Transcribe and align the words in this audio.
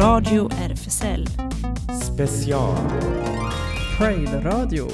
Radio 0.00 0.48
RFSL. 0.68 1.26
Special. 2.02 2.74
Pride 3.98 4.44
Radio 4.44 4.88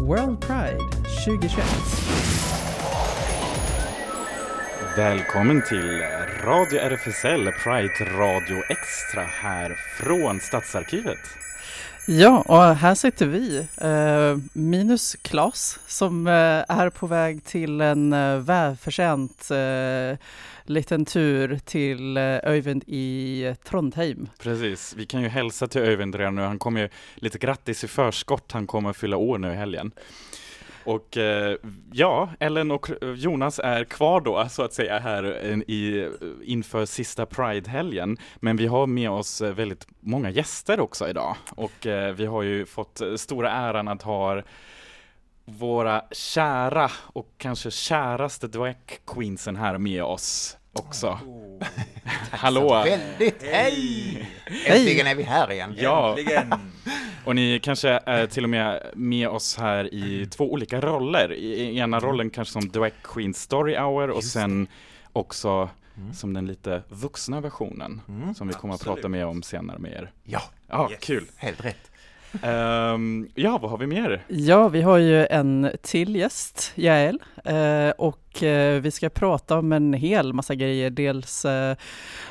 World 0.00 0.40
Pride 0.40 0.78
2021. 1.24 1.64
Välkommen 4.96 5.62
till 5.68 6.02
Radio 6.44 6.80
RFSL 6.80 7.52
Pride 7.64 8.18
Radio 8.18 8.62
Extra 8.68 9.22
här 9.22 9.76
från 9.98 10.40
Stadsarkivet. 10.40 11.18
Ja, 12.06 12.40
och 12.46 12.76
här 12.76 12.94
sitter 12.94 13.26
vi, 13.26 13.66
eh, 13.76 14.38
minus 14.52 15.16
Klas, 15.22 15.78
som 15.86 16.26
eh, 16.26 16.32
är 16.68 16.90
på 16.90 17.06
väg 17.06 17.44
till 17.44 17.80
en 17.80 18.12
eh, 18.12 18.36
välförtjänt 18.36 19.50
eh, 19.50 20.18
liten 20.64 21.04
tur 21.04 21.58
till 21.64 22.16
eh, 22.16 22.22
Öyvind 22.22 22.84
i 22.86 23.44
eh, 23.44 23.54
Trondheim. 23.54 24.28
Precis, 24.38 24.94
vi 24.96 25.06
kan 25.06 25.22
ju 25.22 25.28
hälsa 25.28 25.66
till 25.66 25.80
Öyvind 25.80 26.14
redan 26.14 26.34
nu. 26.34 26.42
Han 26.42 26.58
kommer 26.58 26.80
ju 26.80 26.88
lite 27.14 27.38
grattis 27.38 27.84
i 27.84 27.88
förskott. 27.88 28.52
Han 28.52 28.66
kommer 28.66 28.92
fylla 28.92 29.16
år 29.16 29.38
nu 29.38 29.52
i 29.52 29.54
helgen. 29.54 29.92
Och 30.84 31.16
eh, 31.16 31.56
ja, 31.92 32.28
Ellen 32.38 32.70
och 32.70 32.90
Jonas 33.16 33.58
är 33.58 33.84
kvar 33.84 34.20
då 34.20 34.48
så 34.50 34.62
att 34.62 34.72
säga 34.72 34.98
här 34.98 35.24
i, 35.70 36.10
inför 36.44 36.84
sista 36.84 37.26
Pride-helgen. 37.26 38.16
Men 38.36 38.56
vi 38.56 38.66
har 38.66 38.86
med 38.86 39.10
oss 39.10 39.40
väldigt 39.40 39.86
många 40.00 40.30
gäster 40.30 40.80
också 40.80 41.08
idag 41.08 41.36
och 41.50 41.86
vi 42.14 42.26
har 42.26 42.42
ju 42.42 42.66
fått 42.66 43.00
stora 43.16 43.50
äran 43.50 43.88
att 43.88 44.02
ha 44.02 44.42
våra 45.44 46.04
kära 46.10 46.90
och 47.12 47.28
kanske 47.38 47.70
käraste 47.70 48.48
drag 48.48 48.76
queensen 49.06 49.56
här 49.56 49.78
med 49.78 50.04
oss 50.04 50.56
också. 50.72 51.06
Oh, 51.08 51.62
Hallå! 52.30 52.82
Väldigt! 52.84 53.42
Hej! 53.42 54.28
Äntligen 54.66 55.06
är 55.06 55.14
vi 55.14 55.22
här 55.22 55.52
igen. 55.52 55.74
Ja. 55.78 56.08
Äntligen! 56.18 56.54
Och 57.24 57.34
ni 57.34 57.60
kanske 57.62 58.00
är 58.06 58.26
till 58.26 58.44
och 58.44 58.50
med 58.50 58.90
med 58.94 59.28
oss 59.28 59.56
här 59.58 59.94
i 59.94 60.26
två 60.26 60.52
olika 60.52 60.80
roller. 60.80 61.32
I 61.32 61.78
ena 61.78 62.00
rollen 62.00 62.30
kanske 62.30 62.52
som 62.52 62.68
Drag 62.68 62.92
Queen 63.02 63.34
Story 63.34 63.76
Hour 63.76 64.10
och 64.10 64.24
sen 64.24 64.66
också 65.12 65.68
mm. 65.96 66.14
som 66.14 66.34
den 66.34 66.46
lite 66.46 66.82
vuxna 66.88 67.40
versionen 67.40 68.00
mm. 68.08 68.34
som 68.34 68.48
vi 68.48 68.54
kommer 68.54 68.74
Absolut. 68.74 68.90
att 68.90 68.96
prata 68.96 69.08
mer 69.08 69.26
om 69.26 69.42
senare 69.42 69.78
med 69.78 69.92
er. 69.92 70.12
Ja, 70.24 70.42
ja 70.66 70.90
yes. 70.90 71.00
kul! 71.00 71.24
Helt 71.36 71.64
rätt. 71.64 71.91
Um, 72.32 73.28
ja, 73.34 73.58
vad 73.58 73.70
har 73.70 73.78
vi 73.78 73.86
mer? 73.86 74.24
Ja, 74.28 74.68
vi 74.68 74.82
har 74.82 74.98
ju 74.98 75.26
en 75.26 75.70
till 75.82 76.16
gäst, 76.16 76.72
Jael, 76.74 77.22
uh, 77.50 77.90
och 77.90 78.42
uh, 78.42 78.80
vi 78.80 78.90
ska 78.90 79.08
prata 79.08 79.58
om 79.58 79.72
en 79.72 79.92
hel 79.92 80.32
massa 80.32 80.54
grejer. 80.54 80.90
Dels 80.90 81.44
uh, 81.44 81.74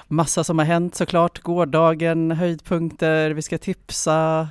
massa 0.07 0.43
som 0.43 0.59
har 0.59 0.65
hänt 0.65 0.95
såklart, 0.95 1.39
gårdagen, 1.39 2.31
höjdpunkter, 2.31 3.31
vi 3.31 3.41
ska 3.41 3.57
tipsa, 3.57 4.47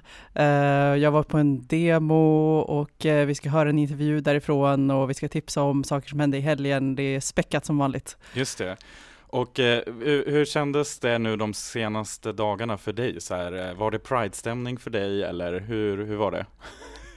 jag 0.99 1.11
var 1.11 1.23
på 1.23 1.39
en 1.39 1.67
demo 1.67 2.59
och 2.59 2.97
vi 3.01 3.35
ska 3.35 3.49
höra 3.49 3.71
en 3.71 3.79
intervju 3.79 4.21
därifrån 4.21 4.91
och 4.91 5.11
vi 5.11 5.15
ska 5.15 5.29
tipsa 5.29 5.63
om 5.63 5.85
saker 5.85 6.09
som 6.09 6.21
hände 6.21 6.37
i 6.37 6.41
helgen. 6.41 6.95
Det 6.95 7.03
är 7.03 7.21
späckat 7.21 7.65
som 7.65 7.79
vanligt. 7.79 8.17
Just 8.35 8.59
det. 8.59 8.77
Och 9.33 9.61
eh, 9.61 9.83
hur 10.27 10.45
kändes 10.45 10.99
det 10.99 11.19
nu 11.19 11.37
de 11.37 11.55
senaste 11.55 12.33
dagarna 12.33 12.79
för 12.79 12.93
dig? 12.93 13.21
Så 13.21 13.35
här, 13.35 13.69
eh, 13.69 13.75
var 13.75 13.91
det 13.91 13.99
Pride-stämning 13.99 14.79
för 14.79 14.91
dig 14.91 15.23
eller 15.23 15.61
hur, 15.61 16.07
hur 16.07 16.17
var 16.17 16.31
det? 16.31 16.47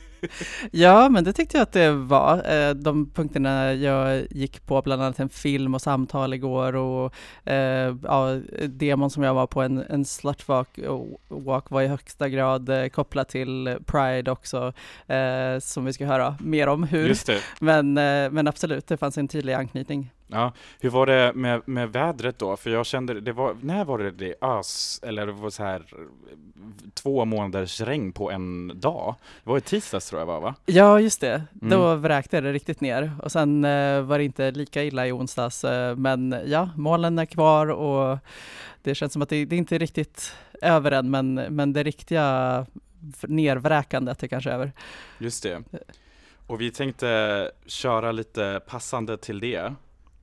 ja, 0.72 1.09
men 1.09 1.23
det 1.23 1.33
tyckte 1.33 1.58
jag 1.58 1.64
att 1.64 1.72
det 1.72 1.92
var. 1.92 2.53
Eh, 2.53 2.73
de 2.73 3.09
punkterna 3.09 3.73
jag 3.73 4.23
gick 4.30 4.66
på, 4.66 4.81
bland 4.81 5.02
annat 5.02 5.20
en 5.20 5.30
film 5.30 5.75
och 5.75 5.81
samtal 5.81 6.33
igår 6.33 6.75
och 6.75 7.14
eh, 7.45 7.95
ja, 8.03 8.39
demon 8.67 9.09
som 9.09 9.23
jag 9.23 9.33
var 9.33 9.48
på, 9.48 9.61
en, 9.61 9.83
en 9.89 10.05
slutwalk 10.05 10.80
walk 11.27 11.70
var 11.70 11.82
i 11.82 11.87
högsta 11.87 12.30
grad 12.30 12.92
kopplat 12.92 13.30
till 13.30 13.77
Pride 13.86 14.32
också, 14.32 14.73
som 15.61 15.86
vi 15.86 15.93
ska 15.93 16.05
höra 16.05 16.36
mer 16.39 16.67
om 16.67 16.83
hur. 16.83 17.17
Men, 17.60 17.93
men 18.33 18.48
absolut, 18.48 18.87
det 18.87 18.98
fanns 18.98 19.17
en 19.17 19.27
tydlig 19.27 19.54
anknytning. 19.54 20.11
Ja, 20.33 20.54
hur 20.80 20.89
var 20.89 21.05
det 21.05 21.33
med, 21.36 21.61
med 21.66 21.92
vädret 21.92 22.39
då? 22.39 22.58
För 22.58 22.70
jag 22.70 22.86
kände, 22.86 23.21
det 23.21 23.32
var, 23.32 23.55
när 23.61 23.86
var 23.86 23.99
det 23.99 24.11
det 24.11 24.36
ös, 24.42 24.99
eller 25.04 25.26
det 25.26 25.32
var 25.32 25.49
så 25.49 25.64
här 25.64 25.86
två 26.94 27.26
månaders 27.26 27.82
regn 27.82 28.11
på 28.11 28.32
en 28.32 28.72
dag? 28.80 29.16
Det 29.43 29.49
var 29.49 29.58
i 29.58 29.61
tisdags 29.61 30.10
tror 30.10 30.22
jag 30.22 30.26
var 30.26 30.42
va? 30.42 30.55
Ja, 30.66 30.99
just 30.99 31.22
det. 31.22 31.43
Mm. 31.61 31.70
Då 31.70 31.95
vräkte 31.95 32.42
det 32.42 32.54
riktigt 32.54 32.82
ner 32.82 33.11
och 33.23 33.32
sen 33.32 33.66
eh, 33.66 34.02
var 34.02 34.17
det 34.17 34.23
inte 34.23 34.52
lika 34.52 34.83
illa 34.83 35.08
i 35.08 35.11
onsdags. 35.11 35.64
Eh, 35.64 35.95
men 35.95 36.36
ja, 36.45 36.70
molnen 36.76 37.20
är 37.20 37.26
kvar 37.26 37.67
och 37.67 38.17
det 38.83 38.95
känns 38.95 39.14
som 39.14 39.22
att 39.22 39.30
det, 39.30 39.45
det 39.45 39.55
är 39.55 39.58
inte 39.58 39.77
riktigt 39.77 40.36
över 40.61 40.92
än, 40.92 41.11
men, 41.11 41.33
men 41.33 41.73
det 41.73 41.83
riktiga 41.83 42.66
nervräkandet 43.22 44.23
är 44.23 44.27
kanske 44.27 44.52
över. 44.52 44.72
Just 45.17 45.43
det. 45.43 45.64
Och 46.48 46.61
vi 46.61 46.72
tänkte 46.72 47.52
köra 47.66 48.11
lite 48.11 48.61
passande 48.67 49.17
till 49.17 49.39
det 49.39 49.73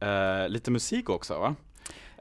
Uh, 0.03 0.49
lite 0.49 0.71
musik 0.71 1.11
också 1.11 1.39
va? 1.39 1.55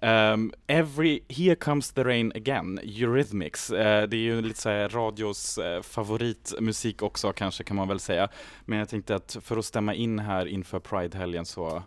Um, 0.01 0.53
every, 0.67 1.23
Here 1.29 1.55
comes 1.55 1.91
the 1.91 2.03
rain 2.03 2.31
again, 2.35 2.79
Eurythmics. 2.83 3.71
Uh, 3.71 3.77
det 3.77 4.15
är 4.15 4.21
ju 4.21 4.41
lite 4.41 4.61
såhär 4.61 4.89
radios 4.89 5.57
uh, 5.57 5.81
favoritmusik 5.81 7.01
också 7.01 7.33
kanske 7.33 7.63
kan 7.63 7.75
man 7.77 7.87
väl 7.87 7.99
säga. 7.99 8.29
Men 8.65 8.79
jag 8.79 8.89
tänkte 8.89 9.15
att 9.15 9.37
för 9.41 9.57
att 9.57 9.65
stämma 9.65 9.93
in 9.93 10.19
här 10.19 10.45
inför 10.45 10.79
Pride-helgen 10.79 11.45
så 11.45 11.83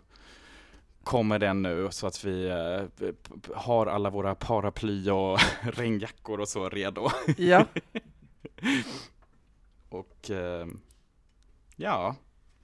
kommer 1.03 1.39
den 1.39 1.61
nu 1.61 1.87
så 1.91 2.07
att 2.07 2.23
vi 2.23 2.51
uh, 2.51 3.11
har 3.55 3.85
alla 3.87 4.09
våra 4.09 4.35
paraply 4.35 5.09
och 5.09 5.39
regnjackor 5.61 6.39
och 6.39 6.49
så 6.49 6.69
redo. 6.69 7.09
Ja. 7.37 7.65
och 9.89 10.29
uh, 10.29 10.67
ja, 11.75 12.15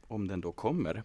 om 0.08 0.28
den 0.28 0.42
då 0.42 0.52
kommer. 0.52 1.04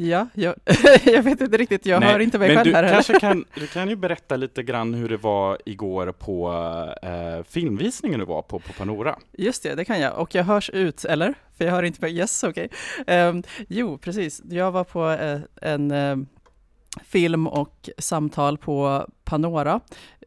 Ja, 0.00 0.26
jag, 0.34 0.54
jag 1.04 1.22
vet 1.22 1.40
inte 1.40 1.56
riktigt, 1.56 1.86
jag 1.86 2.00
Nej, 2.00 2.12
hör 2.12 2.20
inte 2.20 2.38
mig 2.38 2.56
själv 2.56 2.64
du 2.64 2.76
här 2.76 2.92
kanske 2.92 3.20
kan, 3.20 3.44
Du 3.54 3.66
kan 3.66 3.88
ju 3.88 3.96
berätta 3.96 4.36
lite 4.36 4.62
grann 4.62 4.94
hur 4.94 5.08
det 5.08 5.16
var 5.16 5.58
igår 5.64 6.12
på 6.12 6.52
eh, 7.02 7.44
filmvisningen 7.48 8.20
du 8.20 8.26
var 8.26 8.42
på, 8.42 8.58
på 8.58 8.72
Panora. 8.72 9.18
Just 9.32 9.62
det, 9.62 9.74
det 9.74 9.84
kan 9.84 10.00
jag. 10.00 10.18
Och 10.18 10.34
jag 10.34 10.44
hörs 10.44 10.70
ut, 10.70 11.04
eller? 11.04 11.34
För 11.56 11.64
jag 11.64 11.72
hör 11.72 11.82
inte 11.82 12.00
mig. 12.00 12.16
Yes, 12.16 12.44
okej. 12.44 12.68
Okay. 13.00 13.28
Um, 13.28 13.42
jo, 13.68 13.98
precis. 13.98 14.42
Jag 14.50 14.72
var 14.72 14.84
på 14.84 15.10
eh, 15.10 15.40
en 15.70 15.90
eh, 15.90 16.16
film 17.04 17.46
och 17.46 17.90
samtal 17.98 18.58
på 18.58 19.06
Panora 19.24 19.80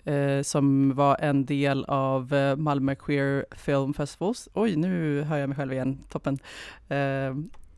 eh, 0.05 0.41
som 0.41 0.95
var 0.95 1.17
en 1.19 1.45
del 1.45 1.85
av 1.85 2.33
eh, 2.33 2.55
Malmö 2.55 2.95
Queer 2.95 3.45
Film 3.51 3.93
Festivals. 3.93 4.49
Oj, 4.53 4.75
nu 4.75 5.21
hör 5.21 5.37
jag 5.37 5.49
mig 5.49 5.55
själv 5.55 5.73
igen. 5.73 6.03
Toppen. 6.09 6.39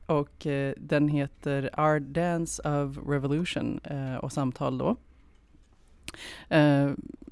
Och 0.06 0.47
eh, 0.47 0.74
den 0.78 1.08
heter 1.08 1.69
Our 1.80 2.00
Dance 2.00 2.62
of 2.62 2.97
Revolution 3.08 3.80
eh, 3.84 4.16
och 4.16 4.31
samtal 4.31 4.78
då. 4.78 4.96
Eh, 6.50 6.91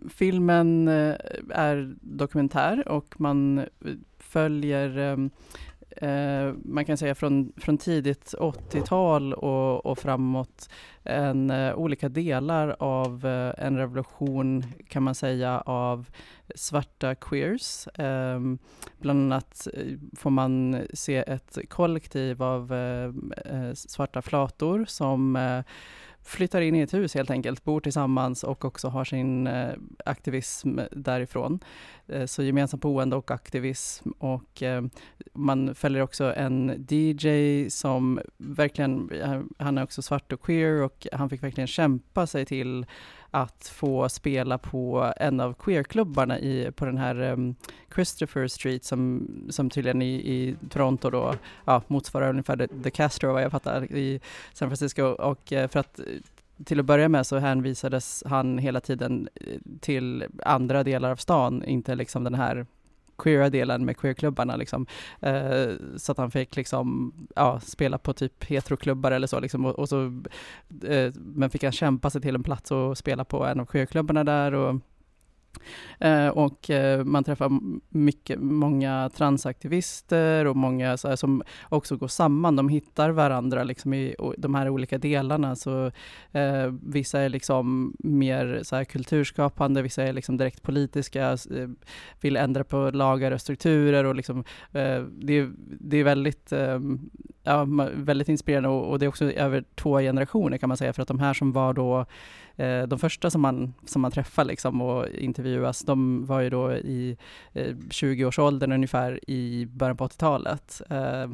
filmen 0.10 0.88
eh, 0.88 1.16
är 1.50 1.96
dokumentär 2.02 2.88
och 2.88 3.22
man 3.22 3.58
eh, 3.58 3.66
följer 4.20 4.98
eh, 4.98 6.10
eh, 6.10 6.54
man 6.64 6.86
kan 6.86 6.98
säga 6.98 7.16
från, 7.16 7.54
från 7.58 7.78
tidigt 7.78 8.34
80-tal 8.40 9.34
och, 9.34 9.86
och 9.86 9.98
framåt 9.98 10.70
en, 11.04 11.50
eh, 11.50 11.76
olika 11.76 12.10
delar 12.10 12.76
av 12.80 13.26
en 13.58 13.78
revolution 13.78 14.64
kan 14.88 15.04
man 15.04 15.16
säga 15.16 15.62
av 15.62 16.10
svarta 16.56 17.16
queers. 17.16 17.88
Um, 17.98 18.60
bland 18.98 19.34
annat 19.34 19.68
eh, 19.74 19.98
får 20.18 20.30
man 20.30 20.82
se 20.94 21.16
ett 21.18 21.58
kollektiv 21.70 22.44
av 22.44 22.74
uh, 22.74 23.74
svarta 23.74 24.22
flator 24.22 24.86
som 24.88 25.38
flyttar 26.24 26.62
in 26.62 26.76
i 26.76 26.80
ett 26.80 26.94
hus 26.94 27.16
helt 27.16 27.30
enkelt, 27.30 27.64
bor 27.64 27.80
tillsammans 27.80 28.44
och 28.44 28.66
också 28.66 28.88
har 28.88 29.06
sin 29.06 29.48
eh, 29.48 29.74
aktivism 30.06 30.80
därifrån. 30.92 31.60
Eh, 32.12 32.26
så 32.26 32.44
gemensamt 32.44 32.82
boende 32.82 33.16
och 33.16 33.32
aktivism. 33.32 34.10
Och 34.20 34.64
eh, 34.64 34.84
man 35.34 35.76
följer 35.76 36.02
också 36.02 36.34
en 36.36 36.86
DJ 36.90 37.70
som 37.70 38.20
verkligen, 38.38 39.12
eh, 39.12 39.42
han 39.58 39.78
är 39.78 39.84
också 39.84 40.02
svart 40.02 40.32
och 40.32 40.42
queer 40.42 40.82
och 40.82 41.08
han 41.12 41.30
fick 41.30 41.44
verkligen 41.44 41.68
kämpa 41.68 42.28
sig 42.28 42.46
till 42.46 42.86
att 43.32 43.72
få 43.76 44.10
spela 44.10 44.58
på 44.58 45.14
en 45.18 45.40
av 45.40 45.54
queerklubbarna 45.54 46.40
i, 46.40 46.72
på 46.72 46.86
den 46.86 46.98
här 46.98 47.22
um, 47.22 47.56
Christopher 47.96 48.48
Street 48.48 48.84
som, 48.84 49.28
som 49.50 49.70
tydligen 49.70 50.02
i, 50.02 50.14
i 50.14 50.56
Toronto 50.70 51.10
då 51.10 51.36
ja, 51.66 51.82
motsvarar 51.88 52.30
ungefär 52.30 52.58
The, 52.58 52.68
The 52.68 52.92
Castro 52.92 53.34
vad 53.34 53.44
jag 53.44 53.52
fattar 53.52 53.92
i 53.92 54.20
San 54.54 54.70
Francisco. 54.70 55.04
Och 55.04 55.42
för 55.48 55.78
att 55.78 56.00
till 56.66 56.80
att 56.80 56.86
börja 56.86 57.10
med 57.10 57.28
så 57.28 57.38
hänvisades 57.38 58.24
han 58.26 58.58
hela 58.58 58.80
tiden 58.80 59.30
eh, 59.36 59.58
till 59.80 60.26
andra 60.46 60.84
delar 60.84 61.12
av 61.12 61.16
stan, 61.16 61.64
inte 61.64 61.96
liksom 61.96 62.24
den 62.24 62.34
här 62.34 62.66
queera 63.18 63.50
delen 63.50 63.86
med 63.86 63.98
queerklubbarna 63.98 64.56
liksom. 64.56 64.86
Eh, 65.20 65.70
så 65.98 66.12
att 66.12 66.18
han 66.18 66.32
fick 66.32 66.56
liksom, 66.56 67.14
ja, 67.36 67.60
spela 67.60 67.98
på 67.98 68.14
typ 68.14 68.44
heteroklubbar 68.44 69.12
eller 69.12 69.28
så 69.28 69.40
liksom. 69.40 69.66
Och, 69.66 69.80
och 69.80 69.90
så, 69.90 70.06
eh, 70.88 71.14
men 71.16 71.50
fick 71.50 71.64
han 71.64 71.72
kämpa 71.72 72.10
sig 72.10 72.22
till 72.22 72.36
en 72.36 72.44
plats 72.44 72.72
och 72.72 72.98
spela 72.98 73.26
på 73.26 73.46
en 73.46 73.60
av 73.60 73.66
queerklubbarna 73.66 74.24
där 74.24 74.54
och 74.54 74.82
Eh, 76.00 76.28
och 76.28 76.70
eh, 76.70 77.04
man 77.04 77.24
träffar 77.24 77.52
mycket, 77.90 78.40
många 78.40 79.10
transaktivister 79.10 80.46
och 80.46 80.56
många 80.56 80.98
så 80.98 81.08
här, 81.08 81.16
som 81.16 81.44
också 81.70 81.98
går 81.98 82.08
samman. 82.08 82.56
De 82.56 82.70
hittar 82.70 83.10
varandra 83.10 83.64
liksom 83.64 83.94
i 83.94 84.16
de 84.38 84.56
här 84.56 84.70
olika 84.70 84.98
delarna. 84.98 85.56
Så, 85.56 85.92
eh, 86.32 86.74
vissa 86.84 87.20
är 87.20 87.30
liksom 87.30 87.96
mer 88.00 88.60
så 88.64 88.76
här, 88.76 88.84
kulturskapande, 88.84 89.82
vissa 89.82 90.04
är 90.04 90.14
liksom 90.14 90.38
direkt 90.38 90.64
politiska, 90.64 91.32
eh, 91.32 91.70
vill 92.22 92.38
ändra 92.38 92.64
på 92.64 92.90
lagar 92.94 93.32
och 93.32 93.42
strukturer. 93.42 94.04
Och 94.04 94.16
liksom, 94.16 94.44
eh, 94.72 95.02
det, 95.02 95.50
det 95.80 95.98
är 95.98 96.04
väldigt, 96.04 96.52
ehm, 96.52 97.00
ja, 97.44 97.68
väldigt 97.94 98.30
inspirerande 98.30 98.70
och, 98.70 98.90
och 98.90 99.00
det 99.00 99.06
är 99.06 99.10
också 99.10 99.32
över 99.32 99.64
två 99.76 100.00
generationer 100.00 100.58
kan 100.58 100.68
man 100.70 100.78
säga. 100.78 100.94
För 100.94 101.02
att 101.02 101.08
de 101.08 101.20
här 101.20 101.34
som 101.34 101.52
var 101.52 101.74
då 101.74 102.06
Eh, 102.62 102.88
de 102.88 103.00
första 103.00 103.30
som 103.30 103.42
man, 103.42 103.74
som 103.86 104.02
man 104.02 104.12
träffar 104.12 104.46
liksom 104.46 104.82
och 104.82 105.08
intervjuas, 105.08 105.82
de 105.82 106.26
var 106.26 106.42
ju 106.42 106.50
då 106.50 106.74
i 106.74 107.18
eh, 107.54 107.76
20-årsåldern 107.76 108.72
ungefär 108.72 109.30
i 109.30 109.66
början 109.66 109.98
på 109.98 110.08
80-talet. 110.08 110.82
Eh, 110.90 111.30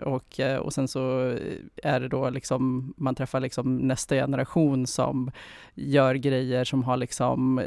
och, 0.00 0.40
och 0.60 0.72
sen 0.72 0.88
så 0.88 1.34
är 1.82 2.00
det 2.00 2.08
då 2.08 2.30
liksom, 2.30 2.94
man 2.96 3.14
träffar 3.14 3.40
liksom 3.40 3.76
nästa 3.76 4.14
generation 4.14 4.86
som 4.86 5.30
gör 5.74 6.14
grejer 6.14 6.64
som 6.64 6.84
har 6.84 6.96
liksom, 6.96 7.58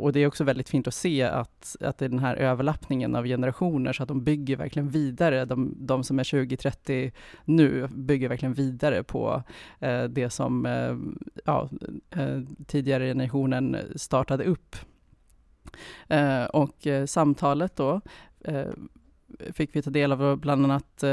och 0.00 0.12
det 0.12 0.20
är 0.20 0.26
också 0.26 0.44
väldigt 0.44 0.68
fint 0.68 0.86
att 0.86 0.94
se 0.94 1.22
att, 1.22 1.76
att 1.80 1.98
det 1.98 2.04
är 2.04 2.08
den 2.08 2.18
här 2.18 2.36
överlappningen 2.36 3.16
av 3.16 3.24
generationer 3.24 3.92
så 3.92 4.02
att 4.02 4.08
de 4.08 4.24
bygger 4.24 4.56
verkligen 4.56 4.88
vidare. 4.88 5.44
De, 5.44 5.74
de 5.78 6.04
som 6.04 6.18
är 6.18 6.24
20-30 6.24 7.12
nu 7.44 7.88
bygger 7.88 8.28
verkligen 8.28 8.54
vidare 8.54 9.02
på 9.02 9.42
det 10.08 10.30
som 10.30 10.66
ja, 11.44 11.65
eh, 12.10 12.40
tidigare 12.66 13.06
generationen 13.06 13.76
startade 13.96 14.44
upp. 14.44 14.76
Eh, 16.08 16.44
och 16.44 16.86
eh, 16.86 17.06
samtalet 17.06 17.76
då 17.76 18.00
fick 19.52 19.76
vi 19.76 19.82
ta 19.82 19.90
del 19.90 20.12
av 20.12 20.36
bland 20.36 20.64
annat 20.64 21.04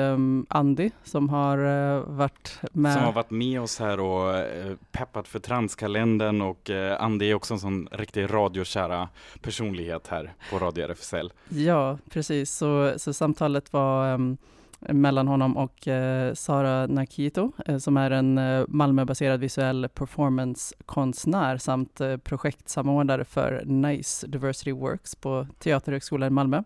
Andy 0.48 0.90
som 1.04 1.30
har 1.30 1.58
varit 2.00 2.60
med. 2.72 2.94
Som 2.94 3.04
har 3.04 3.12
varit 3.12 3.32
med 3.32 3.62
oss 3.62 3.80
här 3.80 4.00
och 4.00 4.46
peppat 4.92 5.28
för 5.28 5.40
Transkalendern 5.40 6.42
och 6.42 6.70
Andy 7.00 7.30
är 7.30 7.34
också 7.34 7.54
en 7.54 7.60
sån 7.60 7.88
riktig 7.92 8.34
radiokära 8.34 9.10
personlighet 9.42 10.08
här 10.08 10.34
på 10.52 10.60
Radio 10.60 10.86
RFSL. 10.86 11.32
Ja, 11.50 11.98
precis. 12.10 12.52
Så, 12.52 12.94
så 12.98 13.14
samtalet 13.14 13.74
var 13.74 14.14
um, 14.14 14.38
mellan 14.90 15.28
honom 15.28 15.58
och 15.58 15.88
eh, 15.88 16.34
Sara 16.34 16.88
Nakito 16.88 17.52
eh, 17.66 17.78
som 17.78 17.98
är 17.98 18.12
en 18.12 18.38
eh, 18.38 18.64
Malmöbaserad 18.68 19.40
visuell 19.40 19.88
performancekonstnär 19.94 21.58
samt 21.58 22.02
eh, 22.02 22.18
projektsamordnare 22.18 23.26
för 23.26 23.64
NICE 23.66 24.28
Diversity 24.28 24.72
Works 24.72 25.16
på 25.16 25.48
Teaterhögskolan 25.60 26.28
i 26.28 26.30
Malmö. 26.30 26.64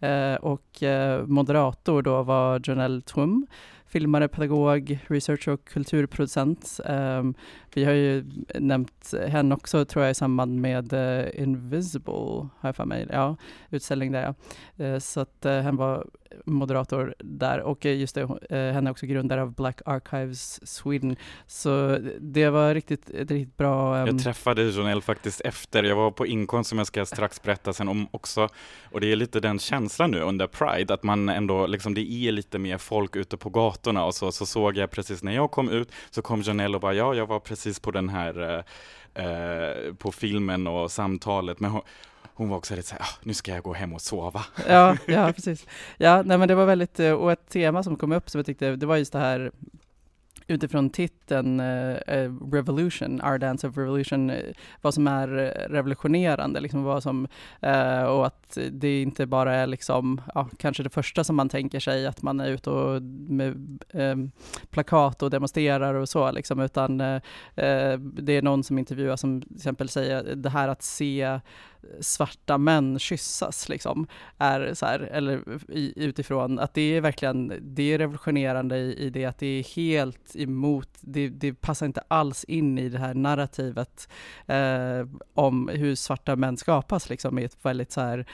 Eh, 0.00 0.34
och 0.34 0.82
eh, 0.82 1.26
moderator 1.26 2.02
då 2.02 2.22
var 2.22 2.60
Jonel 2.64 3.02
Trum 3.02 3.46
filmare, 3.88 4.28
pedagog, 4.28 4.98
researcher 5.06 5.52
och 5.52 5.64
kulturproducent. 5.64 6.80
Um, 6.84 7.34
vi 7.74 7.84
har 7.84 7.92
ju 7.92 8.24
nämnt 8.54 9.14
henne 9.28 9.54
också 9.54 9.84
tror 9.84 10.04
jag 10.04 10.10
i 10.10 10.14
samband 10.14 10.60
med 10.60 10.92
uh, 10.92 11.42
Invisible, 11.42 12.48
har 12.58 12.68
jag 12.68 12.76
för 12.76 12.84
mig. 12.84 13.06
Ja, 13.10 13.36
utställning 13.70 14.12
där 14.12 14.34
ja. 14.76 14.84
Uh, 14.84 14.98
så 14.98 15.20
att 15.20 15.46
uh, 15.46 15.52
hen 15.52 15.76
var 15.76 16.06
moderator 16.44 17.14
där 17.18 17.60
och 17.60 17.84
just 17.84 18.14
det, 18.14 18.28
henne 18.50 18.90
är 18.90 18.90
också 18.90 19.06
grundare 19.06 19.42
av 19.42 19.54
Black 19.54 19.80
Archives 19.84 20.68
Sweden. 20.68 21.16
Så 21.46 21.98
det 22.20 22.50
var 22.50 22.74
riktigt, 22.74 23.10
riktigt 23.10 23.56
bra. 23.56 24.02
Um... 24.02 24.06
Jag 24.06 24.22
träffade 24.22 24.62
Jonelle 24.62 25.00
faktiskt 25.00 25.40
efter, 25.40 25.82
jag 25.82 25.96
var 25.96 26.10
på 26.10 26.26
inkomst 26.26 26.70
som 26.70 26.78
jag 26.78 26.86
ska 26.86 27.06
strax 27.06 27.42
berätta 27.42 27.72
sen 27.72 27.88
om 27.88 28.08
också. 28.10 28.48
Och 28.92 29.00
det 29.00 29.12
är 29.12 29.16
lite 29.16 29.40
den 29.40 29.58
känslan 29.58 30.10
nu 30.10 30.20
under 30.20 30.46
Pride, 30.46 30.94
att 30.94 31.02
man 31.02 31.28
ändå, 31.28 31.66
liksom 31.66 31.94
det 31.94 32.12
är 32.12 32.32
lite 32.32 32.58
mer 32.58 32.78
folk 32.78 33.16
ute 33.16 33.36
på 33.36 33.50
gatan, 33.50 33.85
gatorna 33.86 34.04
och 34.04 34.14
så, 34.14 34.32
så 34.32 34.46
såg 34.46 34.76
jag 34.76 34.90
precis 34.90 35.22
när 35.22 35.34
jag 35.34 35.50
kom 35.50 35.68
ut 35.68 35.92
så 36.10 36.22
kom 36.22 36.42
Janelle 36.42 36.74
och 36.74 36.80
bara, 36.80 36.94
ja, 36.94 37.14
jag 37.14 37.26
var 37.26 37.40
precis 37.40 37.80
på 37.80 37.90
den 37.90 38.08
här, 38.08 38.64
eh, 39.14 39.24
eh 39.24 39.94
på 39.98 40.12
filmen 40.12 40.66
och 40.66 40.90
samtalet, 40.90 41.60
men 41.60 41.70
hon, 41.70 41.82
hon 42.34 42.48
var 42.48 42.56
också 42.56 42.74
lite 42.74 42.88
såhär, 42.88 43.02
ah, 43.02 43.18
nu 43.22 43.34
ska 43.34 43.52
jag 43.52 43.62
gå 43.62 43.72
hem 43.72 43.92
och 43.92 44.00
sova. 44.00 44.44
Ja, 44.68 44.96
ja 45.06 45.32
precis. 45.32 45.66
Ja, 45.98 46.22
nej 46.22 46.38
men 46.38 46.48
det 46.48 46.54
var 46.54 46.66
väldigt, 46.66 47.00
eh, 47.00 47.12
och 47.12 47.32
ett 47.32 47.48
tema 47.48 47.82
som 47.82 47.96
kom 47.96 48.12
upp 48.12 48.30
som 48.30 48.38
jag 48.38 48.46
tyckte, 48.46 48.76
det 48.76 48.86
var 48.86 48.96
just 48.96 49.12
det 49.12 49.18
här 49.18 49.50
utifrån 50.48 50.90
titeln 50.90 51.60
uh, 51.60 51.96
Revolution, 52.52 53.20
Our 53.20 53.38
Dance 53.38 53.68
of 53.68 53.76
Revolution, 53.76 54.30
uh, 54.30 54.36
vad 54.82 54.94
som 54.94 55.06
är 55.06 55.28
revolutionerande, 55.68 56.60
liksom 56.60 56.82
vad 56.82 57.02
som, 57.02 57.28
uh, 57.66 58.02
och 58.02 58.26
att 58.26 58.58
det 58.70 59.02
inte 59.02 59.26
bara 59.26 59.54
är 59.54 59.66
liksom, 59.66 60.20
ja, 60.34 60.48
kanske 60.58 60.82
det 60.82 60.90
första 60.90 61.24
som 61.24 61.36
man 61.36 61.48
tänker 61.48 61.80
sig, 61.80 62.06
att 62.06 62.22
man 62.22 62.40
är 62.40 62.48
ute 62.48 62.70
och 62.70 63.02
med 63.02 63.78
um, 63.92 64.30
plakat 64.70 65.22
och 65.22 65.30
demonstrerar 65.30 65.94
och 65.94 66.08
så, 66.08 66.30
liksom, 66.30 66.60
utan 66.60 66.98
det 66.98 68.32
är 68.32 68.42
någon 68.42 68.64
som 68.64 68.78
intervjuar 68.78 69.16
som 69.16 69.42
till 69.42 69.56
exempel 69.56 69.88
säger 69.88 70.34
det 70.36 70.50
här 70.50 70.68
att 70.68 70.82
se 70.82 71.40
svarta 72.00 72.58
män 72.58 72.98
kyssas 72.98 73.68
liksom, 73.68 74.06
är 74.38 74.74
så 74.74 74.86
här, 74.86 75.00
eller 75.00 75.42
i, 75.68 75.92
utifrån 75.96 76.58
att 76.58 76.74
det 76.74 76.96
är 76.96 77.00
verkligen, 77.00 77.52
det 77.60 77.92
är 77.92 77.98
revolutionerande 77.98 78.76
i, 78.76 78.94
i 79.06 79.10
det 79.10 79.24
att 79.24 79.38
det 79.38 79.46
är 79.46 79.76
helt 79.76 80.36
emot, 80.36 80.88
det, 81.00 81.28
det 81.28 81.54
passar 81.54 81.86
inte 81.86 82.02
alls 82.08 82.44
in 82.44 82.78
i 82.78 82.88
det 82.88 82.98
här 82.98 83.14
narrativet 83.14 84.08
eh, 84.46 85.06
om 85.34 85.68
hur 85.68 85.94
svarta 85.94 86.36
män 86.36 86.56
skapas 86.56 87.10
liksom 87.10 87.38
i 87.38 87.44
ett 87.44 87.56
väldigt 87.62 87.92
så 87.92 88.00
här 88.00 88.26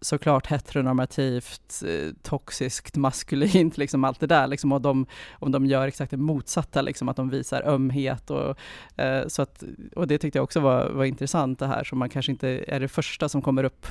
såklart 0.00 0.46
heteronormativt, 0.46 1.82
eh, 1.86 2.12
toxiskt, 2.22 2.96
maskulint, 2.96 3.78
liksom 3.78 4.04
allt 4.04 4.20
det 4.20 4.26
där. 4.26 4.46
Liksom, 4.46 4.72
och 4.72 4.80
de, 4.80 5.06
om 5.32 5.52
de 5.52 5.66
gör 5.66 5.86
exakt 5.86 6.10
det 6.10 6.16
motsatta, 6.16 6.82
liksom, 6.82 7.08
att 7.08 7.16
de 7.16 7.30
visar 7.30 7.62
ömhet. 7.62 8.30
Och, 8.30 8.58
eh, 8.96 9.26
så 9.26 9.42
att, 9.42 9.64
och 9.96 10.06
det 10.06 10.18
tyckte 10.18 10.38
jag 10.38 10.44
också 10.44 10.60
var, 10.60 10.90
var 10.90 11.04
intressant 11.04 11.58
det 11.58 11.66
här, 11.66 11.84
som 11.84 11.98
man 11.98 12.08
kanske 12.08 12.32
inte 12.32 12.64
är 12.68 12.80
det 12.80 12.88
första 12.88 13.28
som 13.28 13.42
kommer 13.42 13.64
upp 13.64 13.86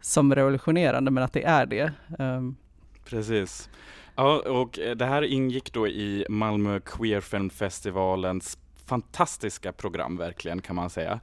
som 0.00 0.34
revolutionerande, 0.34 1.10
men 1.10 1.24
att 1.24 1.32
det 1.32 1.44
är 1.44 1.66
det. 1.66 1.92
Um. 2.18 2.56
Precis. 3.04 3.70
Ja, 4.16 4.42
och 4.46 4.78
eh, 4.78 4.96
det 4.96 5.04
här 5.06 5.22
ingick 5.22 5.72
då 5.72 5.88
i 5.88 6.26
Malmö 6.28 6.80
Queer 6.80 7.20
Film 7.20 7.50
Festivalens 7.50 8.58
fantastiska 8.86 9.72
program 9.72 10.16
verkligen 10.16 10.62
kan 10.62 10.76
man 10.76 10.90
säga. 10.90 11.20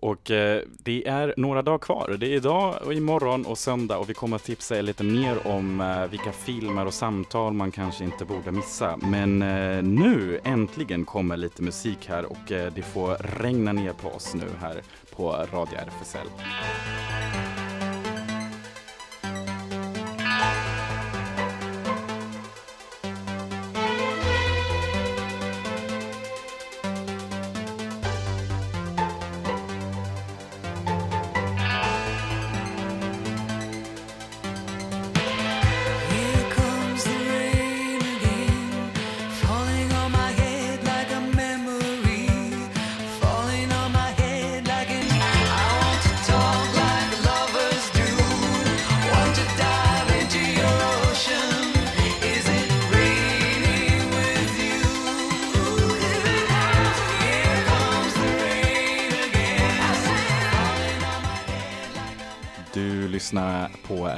Och 0.00 0.30
eh, 0.30 0.62
det 0.78 1.08
är 1.08 1.34
några 1.36 1.62
dagar 1.62 1.78
kvar. 1.78 2.16
Det 2.20 2.26
är 2.26 2.36
idag 2.36 2.74
och 2.84 2.94
imorgon 2.94 3.46
och 3.46 3.58
söndag 3.58 3.98
och 3.98 4.10
vi 4.10 4.14
kommer 4.14 4.36
att 4.36 4.44
tipsa 4.44 4.78
er 4.78 4.82
lite 4.82 5.04
mer 5.04 5.46
om 5.46 5.80
eh, 5.80 6.06
vilka 6.06 6.32
filmer 6.32 6.86
och 6.86 6.94
samtal 6.94 7.52
man 7.52 7.70
kanske 7.70 8.04
inte 8.04 8.24
borde 8.24 8.52
missa. 8.52 8.96
Men 8.96 9.42
eh, 9.42 9.82
nu 9.82 10.40
äntligen 10.44 11.04
kommer 11.04 11.36
lite 11.36 11.62
musik 11.62 12.08
här 12.08 12.24
och 12.24 12.52
eh, 12.52 12.72
det 12.74 12.82
får 12.82 13.16
regna 13.20 13.72
ner 13.72 13.92
på 13.92 14.08
oss 14.08 14.34
nu 14.34 14.46
här 14.60 14.82
på 15.16 15.32
Radio 15.32 15.78
RFSL. 15.78 16.28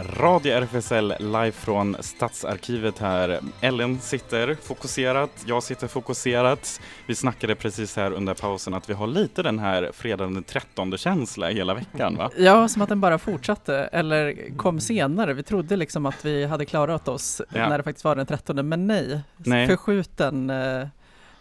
Radio 0.02 0.52
RFSL 0.52 1.14
live 1.18 1.52
från 1.52 1.96
Stadsarkivet 2.00 2.98
här. 2.98 3.40
Ellen 3.60 3.98
sitter 3.98 4.56
fokuserat, 4.62 5.30
jag 5.46 5.62
sitter 5.62 5.86
fokuserat. 5.86 6.80
Vi 7.06 7.14
snackade 7.14 7.54
precis 7.54 7.96
här 7.96 8.12
under 8.12 8.34
pausen 8.34 8.74
att 8.74 8.90
vi 8.90 8.94
har 8.94 9.06
lite 9.06 9.42
den 9.42 9.58
här 9.58 9.90
fredagen 9.94 10.34
den 10.34 10.42
13 10.42 10.98
känsla 10.98 11.48
hela 11.48 11.74
veckan 11.74 12.16
va? 12.16 12.30
Ja, 12.36 12.68
som 12.68 12.82
att 12.82 12.88
den 12.88 13.00
bara 13.00 13.18
fortsatte 13.18 13.76
eller 13.76 14.56
kom 14.56 14.80
senare. 14.80 15.34
Vi 15.34 15.42
trodde 15.42 15.76
liksom 15.76 16.06
att 16.06 16.24
vi 16.24 16.44
hade 16.44 16.64
klarat 16.64 17.08
oss 17.08 17.42
ja. 17.54 17.68
när 17.68 17.78
det 17.78 17.84
faktiskt 17.84 18.04
var 18.04 18.16
den 18.16 18.26
13 18.26 18.68
men 18.68 18.86
nej, 18.86 19.20
nej. 19.36 19.66
förskjuten 19.66 20.50
eh, 20.50 20.86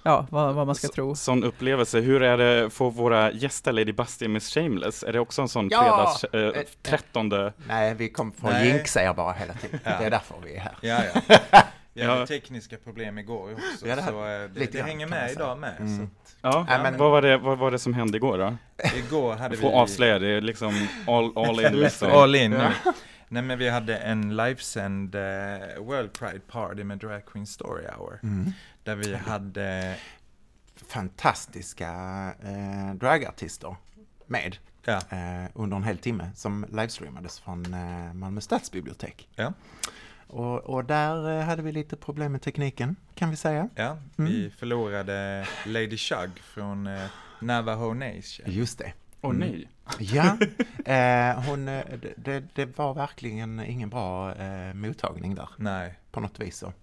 ja, 0.03 0.27
vad, 0.29 0.53
vad 0.55 0.65
man 0.65 0.75
ska 0.75 0.87
tro. 0.87 1.15
Sån 1.15 1.43
upplevelse, 1.43 1.99
hur 1.99 2.23
är 2.23 2.37
det 2.37 2.69
för 2.69 2.89
våra 2.89 3.31
gäster 3.31 3.71
Lady 3.71 3.91
Busty 3.93 4.27
Miss 4.27 4.53
Shameless? 4.53 5.03
Är 5.03 5.13
det 5.13 5.19
också 5.19 5.41
en 5.41 5.47
sån 5.49 5.69
Ja! 5.71 5.81
fredags, 5.81 6.23
eh, 6.55 6.61
Eh, 6.61 6.67
13 6.83 7.31
Nej, 7.67 7.95
vi 7.95 8.09
kommer 8.09 8.31
få 8.31 8.47
Nej. 8.49 8.67
jinxa 8.67 9.01
er 9.03 9.13
bara 9.13 9.33
hela 9.33 9.53
tiden. 9.53 9.79
Ja. 9.83 9.91
Det 9.99 10.05
är 10.05 10.09
därför 10.09 10.35
vi 10.43 10.55
är 10.55 10.59
här. 10.59 10.73
Ja, 10.81 11.01
ja. 11.27 11.37
Vi 11.93 12.01
Ja. 12.01 12.09
hade 12.13 12.27
tekniska 12.27 12.77
problem 12.77 13.17
igår 13.17 13.53
också, 13.53 13.87
Ja, 13.87 13.95
det 13.95 14.01
här- 14.01 14.11
så 14.11 14.53
det, 14.53 14.59
lite 14.59 14.77
det 14.77 14.83
hänger 14.83 15.07
med 15.07 15.31
idag 15.31 15.57
med. 15.59 15.75
Mm. 15.79 16.09
Ja, 16.41 16.65
Nej, 16.69 16.79
men- 16.83 16.97
vad, 16.97 17.11
var 17.11 17.21
det, 17.21 17.37
vad 17.37 17.57
var 17.57 17.71
det 17.71 17.79
som 17.79 17.93
hände 17.93 18.17
igår 18.17 18.37
då? 18.37 18.55
Så 18.89 18.95
igår 18.97 19.35
hade 19.35 19.55
Jag 19.55 19.61
får 19.61 19.69
vi... 19.69 19.75
avslöja, 19.75 20.19
det 20.19 20.27
är 20.27 20.41
liksom 20.41 20.87
all, 21.07 21.37
all 21.37 21.59
in 21.65 21.73
liksom. 21.79 22.11
All 22.11 22.35
in. 22.35 22.51
Ja. 22.51 22.93
Nej 23.27 23.43
men 23.43 23.59
vi 23.59 23.69
hade 23.69 23.97
en 23.97 24.35
livesänd 24.35 25.15
eh, 25.15 25.21
World 25.79 26.13
Pride 26.13 26.39
Party 26.51 26.83
med 26.83 26.97
Drag 26.97 27.25
Queen 27.25 27.47
Story 27.47 27.83
Hour. 27.97 28.19
Mm. 28.23 28.53
Där 28.83 28.95
vi 28.95 29.15
hade, 29.15 29.95
Fantastiska 30.75 31.89
eh, 32.43 32.93
dragartister 32.95 33.75
med 34.27 34.57
ja, 34.85 35.01
eh, 35.09 35.49
under 35.53 35.77
en 35.77 35.83
hel 35.83 35.97
timme 35.97 36.29
som 36.35 36.65
livestreamades 36.71 37.39
från 37.39 37.73
eh, 37.73 38.13
Malmö 38.13 38.41
stadsbibliotek. 38.41 39.29
Ja. 39.35 39.53
Och, 40.27 40.59
och 40.59 40.85
där 40.85 41.39
eh, 41.39 41.45
hade 41.45 41.61
vi 41.61 41.71
lite 41.71 41.95
problem 41.95 42.31
med 42.31 42.41
tekniken, 42.41 42.95
kan 43.15 43.29
vi 43.29 43.35
säga. 43.35 43.69
ja, 43.75 43.97
Mm. 44.17 44.31
vi 44.31 44.49
förlorade 44.49 45.47
Lady 45.65 45.97
Shug 45.97 46.39
från 46.39 46.87
eh, 46.87 47.05
Navajo 47.41 47.93
Nation. 47.93 48.45
Just 48.45 48.77
det. 48.77 48.93
Åh 49.21 49.33
nej. 49.33 49.67
Ja, 49.99 50.37
eh, 50.85 51.41
hon, 51.43 51.67
eh, 51.67 51.85
det- 52.01 52.13
det, 52.17 52.43
det 52.55 52.77
var 52.77 52.93
verkligen 52.93 53.59
ingen 53.59 53.89
bra 53.89 54.35
eh, 54.35 54.73
mottagning 54.73 55.35
där 55.35 55.49
Nej, 55.57 55.93
på 56.11 56.19
något 56.19 56.39
vis. 56.39 56.57
Så 56.57 56.73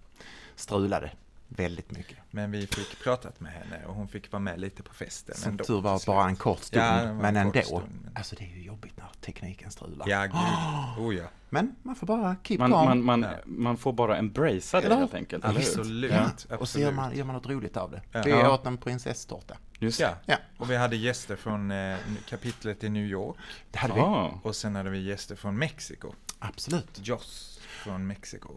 strulade 0.55 1.11
väldigt 1.49 1.91
mycket. 1.91 2.17
men 2.31 2.51
vi 2.51 2.67
fick 2.67 3.03
pratat 3.03 3.39
med 3.39 3.51
henne 3.51 3.85
och 3.85 3.95
hon 3.95 4.07
fick 4.07 4.31
vara 4.31 4.39
med 4.39 4.59
lite 4.59 4.83
på 4.83 4.93
festen 4.93 5.35
Som 5.35 5.51
ändå. 5.51 5.63
tur 5.63 5.81
var 5.81 6.01
bara 6.05 6.25
en 6.25 6.35
kort 6.35 6.59
stund, 6.63 6.83
Ja, 6.85 7.13
men 7.13 7.35
en 7.37 7.45
kort 7.51 7.55
ändå. 7.55 7.67
stund, 7.67 7.99
men- 8.03 8.11
Alltså 8.17 8.35
det 8.35 8.43
är 8.43 8.55
ju 8.55 8.63
jobbigt 8.63 8.97
när 8.97 9.05
tekniken 9.21 9.71
strular. 9.71 10.07
Ja, 10.09 10.25
gud. 10.25 11.05
Oh 11.05 11.15
ja. 11.15 11.25
Men 11.49 11.75
man 11.83 11.95
får 11.95 12.07
bara 12.07 12.35
keep 12.43 12.57
Man, 12.59 12.71
calm. 12.71 12.85
man, 12.85 13.03
man, 13.03 13.21
Ja. 13.21 13.29
man 13.45 13.77
får 13.77 13.93
bara 13.93 14.17
embracea 14.17 14.79
det 14.81 14.85
Eller? 14.87 14.95
helt 14.95 15.13
enkelt? 15.13 15.45
Absolut. 15.45 16.11
Ja. 16.11 16.25
absolut. 16.25 16.61
Och 16.61 16.69
så 16.69 16.79
gör 16.79 16.91
man, 16.91 17.17
gör 17.17 17.25
man 17.25 17.35
något 17.35 17.47
roligt 17.47 17.77
av 17.77 17.91
det. 17.91 18.01
Ja. 18.11 18.21
Vi 18.25 18.31
Ja. 18.31 18.53
åt 18.53 18.65
en 18.65 18.77
prinsesstårta. 18.77 19.57
Just 19.79 19.99
Ja, 19.99 20.09
Ja. 20.25 20.35
och 20.57 20.69
vi 20.71 20.75
hade 20.75 20.95
gäster 20.95 21.35
från 21.35 21.71
eh, 21.71 21.97
kapitlet 22.29 22.83
i 22.83 22.89
New 22.89 23.05
York. 23.05 23.37
Det 23.71 23.77
hade 23.79 23.93
vi. 23.93 23.99
Ah. 23.99 24.39
Och 24.43 24.55
sen 24.55 24.75
hade 24.75 24.89
vi 24.89 24.99
gäster 25.07 25.35
från 25.35 25.57
Mexiko. 25.57 26.13
Absolut. 26.39 26.99
Joss 27.07 27.59
från 27.61 28.07
Mexiko. 28.07 28.53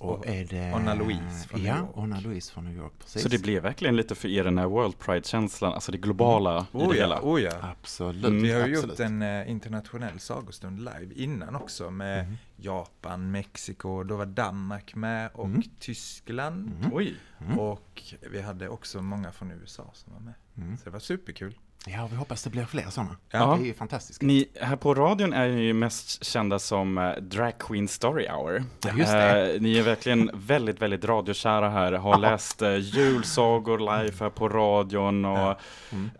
Och 0.00 0.26
är 0.26 0.44
det... 0.44 0.72
Anna 0.74 0.94
Louise 0.94 1.48
från 1.48 1.60
New 1.60 1.68
ja, 1.68 1.78
York. 1.78 1.90
Anna 1.96 2.20
Louise 2.20 2.52
från 2.52 2.64
New 2.64 2.76
York, 2.76 2.92
precis. 2.98 3.22
Så 3.22 3.28
det 3.28 3.38
blev 3.42 3.62
verkligen 3.62 3.96
lite 3.96 4.14
för 4.14 4.28
er 4.28 4.44
den 4.44 4.58
här 4.58 4.66
World 4.66 4.98
Pride-känslan, 4.98 5.72
alltså 5.72 5.92
det 5.92 5.98
globala 5.98 6.58
i 6.72 6.76
Oh 6.76 6.88
det 6.92 6.96
ja, 6.98 7.02
hela. 7.02 7.20
oh 7.22 7.42
ja. 7.42 7.50
Absolut. 7.62 8.24
Mm. 8.24 8.42
Vi 8.42 8.52
har 8.52 8.66
ju 8.66 8.74
absolut. 8.74 8.98
gjort 8.98 9.06
en 9.06 9.22
eh, 9.22 9.50
internationell 9.50 10.20
sagostund 10.20 10.78
live 10.78 11.14
innan 11.14 11.54
också 11.56 11.90
med 11.90 12.24
Mhm. 12.26 12.36
Japan, 12.56 13.30
Mexiko, 13.30 14.02
då 14.02 14.16
var 14.16 14.26
Danmark 14.26 14.94
med 14.94 15.30
och 15.34 15.44
Mm. 15.46 15.62
Tyskland. 15.78 16.72
Mm. 16.78 16.90
Oj! 16.94 17.14
Mm. 17.40 17.58
Och 17.58 18.02
vi 18.30 18.42
hade 18.42 18.68
också 18.68 19.02
många 19.02 19.32
från 19.32 19.50
USA 19.50 19.90
som 19.94 20.12
var 20.12 20.20
med. 20.20 20.34
Mm. 20.56 20.76
Så 20.76 20.84
det 20.84 20.90
var 20.90 20.98
superkul. 21.00 21.58
Ja, 21.86 22.08
vi 22.10 22.16
hoppas 22.16 22.42
det 22.42 22.50
blir 22.50 22.64
fler 22.64 22.90
sådana. 22.90 23.16
Ja. 23.30 23.54
Det 23.58 23.62
är 23.62 23.66
ju 23.66 23.74
fantastiskt. 23.74 24.22
Ni, 24.22 24.48
här 24.60 24.76
på 24.76 24.94
radion 24.94 25.32
är 25.32 25.48
ni 25.48 25.62
ju 25.62 25.72
mest 25.72 26.24
kända 26.24 26.58
som 26.58 26.98
eh, 26.98 27.12
Drag 27.16 27.58
Queen 27.58 27.88
Story 27.88 28.28
Hour. 28.28 28.64
Ja, 28.84 28.90
just 28.96 29.12
det. 29.12 29.54
Eh, 29.54 29.60
ni 29.60 29.78
är 29.78 29.82
verkligen 29.82 30.30
väldigt, 30.34 30.82
väldigt 30.82 31.04
radiokära 31.04 31.70
här, 31.70 31.92
har 31.92 32.18
läst 32.18 32.62
eh, 32.62 32.76
julsagor 32.76 33.78
live 33.78 34.16
här 34.20 34.30
på 34.30 34.48
radion 34.48 35.24
och 35.24 35.38
Ja. 35.38 35.58
Mm. 35.92 36.10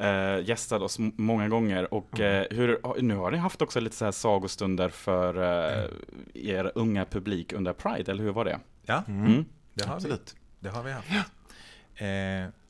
eh, 0.40 0.48
gästat 0.48 0.82
oss 0.82 0.96
många 0.98 1.48
gånger. 1.48 1.94
Och 1.94 2.20
eh, 2.20 2.46
hur, 2.50 3.00
nu 3.02 3.16
har 3.16 3.30
ni 3.30 3.38
haft 3.38 3.62
också 3.62 3.80
lite 3.80 3.96
så 3.96 4.04
här 4.04 4.12
sagostunder 4.12 4.88
för 4.88 5.34
eh, 5.42 5.90
er 6.34 6.72
unga 6.74 7.04
publik 7.04 7.52
under 7.52 7.72
Pride, 7.72 8.12
eller 8.12 8.22
hur 8.24 8.32
var 8.32 8.44
det? 8.44 8.58
Ja, 8.82 9.02
Mm. 9.08 9.26
Mm. 9.26 9.44
det 9.74 9.84
har 9.84 9.90
vi. 9.92 9.96
Absolut. 9.96 10.36
Det 10.60 10.68
har 10.68 10.82
vi 10.82 10.92
haft. 10.92 11.08
Eh, 11.96 12.06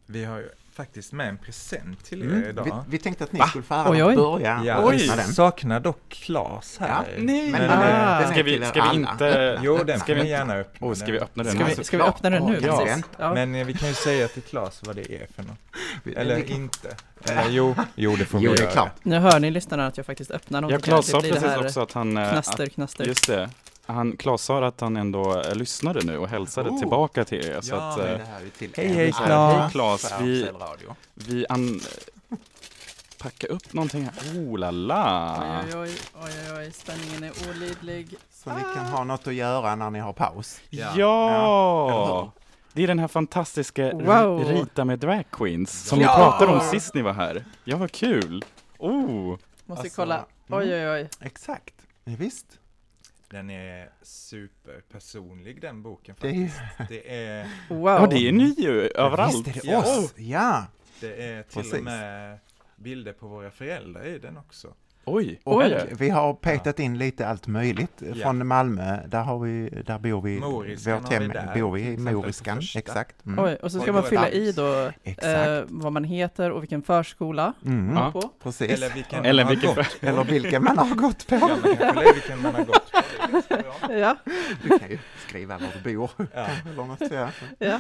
vi 0.07 0.25
har 0.25 0.39
ju 0.39 0.49
faktiskt 0.75 1.13
med 1.13 1.29
en 1.29 1.39
present 1.39 2.05
till 2.05 2.23
er 2.23 2.27
Mm. 2.27 2.45
idag. 2.49 2.65
Vi, 2.65 2.73
vi 2.89 2.99
tänkte 2.99 3.25
att 3.25 3.33
ni 3.33 3.39
Va? 3.41 3.47
skulle 3.47 3.65
få 3.65 3.75
ära 3.75 3.91
Oj, 3.91 4.17
börja 4.17 4.61
Ja, 4.65 4.85
Oj. 4.87 5.07
den. 5.17 5.33
saknar 5.35 5.81
dock 5.81 6.09
Klas 6.09 6.77
här. 6.81 6.89
Ja, 6.89 7.05
nej. 7.19 7.51
Men, 7.51 7.71
Ah. 7.71 8.21
den 8.21 8.33
Ska 8.33 8.43
vi, 8.43 8.55
er 8.57 8.65
ska 8.65 8.91
vi 8.91 8.97
inte... 8.97 9.59
Jo, 9.63 9.79
den 9.85 10.01
Ska 10.01 10.15
vi 10.15 10.29
gärna 10.29 10.55
öppna. 10.55 10.87
Oh, 10.87 10.95
ska 10.95 11.13
vi 11.13 11.19
öppna 11.21 11.43
den? 11.43 11.55
Ska 11.55 11.65
vi, 11.65 11.75
nu? 11.77 11.85
ska 11.85 11.97
vi 11.97 12.03
öppna 12.03 12.31
den 12.31 12.43
nu? 12.47 12.61
Ja. 12.63 12.87
Ja. 13.19 13.35
Men 13.35 13.55
eh, 13.55 13.67
vi 13.67 13.73
kan 13.75 13.89
ju 13.89 13.95
säga 13.95 14.29
till 14.29 14.43
Klas 14.43 14.81
vad 14.87 14.97
det 14.97 15.13
är 15.15 15.27
för 15.37 15.43
något. 15.43 16.17
Eller 16.17 16.51
inte. 16.51 16.97
Eller 17.25 17.51
jo, 17.51 17.75
jo 17.95 18.17
det 18.17 18.25
får 18.25 18.41
Jo, 18.43 18.51
vi 18.51 18.57
det 18.57 18.63
göra. 18.63 18.73
klart. 18.73 18.93
Nu 19.03 19.19
hör 19.19 19.41
ni 19.41 19.51
lyssnarna 19.51 19.87
att 19.87 19.97
jag 19.97 20.07
faktiskt 20.07 20.31
öppnar 20.31 20.57
Ja, 20.57 20.61
någonting. 20.61 20.83
Claes 20.85 21.07
sa 21.11 21.21
precis 21.21 21.57
också 21.57 21.81
att 21.81 21.93
han... 21.93 22.17
eh, 22.17 22.31
knaster, 22.33 22.67
knaster. 22.67 23.05
Just 23.05 23.27
det. 23.27 23.51
Han, 23.87 24.17
Claes 24.17 24.43
sa 24.43 24.67
att 24.67 24.81
han 24.81 24.97
ändå 24.97 25.41
eh, 25.41 25.55
lyssnade 25.55 26.01
nu 26.05 26.19
och 26.19 26.29
hälsade 26.29 26.71
Oh. 26.71 26.79
tillbaka 26.79 27.25
till 27.25 27.39
er. 27.47 27.61
Så 27.61 27.75
Ja, 27.75 27.91
att, 27.91 27.97
Men 27.99 28.07
eh, 28.07 28.19
det 28.19 28.25
här 28.25 28.41
är 28.41 28.49
till 28.59 28.71
Hej, 28.77 28.89
hej, 28.89 29.13
Claes. 29.13 29.61
Hej, 29.61 29.71
Claes. 29.71 30.21
Vi- 30.21 30.51
vi 31.15 31.47
an... 31.49 31.81
Packa 33.19 33.47
upp 33.47 33.73
någonting 33.73 34.05
här. 34.05 34.39
Oh 34.39 34.59
la 34.59 34.71
la! 34.71 35.61
Oj, 35.65 35.77
oj, 35.79 35.97
oj, 36.15 36.31
oj, 36.59 36.73
spänningen 36.73 37.23
är 37.25 37.33
olidlig. 37.51 38.15
Så 38.33 38.51
ni 38.55 38.61
kan 38.75 38.87
ha 38.87 39.05
något 39.05 39.27
att 39.27 39.35
göra 39.35 39.75
när 39.75 39.91
ni 39.91 39.99
har 39.99 40.13
paus. 40.13 40.61
Ja! 40.71 40.93
Ja. 40.99 42.33
Det 42.73 42.83
är 42.83 42.87
den 42.87 42.99
här 42.99 43.09
fantastiska 43.09 43.93
Wow. 43.93 44.05
ri- 44.05 44.45
Rita 44.61 44.85
med 44.85 44.99
Drag 44.99 45.25
Queens 45.33 45.89
som 45.89 46.01
Ja. 46.01 46.09
vi 46.17 46.23
pratade 46.23 46.53
om 46.53 46.61
sist 46.61 46.95
ni 46.95 47.03
var 47.03 47.13
här. 47.13 47.45
Ja, 47.65 47.77
vad 47.77 47.93
kul! 47.93 48.45
Oh! 48.79 49.37
Måste 49.67 49.83
Alltså, 49.83 49.97
kolla. 49.97 50.15
mm. 50.15 50.27
Oj, 50.61 50.75
oj, 50.75 50.89
oj. 50.91 51.09
Exakt. 51.21 51.75
Ja, 52.05 52.13
visst. 52.19 52.47
Den 53.35 53.51
är 53.51 53.91
superpersonlig 54.03 55.61
den 55.61 55.83
boken 55.83 56.15
faktiskt. 56.15 56.61
Det 56.89 57.25
är, 57.25 57.49
Wow. 57.69 57.87
Ja, 57.87 58.07
det 58.07 58.17
är 58.17 58.61
ju 58.63 58.81
överallt. 58.81 59.47
Visst 59.49 59.65
är 59.65 59.71
det 59.71 59.77
oss. 59.77 60.15
Ja. 60.17 60.67
det 61.01 61.23
är 61.23 61.43
till 61.43 61.55
Precis. 61.55 61.75
och 61.75 61.85
med 61.85 62.39
bilder 62.77 63.13
på 63.13 63.29
våra 63.29 63.51
föräldrar 63.51 64.05
i 64.05 64.19
den 64.19 64.37
också. 64.37 64.75
Oj! 65.07 65.41
Och 65.45 65.57
Oj. 65.57 65.87
vi 65.99 66.09
har 66.11 66.35
petat 66.35 66.79
in 66.81 66.99
lite 66.99 67.29
allt 67.29 67.47
möjligt 67.47 68.03
Ja. 68.15 68.15
från 68.15 68.47
Malmö. 68.47 68.99
Där, 69.07 69.23
har 69.23 69.39
vi, 69.39 69.83
där 69.87 69.99
bor 69.99 70.21
vi. 70.23 70.39
Moriskan 70.41 71.03
vårt 71.03 71.13
hem 71.13 71.29
där, 71.29 71.51
bor 71.55 71.73
vi 71.73 71.83
i 71.83 71.97
Moriskan. 71.97 72.61
Exakt. 72.77 73.27
Mm. 73.27 73.45
Oj, 73.45 73.57
och 73.63 73.73
så 73.73 73.81
ska 73.81 73.91
Och 73.91 73.95
man 73.95 74.03
fylla 74.05 74.31
i 74.31 74.53
då 74.53 74.91
eh, 75.05 75.65
vad 75.69 75.93
man 75.93 76.05
heter 76.05 76.51
och 76.51 76.63
vilken 76.63 76.83
förskola 76.83 77.53
Mm. 77.65 77.97
Ja. 77.97 78.11
på. 78.13 78.31
Precis. 78.43 78.71
Eller 78.73 78.91
vilken 78.95 79.25
Eller 79.25 79.45
man 79.45 79.49
har 79.49 79.61
vilken 79.61 79.75
gått. 79.75 79.97
Eller 80.03 80.25
vilken 80.25 80.65
man 80.65 80.79
har 80.79 80.95
gått 80.97 81.27
på. 81.27 81.35
Ja, 81.35 81.93
man 81.95 82.05
i 82.07 82.13
vilken 82.15 82.43
man 82.43 82.55
har 82.55 82.65
gått 82.65 82.93
på. 82.93 83.93
Ja, 83.93 84.17
Du 84.63 84.79
kan 84.79 84.91
ju 84.91 84.99
skriva 85.29 85.59
var 85.59 85.69
du 85.85 85.95
bor. 85.97 86.11
Ja. 86.35 86.47
Eller 87.01 87.31
ja. 87.59 87.79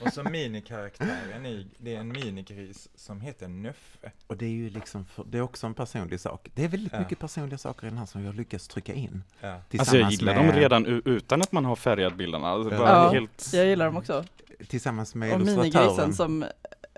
Och 0.00 0.12
så 0.12 0.22
minikaraktären 0.22 1.46
i, 1.46 1.66
det 1.78 1.94
är 1.94 2.00
en 2.00 2.08
minigris 2.08 2.88
som 2.96 3.20
heter 3.20 3.48
Nöffe. 3.48 4.12
Och 4.26 4.36
det 4.36 4.44
är 4.46 4.50
ju 4.50 4.70
liksom, 4.70 5.04
för, 5.04 5.24
det 5.30 5.38
är 5.38 5.42
också 5.42 5.66
en 5.66 5.74
personlig 5.74 6.20
sak. 6.20 6.48
Det 6.54 6.64
är 6.64 6.68
väldigt 6.68 6.92
Ja. 6.92 6.98
mycket 6.98 7.18
personliga 7.18 7.58
saker 7.58 7.86
i 7.86 7.90
den 7.90 7.98
här 7.98 8.06
som 8.06 8.26
har 8.26 8.32
lyckats 8.32 8.68
trycka 8.68 8.92
in. 8.92 9.22
Ja. 9.40 9.60
Alltså 9.78 9.96
jag 9.96 10.10
gillar 10.10 10.34
med, 10.34 10.44
dem 10.46 10.52
redan 10.52 10.86
utan 11.04 11.42
att 11.42 11.52
man 11.52 11.64
har 11.64 11.76
färgat 11.76 12.14
bilderna. 12.14 12.48
Alltså, 12.48 12.74
Ja. 12.74 13.10
helt... 13.12 13.50
Jag 13.52 13.66
gillar 13.66 13.86
dem 13.86 13.96
också. 13.96 14.24
Tillsammans 14.68 15.14
med 15.14 15.32
Och 15.34 15.40
minigrisen 15.40 16.14
som, 16.14 16.44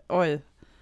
oj, 0.08 0.40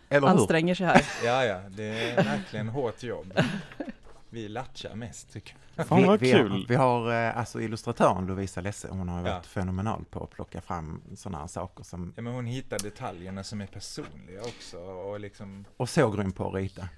Eller 0.08 0.20
hur? 0.20 0.28
anstränger 0.28 0.74
sig 0.74 0.86
här. 0.86 1.02
ja, 1.24 1.44
ja, 1.44 1.60
det 1.70 1.84
är 2.10 2.24
verkligen 2.24 2.68
hårt 2.68 3.02
jobb. 3.02 3.32
Vi 4.30 4.48
latchar 4.48 4.94
mest 4.94 5.32
tycker 5.32 5.56
jag. 5.74 5.86
Fan 5.86 6.06
vad 6.06 6.20
vi, 6.20 6.32
kul! 6.32 6.50
Har, 6.50 6.64
vi 6.68 6.74
har 6.74 7.12
eh, 7.28 7.38
alltså 7.38 7.60
illustratören 7.60 8.26
Lovisa 8.26 8.60
Lesse, 8.60 8.88
hon 8.90 9.08
har 9.08 9.20
ju 9.20 9.26
Ja. 9.26 9.34
varit 9.34 9.46
fenomenal 9.46 10.04
på 10.10 10.24
att 10.24 10.30
plocka 10.30 10.60
fram 10.60 11.02
sådana 11.16 11.38
här 11.38 11.46
saker 11.46 11.84
som, 11.84 12.12
Ja, 12.16 12.22
men 12.22 12.32
hon 12.34 12.46
hittar 12.46 12.78
detaljerna 12.78 13.44
som 13.44 13.60
är 13.60 13.66
personliga 13.66 14.40
också 14.40 14.78
och 14.78 15.20
liksom 15.20 15.64
och 15.76 15.88
så 15.88 16.10
grym 16.10 16.32
på 16.32 16.48
att 16.48 16.54
rita. 16.54 16.88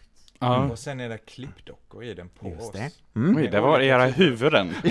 Ja. 0.43 0.65
Och 0.71 0.79
sen 0.79 1.01
är 1.01 1.09
det 1.09 1.19
klippdockor 1.19 2.05
i 2.05 2.15
den 2.15 2.29
på 2.29 2.49
Just 2.49 2.61
oss. 2.61 2.73
det. 2.73 2.91
Mm. 3.17 3.37
Oj, 3.37 3.49
det 3.49 3.61
var 3.61 3.81
era 3.81 4.07
huvuden. 4.07 4.75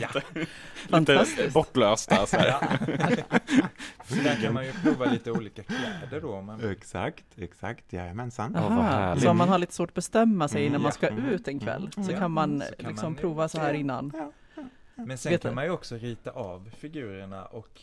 Ja. 0.00 0.08
lite 0.34 0.46
Fantastiskt. 0.88 1.54
bortblåsta 1.54 2.26
så 2.26 2.36
här. 2.36 2.48
Ja. 2.48 2.60
Så 4.04 4.14
där 4.14 4.42
kan 4.42 4.54
man 4.54 4.64
ju 4.66 4.72
prova 4.72 5.04
lite 5.04 5.30
olika 5.32 5.62
kläder 5.62 6.20
då. 6.20 6.34
om 6.34 6.46
Man, 6.46 6.70
Exakt, 6.70 7.24
exakt, 7.38 7.92
jajamensan. 7.92 8.54
Så 9.20 9.30
om 9.30 9.36
man 9.38 9.48
har 9.48 9.58
lite 9.58 9.74
svårt 9.74 9.88
att 9.90 9.94
bestämma 9.94 10.48
sig 10.48 10.60
Mm, 10.60 10.68
innan 10.70 10.82
man 10.82 10.92
ska 10.92 11.08
Mm, 11.08 11.24
ut 11.24 11.48
en 11.48 11.60
kväll 11.60 11.90
mm, 11.96 12.06
så 12.06 12.12
ja. 12.12 12.18
kan 12.18 12.30
man 12.30 12.60
Så 12.60 12.74
kan 12.82 12.88
liksom 12.90 13.12
man- 13.12 13.20
prova 13.20 13.48
så 13.48 13.58
här 13.58 13.74
innan. 13.74 14.12
Ja. 14.14 14.62
men 14.94 15.18
sen 15.18 15.32
Vet 15.32 15.42
kan 15.42 15.54
man 15.54 15.64
ju 15.64 15.70
också 15.70 15.96
rita 15.96 16.30
av 16.30 16.70
figurerna 16.78 17.44
och 17.44 17.80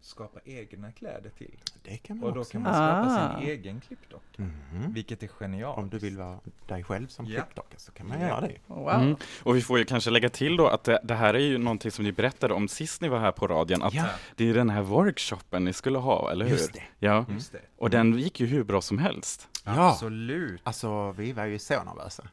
skapa 0.00 0.40
egna 0.44 0.92
kläder 0.92 1.30
till. 1.30 1.58
Det 1.82 1.96
kan 1.96 2.18
man 2.18 2.28
Och 2.28 2.34
då 2.34 2.40
också 2.40 2.52
kan 2.52 2.62
man 2.62 2.74
skapa 2.74 3.24
Ah. 3.34 3.38
sin 3.40 3.48
egen 3.48 3.80
klippdocka. 3.80 4.42
Mhm. 4.42 4.92
Vilket 4.92 5.22
är 5.22 5.28
genialt. 5.28 5.78
Om 5.78 5.88
du 5.90 5.98
vill 5.98 6.16
vara 6.18 6.38
dig 6.66 6.84
själv 6.84 7.06
som 7.08 7.26
Ja. 7.26 7.40
klippdocka 7.42 7.78
så 7.78 7.92
kan 7.92 8.08
man 8.08 8.20
Ja. 8.20 8.26
göra 8.28 8.40
det. 8.40 8.56
Wow. 8.66 8.90
Mm. 8.90 9.16
Och 9.42 9.56
vi 9.56 9.62
får 9.62 9.78
ju 9.78 9.84
kanske 9.84 10.10
lägga 10.10 10.28
till 10.28 10.56
då 10.56 10.66
att 10.66 10.84
det, 10.84 11.00
det 11.04 11.14
här 11.14 11.34
är 11.34 11.38
ju 11.38 11.58
någonting 11.58 11.90
som 11.90 12.04
ni 12.04 12.12
berättade 12.12 12.54
om 12.54 12.68
sist 12.68 13.00
ni 13.00 13.08
var 13.08 13.18
här 13.18 13.32
på 13.32 13.46
radion, 13.46 13.82
att 13.82 13.94
Ja, 13.94 14.04
det 14.36 14.50
är 14.50 14.54
den 14.54 14.70
här 14.70 14.82
workshopen 14.82 15.64
ni 15.64 15.72
skulle 15.72 15.98
ha, 15.98 16.30
eller 16.32 16.44
hur? 16.44 16.52
just 16.52 16.72
det. 16.72 16.82
Ja, 16.98 17.24
Just 17.30 17.52
det. 17.52 17.60
och 17.76 17.90
den 17.90 18.18
gick 18.18 18.40
ju 18.40 18.46
hur 18.46 18.64
bra 18.64 18.80
som 18.80 18.98
helst. 18.98 19.48
Ja. 19.64 19.90
Absolut. 19.90 20.60
Alltså, 20.64 21.12
vi 21.12 21.32
var 21.32 21.44
ju 21.44 21.58
så 21.58 21.84
nervösa. 21.84 22.28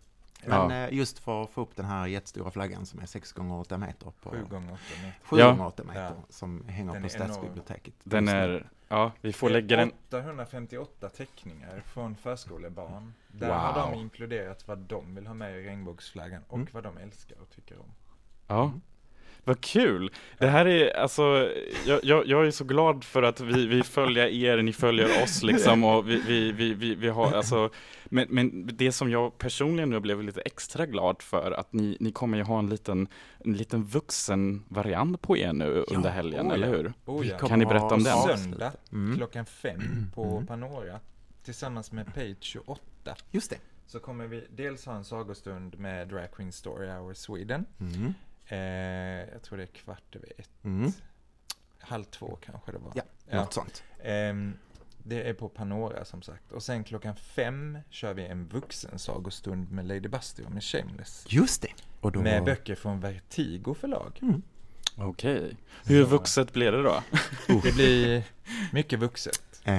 Ja. 0.48 0.68
Men 0.68 0.84
eh, 0.90 0.94
just 0.98 1.20
för 1.20 1.44
att 1.44 1.50
få 1.50 1.62
upp 1.62 1.76
den 1.76 1.86
här 1.86 2.08
jättestora 2.08 2.52
flaggan 2.52 2.86
som 2.86 3.00
är 3.00 3.06
6 3.06 3.32
gånger 3.32 3.56
8 3.60 3.78
meter 3.78 4.12
på 4.22 4.30
7 4.30 4.44
gånger 4.50 4.74
8 4.74 4.82
meter. 5.04 5.20
7 5.24 5.38
Ja. 5.40 5.50
gånger 5.50 5.66
8 5.68 5.84
meter 5.84 6.02
Ja. 6.04 6.12
som 6.30 6.68
hänger 6.68 6.94
Den 6.94 7.04
på. 7.04 7.10
Stadsbiblioteket. 7.10 7.94
Den 8.04 8.28
är, 8.28 8.70
ja, 8.88 9.12
vi 9.22 9.34
får 9.34 9.50
lägga 9.50 9.78
den, 9.78 9.92
858 10.08 11.10
teckningar 11.10 11.84
från 11.86 12.16
förskolebarn. 12.16 13.14
Där 13.28 13.48
Wow. 13.48 13.58
har 13.58 13.92
de 13.92 14.00
inkluderat 14.00 14.68
vad 14.68 14.78
de 14.78 15.16
vill 15.16 15.28
ha 15.28 15.34
med 15.34 15.60
i 15.60 15.68
regnbågsflaggan 15.68 16.44
och 16.48 16.58
Mm. 16.58 16.68
vad 16.72 16.84
de 16.84 16.98
älskar 16.98 17.38
och 17.42 17.50
tycker 17.50 17.80
om. 17.80 17.92
ja. 18.48 18.72
Vad 19.48 19.62
kul! 19.62 20.12
Det 20.38 20.48
här 20.48 20.66
är 20.66 20.98
alltså, 20.98 21.52
jag, 21.86 22.00
jag, 22.04 22.28
jag 22.28 22.48
är 22.48 22.52
så 22.52 22.64
glad 22.64 23.04
för 23.04 23.24
att 23.24 23.42
vi, 23.42 23.68
vi 23.68 23.84
följer 23.84 24.28
er, 24.28 24.62
ni 24.62 24.74
följer 24.74 25.24
oss 25.24 25.44
liksom 25.44 25.84
och 25.84 26.10
vi, 26.10 26.22
vi, 26.28 26.52
vi, 26.52 26.74
vi, 26.74 26.96
vi 26.96 27.08
har 27.10 27.32
alltså 27.34 27.70
men, 28.06 28.28
men 28.30 28.68
det 28.74 28.92
som 28.92 29.12
jag 29.12 29.38
personligen 29.38 29.90
nu 29.90 30.00
blev 30.00 30.24
lite 30.24 30.42
extra 30.42 30.86
glad 30.86 31.22
för 31.22 31.52
att 31.52 31.74
ni, 31.74 31.98
ni 32.00 32.12
kommer 32.12 32.38
ju 32.38 32.44
ha 32.44 32.60
en 32.60 32.70
liten, 32.70 33.08
en 33.46 33.54
liten 33.54 33.84
vuxen 33.84 34.64
variant 34.68 35.22
på 35.22 35.38
er 35.38 35.54
nu 35.54 35.84
Ja, 35.88 35.96
under 35.98 36.10
helgen, 36.10 36.46
oh 36.46 36.50
ja. 36.50 36.54
eller 36.54 36.68
hur? 36.68 36.94
Oh, 37.06 37.28
ja. 37.28 37.38
Kan 37.38 37.60
ni 37.60 37.66
berätta 37.66 37.86
om 37.96 38.04
den? 38.04 38.14
ha 38.14 38.38
Söndag 38.38 38.72
Mm. 38.92 39.18
klockan 39.18 39.46
fem 39.46 39.82
på 40.16 40.24
Mm. 40.36 40.48
Panora 40.48 41.00
tillsammans 41.44 41.92
med 41.92 42.14
Page 42.14 42.36
28 42.42 42.82
Just 43.32 43.50
det. 43.50 43.58
så 43.88 44.00
kommer 44.00 44.28
vi 44.28 44.44
dels 44.56 44.86
ha 44.86 44.96
en 44.96 45.04
sagostund 45.04 45.80
med 45.80 46.08
Drag 46.08 46.32
Queen 46.32 46.52
Story 46.52 46.88
Hour 46.88 47.14
Sweden. 47.14 47.66
Mm. 47.80 48.14
Eh, 48.48 48.58
jag 49.34 49.42
tror 49.44 49.58
det 49.58 49.64
är 49.64 49.68
kvart 49.68 50.16
över 50.16 50.32
ett. 50.38 50.50
Mm. 50.64 50.92
Halv 51.80 52.04
två 52.04 52.38
kanske 52.46 52.72
det 52.72 52.78
var. 52.78 52.92
Ja, 52.96 53.04
Ja. 53.30 53.36
Något 53.38 53.54
sånt. 53.54 53.84
Ehm, 54.04 54.54
det 54.98 55.30
är 55.30 55.34
på 55.34 55.50
Panora 55.50 56.06
som 56.06 56.22
sagt. 56.22 56.52
Och 56.52 56.64
sen 56.64 56.84
klockan 56.84 57.16
fem 57.16 57.78
kör 57.90 58.14
vi 58.14 58.26
en 58.26 58.48
vuxensagostund 58.48 59.72
med 59.72 59.86
Lady 59.88 60.08
Busty 60.08 60.44
och 60.44 60.52
med 60.52 60.64
Shameless. 60.64 61.26
Just 61.30 61.62
det. 61.62 61.68
Och 62.02 62.12
då... 62.12 62.22
Med 62.22 62.44
böcker 62.44 62.76
från 62.76 63.00
Vertigo 63.00 63.74
förlag. 63.74 64.20
Mm. 64.22 64.42
Okej. 64.98 65.58
Hur 65.86 66.04
Så- 66.04 66.10
vuxet 66.10 66.54
blir 66.54 66.72
det 66.72 66.84
då? 66.84 67.04
Det 67.64 67.76
blir 67.76 68.24
mycket 68.74 69.00
vuxet. 69.00 69.62
Eh, 69.64 69.74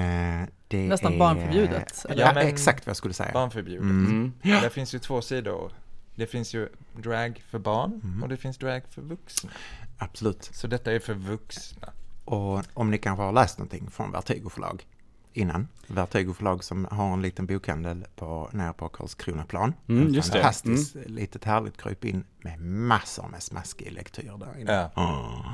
det 0.67 0.87
Nästan 0.87 1.13
är... 1.13 1.17
barnförbjudet, 1.17 2.05
eller? 2.09 2.23
Ja, 2.25 2.33
men- 2.33 2.47
exakt 2.47 2.85
vad 2.85 2.89
jag 2.89 2.97
skulle 2.97 3.13
säga. 3.13 3.31
Barnförbjudet. 3.33 3.81
Mm. 3.81 4.33
Mm. 4.43 4.61
Där 4.61 4.69
finns 4.69 4.95
ju 4.95 4.99
två 4.99 5.21
sidor. 5.21 5.71
Det 6.17 6.27
finns 6.27 6.53
ju 6.53 6.69
drag 6.95 7.43
för 7.49 7.59
barn 7.59 8.01
Mm. 8.03 8.23
och 8.23 8.29
det 8.29 8.37
finns 8.37 8.57
drag 8.57 8.81
för 8.89 9.01
vuxna. 9.01 9.51
Absolut. 9.97 10.49
Så 10.53 10.67
detta 10.67 10.91
är 10.91 10.99
för 10.99 11.13
vuxna. 11.13 11.93
Och 12.25 12.63
om 12.73 12.91
ni 12.91 12.97
kanske 12.97 13.23
har 13.23 13.31
läst 13.31 13.57
någonting 13.57 13.89
från 13.91 14.11
Vertigo 14.11 14.49
förlag 14.49 14.85
innan. 15.33 15.67
Vertigo 15.87 16.33
förlag 16.33 16.63
som 16.63 16.85
har 16.91 17.13
en 17.13 17.21
liten 17.21 17.45
bokhandel 17.45 18.05
på, 18.15 18.49
nere 18.53 18.73
på 18.73 18.89
Karlskronaplan. 18.89 19.73
Mm, 19.89 20.13
just 20.13 20.31
det. 20.33 20.39
Fantastiskt 20.39 20.95
litet 21.05 21.43
härligt 21.43 21.77
kryp 21.81 22.05
in 22.05 22.23
med 22.37 22.59
massor 22.61 23.27
med 23.27 23.43
smaskig 23.43 23.91
lektyr 23.91 24.31
där 24.39 24.59
inne. 24.59 24.71
Ja. 24.73 24.91
Ah. 25.01 25.53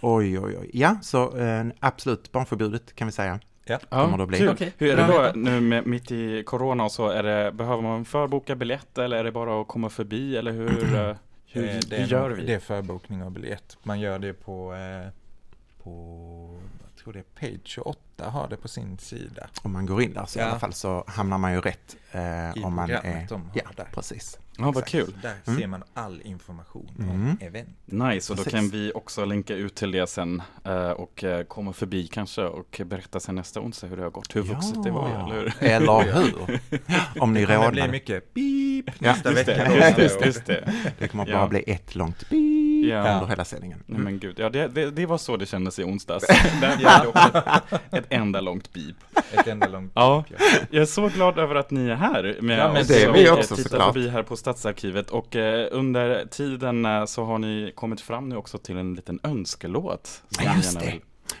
Oj, 0.00 0.38
oj, 0.40 0.58
oj. 0.58 0.70
Ja, 0.74 0.96
så 1.02 1.36
eh, 1.36 1.66
absolut 1.80 2.32
barnförbjudet 2.32 2.94
kan 2.94 3.08
vi 3.08 3.12
säga. 3.12 3.40
Ja. 3.68 3.78
Kommer 3.88 4.16
det 4.16 4.22
att 4.22 4.28
bli. 4.28 4.38
kul. 4.38 4.48
Okej, 4.48 4.72
Hur 4.78 4.90
är 4.90 4.96
det 4.96 5.06
då 5.06 5.40
nu 5.40 5.60
med, 5.60 5.86
mitt 5.86 6.12
i 6.12 6.42
corona 6.42 6.84
och 6.84 6.92
så? 6.92 7.08
Är 7.08 7.22
det, 7.22 7.52
behöver 7.52 7.82
man 7.82 8.04
förboka 8.04 8.54
biljett 8.56 8.98
eller 8.98 9.16
är 9.16 9.24
det 9.24 9.32
bara 9.32 9.60
att 9.60 9.68
komma 9.68 9.88
förbi 9.90 10.36
eller 10.36 10.52
hur, 10.52 10.94
eh, 11.08 11.16
hur, 11.46 11.68
Eh, 11.68 11.78
det 11.88 11.96
hur 11.96 12.06
gör 12.06 12.30
vi? 12.30 12.46
Det 12.46 12.54
är 12.54 12.58
förbokning 12.58 13.22
av 13.22 13.30
biljett. 13.30 13.78
Man 13.82 14.00
gör 14.00 14.18
det 14.18 14.32
på, 14.32 14.74
eh, 14.74 15.08
på 15.82 16.58
tror 16.98 17.12
det 17.12 17.18
är 17.18 17.22
Page 17.40 17.60
28 17.64 17.98
har 18.30 18.48
det 18.48 18.56
på 18.56 18.68
sin 18.68 18.98
sida. 18.98 19.48
Om 19.62 19.72
man 19.72 19.86
går 19.86 20.02
in 20.02 20.12
där 20.14 20.24
så 20.26 20.38
i 20.38 20.42
Ja. 20.42 20.48
alla 20.48 20.58
fall 20.58 20.72
så 20.72 21.04
hamnar 21.06 21.38
man 21.38 21.52
ju 21.52 21.60
rätt. 21.60 21.96
Eh, 22.12 22.20
I 22.58 22.62
om 22.64 22.74
man 22.74 22.90
är... 22.90 23.26
de 23.28 23.42
har 23.42 23.50
Ja, 23.54 23.62
där. 23.76 23.88
precis. 23.94 24.38
Ja, 24.60 24.64
vad 24.64 24.76
Exakt. 24.76 24.90
kul. 24.90 25.14
Där 25.22 25.34
Mm. 25.46 25.60
ser 25.60 25.66
man 25.66 25.84
all 25.94 26.20
information 26.24 26.90
Mm. 26.98 27.10
om 27.10 27.38
event. 27.40 27.68
Nice, 27.84 28.32
och 28.32 28.36
då 28.36 28.44
Precis. 28.44 28.52
kan 28.60 28.68
vi 28.68 28.92
också 28.94 29.24
länka 29.24 29.54
ut 29.54 29.74
till 29.74 29.90
det 29.90 30.06
sen 30.06 30.42
eh, 30.64 30.90
och 30.90 31.24
eh, 31.24 31.44
komma 31.44 31.72
förbi 31.72 32.06
kanske 32.06 32.42
och 32.42 32.80
berätta 32.86 33.20
sen 33.20 33.34
nästa 33.34 33.60
onsdag 33.60 33.86
hur 33.86 33.96
det 33.96 34.02
har 34.02 34.10
gått, 34.10 34.36
hur 34.36 34.42
vuxet 34.42 34.82
det 34.84 34.90
var, 34.90 35.08
eller 35.08 35.34
hur? 35.34 35.54
Eller 35.60 36.12
hur? 36.12 36.60
Om 37.20 37.32
ni 37.32 37.40
Det 37.40 37.46
kommer 37.46 37.70
bli 37.70 37.80
rådnar. 37.80 37.88
mycket 37.92 38.34
beep 38.34 38.84
Ja, 38.98 39.12
nästa 39.12 39.30
Just 39.32 39.48
vecka. 39.48 39.64
det, 39.64 40.02
just 40.02 40.18
det, 40.20 40.26
just 40.26 40.46
det. 40.46 40.72
Det 40.98 41.08
kommer 41.08 41.26
Ja. 41.26 41.36
bara 41.38 41.48
bli 41.48 41.64
ett 41.66 41.94
långt 41.94 42.30
beep 42.30 42.67
Ja. 42.86 43.12
under 43.14 43.26
hela 43.26 43.44
sändningen. 43.44 43.82
Nej 43.86 44.00
men 44.00 44.18
gud, 44.18 44.38
ja 44.38 44.50
det, 44.50 44.68
det, 44.68 44.90
det 44.90 45.06
var 45.06 45.18
så 45.18 45.36
det 45.36 45.46
kändes 45.46 45.78
i 45.78 45.84
onsdags. 45.84 46.26
Där 46.60 46.76
Ja. 46.80 47.04
det 47.32 47.38
ett, 47.38 48.04
ett 48.04 48.06
enda 48.12 48.40
långt 48.40 48.72
beep. 48.72 48.96
Ett 49.32 49.46
enda 49.46 49.68
långt 49.68 49.92
Ja. 49.94 50.24
beep, 50.28 50.40
ja. 50.52 50.58
Jag 50.70 50.82
är 50.82 50.86
så 50.86 51.08
glad 51.08 51.38
över 51.38 51.54
att 51.54 51.70
ni 51.70 51.88
är 51.88 51.94
här 51.94 52.36
med 52.40 52.58
Ja, 52.58 52.72
men 52.72 52.82
oss 52.82 52.88
det 52.88 53.02
är 53.04 53.12
vi 53.12 53.30
också, 53.30 53.56
tittar 53.56 53.70
såklart. 53.70 53.92
förbi 53.94 54.08
här 54.08 54.22
på 54.22 54.36
Stadsarkivet 54.36 55.10
och 55.10 55.36
eh, 55.36 55.68
under 55.72 56.24
tiden 56.30 56.84
eh, 56.84 57.04
så 57.04 57.24
har 57.24 57.38
ni 57.38 57.72
kommit 57.74 58.00
fram 58.00 58.28
nu 58.28 58.36
också 58.36 58.58
till 58.58 58.76
en 58.76 58.94
liten 58.94 59.20
önskelåt. 59.22 60.22
Ja, 60.40 60.54
just 60.56 60.80
det. 60.80 60.94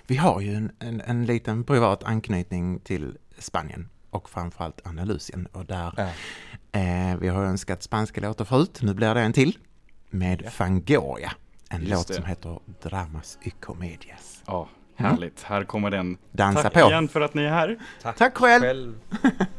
Vi 0.06 0.16
har 0.16 0.40
ju 0.40 0.54
en, 0.54 0.70
en, 0.78 1.00
en 1.00 1.26
liten 1.26 1.64
privat 1.64 2.04
anknytning 2.04 2.80
till 2.80 3.16
Spanien 3.38 3.88
och 4.10 4.30
framförallt 4.30 4.86
Andalusien 4.86 5.46
och 5.52 5.64
där 5.64 5.92
Ja. 5.96 6.08
eh, 6.80 7.16
vi 7.20 7.28
har 7.28 7.44
önskat 7.44 7.82
spanska 7.82 8.20
låtar 8.20 8.44
förut, 8.44 8.78
nu 8.82 8.94
blir 8.94 9.14
det 9.14 9.20
en 9.20 9.32
till 9.32 9.58
med 10.10 10.42
Ja. 10.44 10.50
Fangoria. 10.50 11.32
En 11.70 11.80
Just 11.80 11.92
låt 11.92 12.08
det. 12.08 12.14
som 12.14 12.24
heter 12.24 12.58
Dramas 12.82 13.38
y 13.42 13.50
Comedias. 13.50 14.42
Ja, 14.46 14.68
härligt. 14.96 15.42
Här 15.42 15.64
kommer 15.64 15.90
den. 15.90 16.18
Dansa 16.32 16.62
Tack 16.62 16.72
på! 16.72 16.80
igen 16.80 17.08
för 17.08 17.20
att 17.20 17.34
ni 17.34 17.42
är 17.42 17.50
här. 17.50 17.78
Tack 18.18 18.36
själv! 18.36 18.62
Själv. 18.62 18.94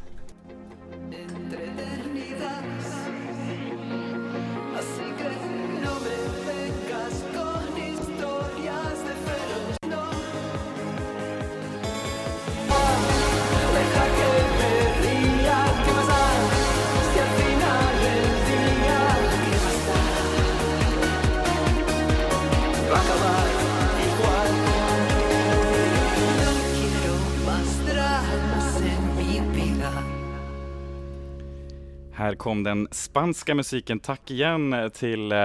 kom 32.39 32.63
den 32.63 32.87
spanska 32.91 33.55
musiken. 33.55 33.99
Tack 33.99 34.31
igen 34.31 34.91
till 34.93 35.31
eh, 35.31 35.37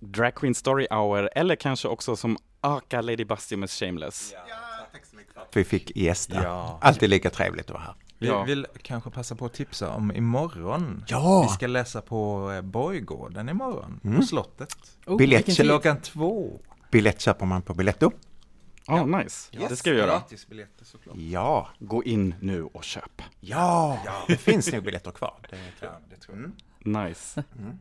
Drag 0.00 0.34
Queen 0.34 0.54
Story 0.54 0.86
Hour, 0.90 1.30
eller 1.34 1.56
kanske 1.56 1.88
också 1.88 2.16
som 2.16 2.36
Aka 2.60 3.00
Lady 3.00 3.24
Busty 3.24 3.56
med 3.56 3.70
Shameless. 3.70 4.34
Vi 5.54 5.64
fick 5.64 5.96
gästa. 5.96 6.42
Ja. 6.42 6.78
Alltid 6.82 7.10
lika 7.10 7.30
trevligt 7.30 7.64
att 7.66 7.70
vara 7.70 7.82
här. 7.82 7.94
Vi 8.18 8.26
Ja. 8.26 8.42
vill 8.44 8.66
kanske 8.82 9.10
passa 9.10 9.34
på 9.34 9.46
att 9.46 9.54
tipsa 9.54 9.90
om 9.90 10.12
imorgon. 10.12 11.04
Ja! 11.08 11.42
Vi 11.42 11.48
ska 11.48 11.66
läsa 11.66 12.00
på 12.00 12.50
eh, 12.52 12.60
Borggården 12.62 13.48
imorgon, 13.48 14.00
Mm. 14.04 14.16
på 14.16 14.22
slottet. 14.26 14.76
Oh, 15.06 15.16
Biljett. 15.16 15.56
Klockan 15.56 16.00
två. 16.00 16.60
Biljett 16.90 17.20
köper 17.20 17.46
man 17.46 17.62
på 17.62 17.74
Biletto. 17.74 18.10
Ja, 18.86 19.06
nice. 19.06 19.50
Det 19.68 19.76
ska 19.76 19.90
vi 19.90 19.96
göra. 19.98 20.10
Gratisbiljetter 20.10 20.84
såklart. 20.84 21.16
Ja, 21.18 21.68
Gå 21.78 22.04
in 22.04 22.34
nu 22.40 22.62
och 22.64 22.84
köp. 22.84 23.22
ja, 23.40 23.98
det 24.28 24.36
finns 24.36 24.72
nog 24.72 24.82
biljetter 24.84 25.10
kvar. 25.10 25.34
Det 25.42 25.48
tror 25.48 25.60
Ja, 25.80 25.86
jag. 25.86 26.10
det 26.10 26.16
tror 26.16 26.52
jag. 26.84 27.06
Nice. 27.08 27.44
Mm. 27.58 27.78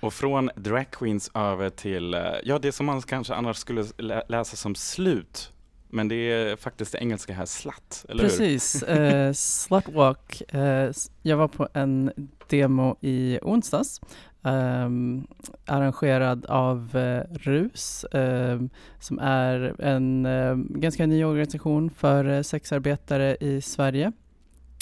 Och 0.00 0.14
från 0.14 0.50
Drag 0.56 0.90
Queens 0.90 1.30
över 1.34 1.70
till, 1.70 2.14
eh, 2.14 2.20
ja 2.44 2.58
det 2.58 2.72
som 2.72 2.86
man 2.86 3.02
kanske 3.02 3.34
annars 3.34 3.56
skulle 3.56 3.84
lä- 3.98 4.24
läsa 4.28 4.56
som 4.56 4.74
slut. 4.74 5.52
Men 5.88 6.08
det 6.08 6.14
är 6.14 6.56
faktiskt 6.56 6.92
det 6.92 6.98
engelska 6.98 7.32
här, 7.32 7.46
slatt, 7.46 8.06
eller 8.08 8.22
hur? 8.22 8.30
Precis, 8.30 8.82
eh, 8.82 9.32
Slutwalk. 9.76 10.42
S- 10.48 11.10
jag 11.22 11.36
var 11.36 11.48
på 11.48 11.68
en 11.74 12.12
demo 12.48 12.96
i 13.00 13.38
onsdags, 13.42 14.00
ehm, 14.42 15.26
arrangerad 15.66 16.46
av 16.46 16.96
eh, 16.96 17.22
RUS, 17.38 18.04
ehm, 18.12 18.70
som 18.98 19.18
är 19.18 19.74
en 19.78 20.26
eh, 20.26 20.54
ganska 20.54 21.06
ny 21.06 21.24
organisation 21.24 21.90
för 21.90 22.24
eh, 22.24 22.42
sexarbetare 22.42 23.36
i 23.40 23.60
Sverige 23.60 24.12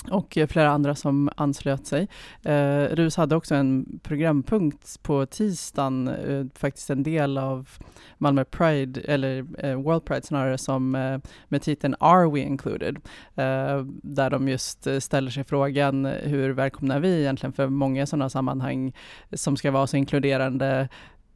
och 0.08 0.38
eh, 0.38 0.46
flera 0.46 0.70
andra 0.70 0.94
som 0.94 1.30
anslöt 1.36 1.86
sig. 1.86 2.08
Eh, 2.42 2.82
RUS 2.82 3.16
hade 3.16 3.36
också 3.36 3.54
en 3.54 4.00
programpunkt 4.02 5.02
på 5.02 5.26
tisdagen, 5.26 6.08
eh, 6.08 6.44
faktiskt 6.54 6.90
en 6.90 7.02
del 7.02 7.38
av 7.38 7.68
Malmö 8.18 8.44
Pride, 8.44 9.00
eller 9.00 9.46
eh, 9.58 9.74
World 9.74 10.04
Pride 10.04 10.26
snarare, 10.26 10.58
som 10.58 10.94
eh, 10.94 11.18
med 11.48 11.62
titeln 11.62 11.94
Are 12.00 12.30
We 12.30 12.40
Included? 12.40 12.96
Eh, 13.34 13.84
där 14.02 14.30
de 14.30 14.48
just 14.48 14.86
eh, 14.86 14.98
ställer 14.98 15.30
sig 15.30 15.44
frågan 15.44 16.06
eh, 16.06 16.12
hur 16.12 16.50
välkomna 16.50 16.98
vi 16.98 17.20
egentligen 17.20 17.52
för 17.52 17.68
många 17.68 18.06
sådana 18.06 18.28
sammanhang 18.28 18.92
som 19.32 19.56
ska 19.56 19.70
vara 19.70 19.86
så 19.86 19.96
inkluderande 19.96 20.88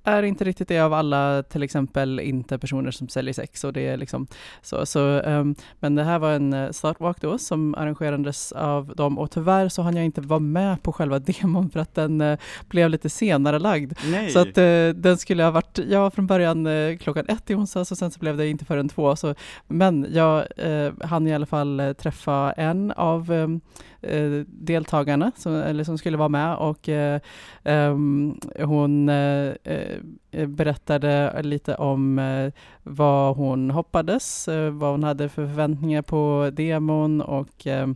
är 0.05 0.23
inte 0.23 0.45
riktigt 0.45 0.69
det 0.69 0.81
av 0.81 0.93
alla, 0.93 1.43
till 1.43 1.63
exempel 1.63 2.21
inte 2.21 2.59
personer 2.59 2.91
som 2.91 3.09
säljer 3.09 3.35
sex 3.35 3.65
och 3.65 3.73
det 3.73 3.89
är 3.89 3.97
liksom 3.97 4.27
så. 4.63 4.87
så 4.87 5.21
ehm, 5.21 5.55
men 5.81 5.95
det 5.95 6.05
här 6.05 6.19
var 6.19 6.33
en 6.33 6.55
uh, 6.55 6.71
startwalk 6.71 7.21
då 7.21 7.39
som 7.39 7.75
arrangerades 7.75 8.53
av 8.53 8.93
dem 8.97 9.19
och 9.19 9.31
tyvärr 9.31 9.69
så 9.69 9.83
hann 9.83 9.97
jag 9.97 10.05
inte 10.05 10.21
vara 10.21 10.41
med 10.41 10.83
på 10.83 10.93
själva 10.93 11.19
demon 11.41 11.71
för 11.71 11.81
att 11.81 11.95
den 11.95 12.21
eh, 12.21 12.39
blev 12.69 12.91
lite 12.91 13.11
senare 13.11 13.59
lagd. 13.59 13.93
Nej! 14.05 14.31
Så 14.31 14.39
att 14.39 14.59
eh, 14.59 14.89
den 14.89 15.19
skulle 15.19 15.43
ha 15.43 15.51
varit, 15.51 15.79
ja 15.89 16.11
från 16.11 16.27
början 16.27 16.67
eh, 16.67 16.97
klockan 16.97 17.27
ett 17.29 17.51
i 17.51 17.55
onsdags 17.55 17.91
och 17.91 17.99
sen 17.99 18.11
så 18.11 18.19
blev 18.19 18.37
det 18.37 18.49
inte 18.49 18.65
förrän 18.65 18.89
två. 18.89 19.17
Så, 19.17 19.35
men 19.67 20.07
jag 20.11 20.47
eh, 20.57 20.93
hann 21.01 21.27
i 21.27 21.35
alla 21.35 21.47
fall 21.47 21.81
eh, 21.81 21.93
träffa 21.93 22.53
en 22.53 22.91
av 22.91 23.33
eh, 23.33 23.49
Eh, 24.09 24.45
deltagarna 24.47 25.33
som, 25.37 25.55
eller 25.55 25.85
som 25.85 25.99
skulle 25.99 26.17
vara 26.17 26.29
med 26.29 26.57
och 26.57 26.89
eh, 26.89 27.21
ehm, 27.65 28.39
hon 28.59 29.09
eh, 29.09 29.53
eh, 29.65 30.47
berättade 30.47 31.43
lite 31.43 31.75
om 31.75 32.19
eh, 32.19 32.53
vad 32.83 33.37
hon 33.37 33.71
hoppades, 33.71 34.49
eh, 34.49 34.71
vad 34.71 34.91
hon 34.91 35.05
hade 35.05 35.29
för 35.29 35.47
förväntningar 35.47 36.03
på 36.03 36.51
demon 36.53 37.21
och 37.21 37.67
eh, 37.67 37.89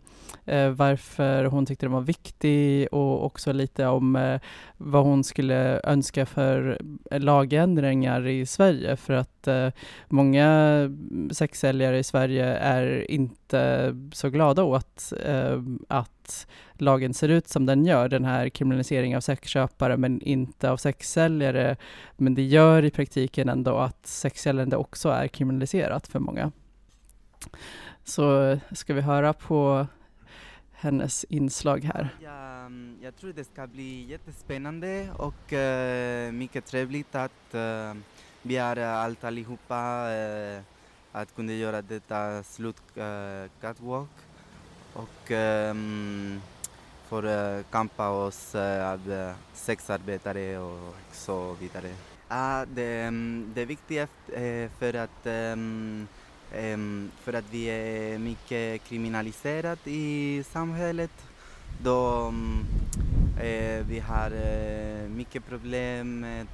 eh 0.45 0.69
varför 0.69 1.45
hon 1.45 1.65
tyckte 1.65 1.85
den 1.85 1.93
var 1.93 2.01
viktig 2.01 2.87
och 2.91 3.25
också 3.25 3.53
lite 3.53 3.87
om 3.87 4.15
eh, 4.15 4.39
vad 4.77 5.03
hon 5.03 5.23
skulle 5.23 5.81
önska 5.83 6.25
för 6.25 6.81
lagändringar 7.11 8.27
i 8.27 8.45
Sverige 8.45 8.95
för 8.95 9.13
att 9.13 9.38
eh, 9.47 9.69
många 10.07 10.89
sexsäljare 11.31 11.99
i 11.99 12.03
Sverige 12.03 12.45
är 12.45 13.11
inte 13.11 13.95
så 14.13 14.29
glada 14.29 14.63
åt 14.63 15.13
eh, 15.25 15.61
att 15.87 16.47
lagen 16.73 17.13
ser 17.13 17.29
ut 17.29 17.47
som 17.47 17.65
den 17.65 17.85
gör, 17.85 18.09
den 18.09 18.25
här 18.25 18.49
kriminaliseringen 18.49 19.17
av 19.17 19.21
sexköpare 19.21 19.97
men 19.97 20.21
inte 20.21 20.71
av 20.71 20.77
sexsäljare. 20.77 21.75
Men 22.17 22.35
det 22.35 22.43
gör 22.43 22.85
i 22.85 22.91
praktiken 22.91 23.49
ändå 23.49 23.77
att 23.77 24.07
sexsäljande 24.07 24.77
också 24.77 25.09
är 25.09 25.27
kriminaliserat 25.27 26.07
för 26.07 26.19
många. 26.19 26.51
Så 28.03 28.57
ska 28.71 28.93
vi 28.93 29.01
höra 29.01 29.33
på 29.33 29.87
hennes 30.79 31.23
inslag 31.23 31.83
här. 31.83 32.09
Jag, 32.23 32.65
mm, 32.65 32.97
jag 33.01 33.15
tror 33.15 33.33
det 33.33 33.43
ska 33.43 33.67
bli 33.67 34.05
jättespännande 34.09 35.09
och 35.17 35.53
uh, 35.53 36.31
mycket 36.31 36.65
trevligt 36.65 37.15
att 37.15 37.55
uh, 37.55 38.01
vi 38.41 38.57
är 38.57 38.77
allt 38.77 39.23
allihopa 39.23 40.11
eh, 40.11 40.61
att 41.11 41.35
kunna 41.35 41.53
göra 41.53 41.77
eh, 41.77 41.83
detta 41.83 42.43
slut 42.43 42.81
eh, 42.95 43.49
catwalk 43.61 44.09
och 44.93 45.31
ehm, 45.31 46.35
eh, 46.35 46.59
för 47.09 47.25
uh, 47.25 47.63
kampa 47.71 48.09
oss 48.09 48.55
eh, 48.55 48.91
av 48.91 49.11
eh, 49.11 49.33
sexarbetare 49.53 50.57
och 50.57 50.95
så 51.11 51.55
vidare. 51.59 51.93
Ah, 52.27 52.65
det, 52.65 53.01
ehm, 53.01 53.51
det 53.55 53.61
e, 53.61 53.63
e 53.63 53.63
ehm, 53.63 53.67
viktiga 53.67 54.07
är 54.33 54.69
för 54.79 54.93
att 54.93 55.23
för 57.23 57.33
att 57.33 57.45
vi 57.51 57.65
är 57.65 58.17
mycket 58.17 58.83
kriminaliserat 58.83 59.87
i 59.87 60.43
samhället. 60.43 61.11
Då 61.83 62.33
e 63.41 63.83
vi 63.87 63.99
har 63.99 64.31
eh, 64.31 65.09
mycket 65.09 65.45
problem 65.45 66.19
med, 66.19 66.47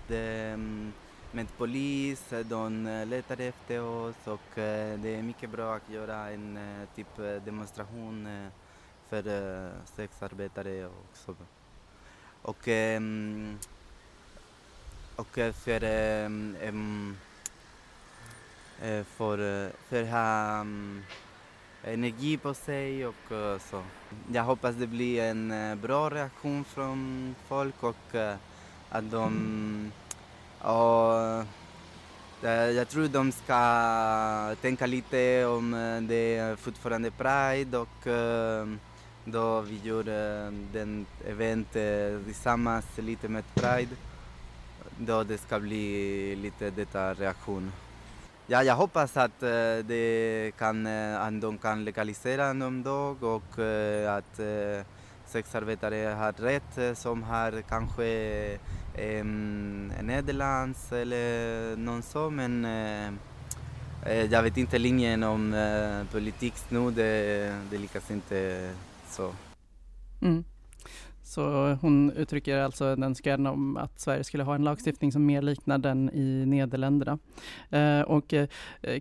med 1.36 1.58
polis, 1.58 2.34
de 2.50 2.88
eh, 2.88 3.06
letar 3.06 3.42
efter 3.42 3.82
oss 3.82 4.16
och 4.28 4.58
eh, 4.58 5.00
det 5.00 5.16
är 5.16 5.22
mycket 5.22 5.50
bra 5.50 5.76
att 5.76 5.90
göra 5.90 6.30
en 6.30 6.60
typ 6.96 7.16
demonstration 7.46 8.50
för 9.10 9.24
sexarbetare 9.86 10.86
och 10.86 11.08
så. 11.14 11.36
Och, 12.42 12.68
och 15.16 15.30
för 15.34 15.80
för, 19.04 19.72
för 19.90 20.04
att 20.04 20.10
ha 20.10 20.60
ehm, 20.62 21.04
energi 21.84 22.38
på 22.38 22.54
sig 22.54 23.06
och 23.06 23.32
eh, 23.32 23.60
så. 23.60 23.84
Jag 24.32 24.44
hoppas 24.44 24.76
det 24.76 24.88
blir 24.88 25.24
en 25.24 25.80
bra 25.82 26.10
reaktion 26.10 26.64
från 26.64 27.36
folk 27.48 27.84
och 27.84 28.16
att 28.90 29.12
de... 29.12 29.92
Och, 30.66 31.46
eh, 32.44 32.70
jag 32.72 32.90
tror 32.90 33.08
de 33.08 33.32
ska 33.32 34.56
tänka 34.62 34.86
lite 34.86 35.46
om 35.46 35.74
eh, 35.74 36.02
det 36.02 36.08
det 36.08 36.38
är 36.38 36.56
fortfarande 36.56 37.12
Pride 37.12 37.78
och 37.78 38.08
eh, 38.08 38.68
då 39.26 39.62
vi 39.62 39.80
gör 39.84 40.04
den 40.74 41.06
event 41.28 41.72
tillsammans 42.26 42.86
lite 42.98 43.28
med 43.28 43.44
Pride. 43.54 43.96
Då 44.98 45.24
det 45.24 45.38
ska 45.38 45.60
bli 45.60 46.36
lite 46.36 46.70
detta 46.70 47.14
reaktion. 47.14 47.72
Ja, 48.48 48.64
jag 48.64 48.76
hoppas 48.76 49.18
att 49.18 49.40
det 49.84 50.52
kan, 50.58 50.88
att 50.88 51.42
de 51.42 51.58
kan 51.58 51.84
legalisera 51.86 52.54
någon 52.54 52.84
dag 52.84 53.24
och 53.24 53.60
att 54.10 54.40
sexarbetare 55.36 56.16
har 56.16 56.32
rätt 56.32 56.78
eh, 56.78 56.94
som 56.94 57.24
har 57.24 57.62
kanske 57.70 58.08
eh, 58.96 59.26
Nederlands 60.04 60.92
eller 60.92 61.76
någon 61.76 62.02
så 62.02 62.30
men 62.30 62.66
eh, 62.66 63.08
eh, 64.06 64.26
jag 64.32 64.44
vet 64.44 64.58
inte 64.58 64.78
linjen 64.78 65.24
om 65.24 65.54
eh, 65.54 66.12
politik 66.12 66.54
nu, 66.70 66.92
det, 66.92 67.12
det 67.72 67.78
lyckas 67.78 68.12
inte 68.12 68.70
så. 69.10 69.34
Mm. 70.22 70.44
Så 71.26 71.74
hon 71.82 72.12
uttrycker 72.12 72.58
alltså 72.58 72.86
en 72.86 73.04
önskan 73.04 73.48
om 73.48 73.78
att 73.78 74.00
Sverige 74.00 74.24
skulle 74.24 74.44
ha 74.44 74.56
en 74.56 74.64
lagstiftning 74.64 75.12
som 75.12 75.26
mer 75.26 75.42
liknar 75.42 75.78
den 75.78 76.10
i 76.14 76.46
Nederländerna. 76.46 77.18
Eh, 77.70 78.02
och 78.02 78.34
eh, 78.34 78.48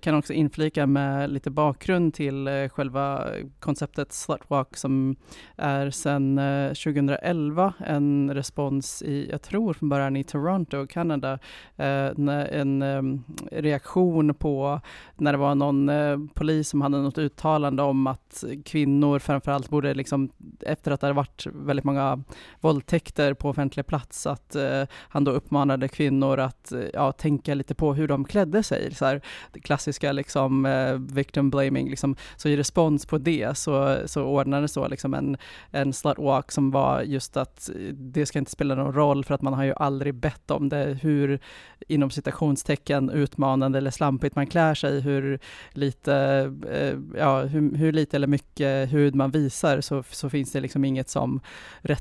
kan 0.01 0.15
också 0.15 0.33
inflika 0.33 0.87
med 0.87 1.31
lite 1.31 1.51
bakgrund 1.51 2.15
till 2.15 2.49
eh, 2.49 2.69
själva 2.69 3.29
konceptet 3.61 4.13
Slutwalk 4.13 4.77
som 4.77 5.17
är 5.57 5.91
sedan 5.91 6.39
eh, 6.39 6.69
2011 6.69 7.73
en 7.79 8.35
respons 8.35 9.03
i, 9.03 9.29
jag 9.31 9.43
tror 9.43 9.73
från 9.73 9.89
början 9.89 10.17
i 10.17 10.25
Toronto, 10.25 10.87
Kanada, 10.87 11.39
eh, 11.77 12.11
en 12.17 12.83
eh, 12.83 13.03
reaktion 13.51 14.35
på 14.35 14.81
när 15.17 15.33
det 15.33 15.39
var 15.39 15.55
någon 15.55 15.89
eh, 15.89 16.19
polis 16.35 16.69
som 16.69 16.81
hade 16.81 17.03
något 17.03 17.19
uttalande 17.19 17.83
om 17.83 18.07
att 18.07 18.45
kvinnor 18.65 19.19
framförallt 19.19 19.71
borde 19.71 19.95
liksom, 19.95 20.31
efter 20.61 20.91
att 20.91 21.01
det 21.01 21.07
hade 21.07 21.17
varit 21.17 21.47
väldigt 21.53 21.85
många 21.85 22.14
våldtäkter 22.61 23.35
på 23.35 23.49
offentlig 23.49 23.87
plats, 23.87 24.27
att 24.27 24.55
eh, 24.55 24.83
han 24.93 25.25
då 25.25 25.31
uppmanade 25.31 25.89
kvinnor 25.89 26.39
att 26.39 26.73
eh, 26.73 26.81
ja, 26.93 27.13
tänka 27.13 27.55
lite 27.55 27.75
på 27.75 27.95
hur 27.95 28.09
de 28.09 28.25
klädde 28.25 28.63
sig. 28.63 28.95
Så 28.95 29.05
här, 29.05 29.21
det 29.53 29.61
klassiska 29.61 30.13
liksom, 30.13 30.67
eh, 30.67 30.95
victim 30.95 31.51
blaming. 31.51 31.91
Liksom. 31.91 32.17
Så 32.37 32.49
i 32.49 32.57
respons 32.57 33.07
på 33.07 33.19
det 33.19 33.59
så, 33.59 33.99
så 34.07 34.25
ordnades 34.25 34.73
så 34.73 34.89
liksom 34.89 35.15
en, 35.15 35.37
en 35.71 35.93
slutwalk 35.93 36.53
som 36.53 36.71
var 36.71 37.03
just 37.03 37.37
att 37.37 37.71
det 37.93 38.27
ska 38.27 38.39
inte 38.39 38.51
spela 38.51 38.75
någon 38.75 38.93
roll 38.95 39.25
för 39.25 39.35
att 39.35 39.43
man 39.43 39.55
har 39.55 39.65
ju 39.65 39.73
aldrig 39.77 40.15
bett 40.15 40.51
om 40.51 40.69
det, 40.69 40.99
hur 41.03 41.41
inom 41.89 42.11
citationstecken 42.11 43.11
utmanande 43.11 43.79
eller 43.79 43.91
slampigt 43.91 44.37
man 44.37 44.47
klär 44.47 44.75
sig, 44.75 45.01
hur 45.01 45.39
lite, 45.73 46.15
eh, 46.71 47.19
ja, 47.19 47.43
hur, 47.43 47.77
hur 47.77 47.93
lite 47.93 48.17
eller 48.17 48.27
mycket 48.27 48.93
hud 48.93 49.15
man 49.15 49.31
visar 49.31 49.81
så, 49.81 50.03
så 50.11 50.31
finns 50.31 50.53
det 50.53 50.61
liksom 50.61 50.85
inget 50.85 51.09
som 51.09 51.41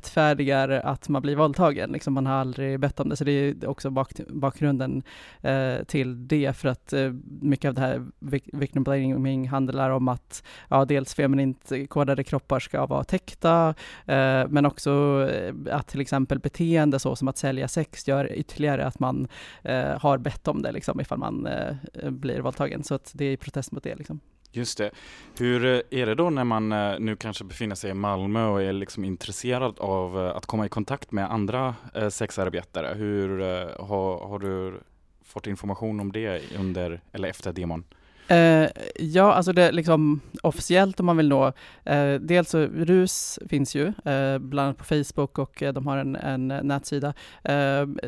rättfärdigar 0.03 0.69
att 0.69 1.09
man 1.09 1.21
blir 1.21 1.35
våldtagen. 1.35 1.91
Liksom 1.91 2.13
man 2.13 2.25
har 2.25 2.33
aldrig 2.33 2.79
bett 2.79 2.99
om 2.99 3.09
det, 3.09 3.15
så 3.15 3.23
det 3.23 3.31
är 3.31 3.67
också 3.67 3.89
bak, 3.89 4.11
bakgrunden 4.27 5.03
eh, 5.41 5.83
till 5.83 6.27
det, 6.27 6.53
för 6.57 6.69
att 6.69 6.93
eh, 6.93 7.11
mycket 7.41 7.69
av 7.69 7.73
det 7.73 7.81
här 7.81 8.05
victim 8.53 8.83
blaming 8.83 9.47
handlar 9.47 9.89
om 9.89 10.07
att 10.07 10.43
ja, 10.69 10.85
dels 10.85 11.13
feminint 11.13 11.71
kodade 11.89 12.23
kroppar 12.23 12.59
ska 12.59 12.85
vara 12.85 13.03
täckta, 13.03 13.75
eh, 14.05 14.47
men 14.49 14.65
också 14.65 14.91
eh, 15.31 15.75
att 15.75 15.87
till 15.87 16.01
exempel 16.01 16.39
beteende 16.39 16.99
så 16.99 17.15
som 17.15 17.27
att 17.27 17.37
sälja 17.37 17.67
sex 17.67 18.07
gör 18.07 18.33
ytterligare 18.33 18.85
att 18.85 18.99
man 18.99 19.27
eh, 19.63 19.99
har 19.99 20.17
bett 20.17 20.47
om 20.47 20.61
det, 20.61 20.71
liksom, 20.71 21.01
ifall 21.01 21.17
man 21.17 21.47
eh, 21.47 22.09
blir 22.09 22.39
våldtagen. 22.39 22.83
Så 22.83 22.95
att 22.95 23.11
det 23.15 23.25
är 23.25 23.31
i 23.31 23.37
protest 23.37 23.71
mot 23.71 23.83
det. 23.83 23.95
Liksom. 23.95 24.19
Just 24.55 24.77
det. 24.77 24.91
Hur 25.37 25.65
eh, 25.65 26.01
är 26.01 26.05
det 26.05 26.15
då 26.15 26.29
när 26.29 26.43
man 26.43 26.71
eh, 26.71 26.99
nu 26.99 27.15
kanske 27.15 27.43
befinner 27.43 27.75
sig 27.75 27.91
i 27.91 27.93
Malmö 27.93 28.45
och 28.45 28.61
är 28.61 28.73
liksom 28.73 29.05
intresserad 29.05 29.79
av 29.79 30.19
eh, 30.19 30.35
att 30.35 30.45
komma 30.45 30.65
i 30.65 30.69
kontakt 30.69 31.11
med 31.11 31.31
andra 31.31 31.75
sexarbetare? 32.09 32.93
Hur 32.95 33.39
har, 33.83 34.27
har 34.27 34.39
du 34.39 34.79
fått 35.25 35.47
information 35.47 35.99
om 35.99 36.11
det 36.11 36.41
under 36.57 37.01
eller 37.11 37.29
efter 37.29 37.53
demon? 37.53 37.83
Eh, 38.27 38.69
ja, 38.95 39.33
alltså 39.33 39.53
det 39.53 39.71
liksom 39.71 40.21
officiellt 40.41 40.99
om 40.99 41.05
man 41.05 41.17
vill 41.17 41.29
nå, 41.29 41.53
eh, 41.83 42.13
dels 42.13 42.49
så 42.49 42.59
RUS 42.59 43.39
finns 43.49 43.75
ju, 43.75 43.87
eh, 43.87 44.37
bland 44.37 44.59
annat 44.59 44.77
på 44.77 44.83
Facebook 44.83 45.37
och 45.37 45.63
de 45.73 45.87
har 45.87 45.97
en, 45.97 46.15
en 46.15 46.47
nätsida. 46.47 47.13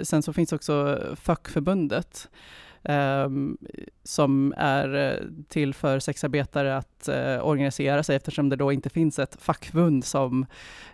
Sen 0.04 0.24
så 0.24 0.34
finns 0.34 0.54
också 0.54 1.02
fackförbundet 1.16 2.30
eh, 2.32 2.65
Ehm, 2.86 3.58
som 4.04 4.54
är 4.58 4.96
eh, 4.96 5.28
till 5.48 5.74
för 5.74 6.00
sexarbetare 6.00 6.78
att 6.78 7.08
eh, 7.08 7.48
organisera 7.48 8.04
sig 8.04 8.16
eftersom 8.16 8.50
det 8.50 8.56
då 8.56 8.72
inte 8.72 8.90
finns 8.90 9.20
ett 9.20 9.38
fackförbund 9.42 10.06
som, 10.06 10.46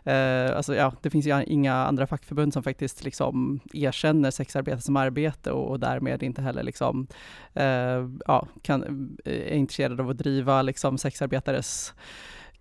eh, 0.04 0.56
alltså 0.56 0.75
ja, 0.75 0.93
det 1.01 1.10
finns 1.10 1.25
ju 1.27 1.43
inga 1.43 1.73
andra 1.73 2.08
fackförbund 2.08 2.54
som 2.54 2.63
faktiskt 2.63 3.04
liksom 3.04 3.60
erkänner 3.73 4.32
sexarbete 4.32 4.82
som 4.82 4.97
arbete 4.97 5.51
och, 5.51 5.69
och 5.69 5.80
därmed 5.80 6.23
inte 6.23 6.41
heller 6.41 6.63
liksom, 6.63 7.08
eh, 7.54 8.10
ja, 8.27 8.47
kan, 8.62 8.84
eh, 9.25 9.34
är 9.34 9.56
intresserade 9.56 10.04
av 10.04 10.10
att 10.10 10.17
driva 10.17 10.62
liksom 10.62 10.97
sexarbetares 10.97 11.93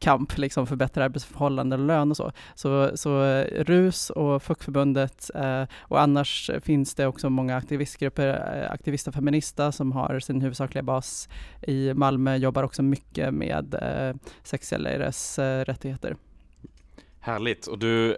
kamp 0.01 0.39
liksom 0.39 0.67
för 0.67 0.77
bättre 0.77 1.05
arbetsförhållanden 1.05 1.81
och 1.81 1.87
lön 1.87 2.11
och 2.11 2.17
så. 2.17 2.33
Så, 2.55 2.97
så 2.97 3.25
eh, 3.25 3.65
RUS 3.65 4.11
och 4.11 4.43
fackförbundet 4.43 5.31
eh, 5.35 5.65
och 5.79 6.01
annars 6.01 6.51
finns 6.63 6.95
det 6.95 7.07
också 7.07 7.31
många 7.31 7.57
aktivistgrupper, 7.57 8.29
aktivister 8.73 8.91
Aktivista 8.91 9.13
Feminista 9.13 9.73
som 9.73 9.93
har 9.93 10.21
sin 10.21 10.41
huvudsakliga 10.41 10.83
bas 10.83 11.29
i 11.63 11.95
Malmö, 11.95 12.37
jobbar 12.37 12.63
också 12.63 12.83
mycket 12.83 13.35
med 13.35 13.75
eh, 13.75 14.17
sexsäljares 14.43 15.39
eh, 15.39 15.65
rättigheter. 15.65 16.17
Härligt, 17.21 17.67
och 17.67 17.79
du 17.79 18.17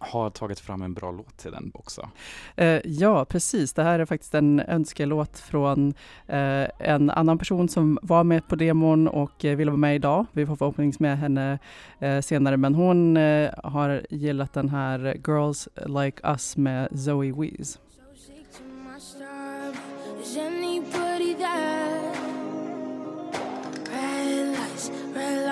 har 0.00 0.30
tagit 0.30 0.60
fram 0.60 0.82
en 0.82 0.94
bra 0.94 1.10
låt 1.10 1.36
till 1.36 1.50
den 1.50 1.70
också. 1.74 2.08
Eh, 2.56 2.80
ja, 2.84 3.24
precis. 3.24 3.72
Det 3.72 3.82
här 3.82 3.98
är 3.98 4.04
faktiskt 4.04 4.34
en 4.34 4.60
önskelåt 4.60 5.38
från 5.38 5.94
eh, 6.26 6.66
en 6.78 7.10
annan 7.10 7.38
person 7.38 7.68
som 7.68 7.98
var 8.02 8.24
med 8.24 8.48
på 8.48 8.56
demon 8.56 9.08
och 9.08 9.44
eh, 9.44 9.56
ville 9.56 9.70
vara 9.70 9.78
med 9.78 9.94
idag. 9.94 10.26
Vi 10.32 10.46
får 10.46 10.56
förhoppningsvis 10.56 11.00
med 11.00 11.18
henne 11.18 11.58
eh, 11.98 12.20
senare, 12.20 12.56
men 12.56 12.74
hon 12.74 13.16
eh, 13.16 13.50
har 13.64 14.06
gillat 14.10 14.52
den 14.52 14.68
här 14.68 15.16
Girls 15.26 15.68
Like 15.86 16.28
Us 16.28 16.56
med 16.56 16.88
Zoe 16.98 17.32
Wees. 17.32 17.78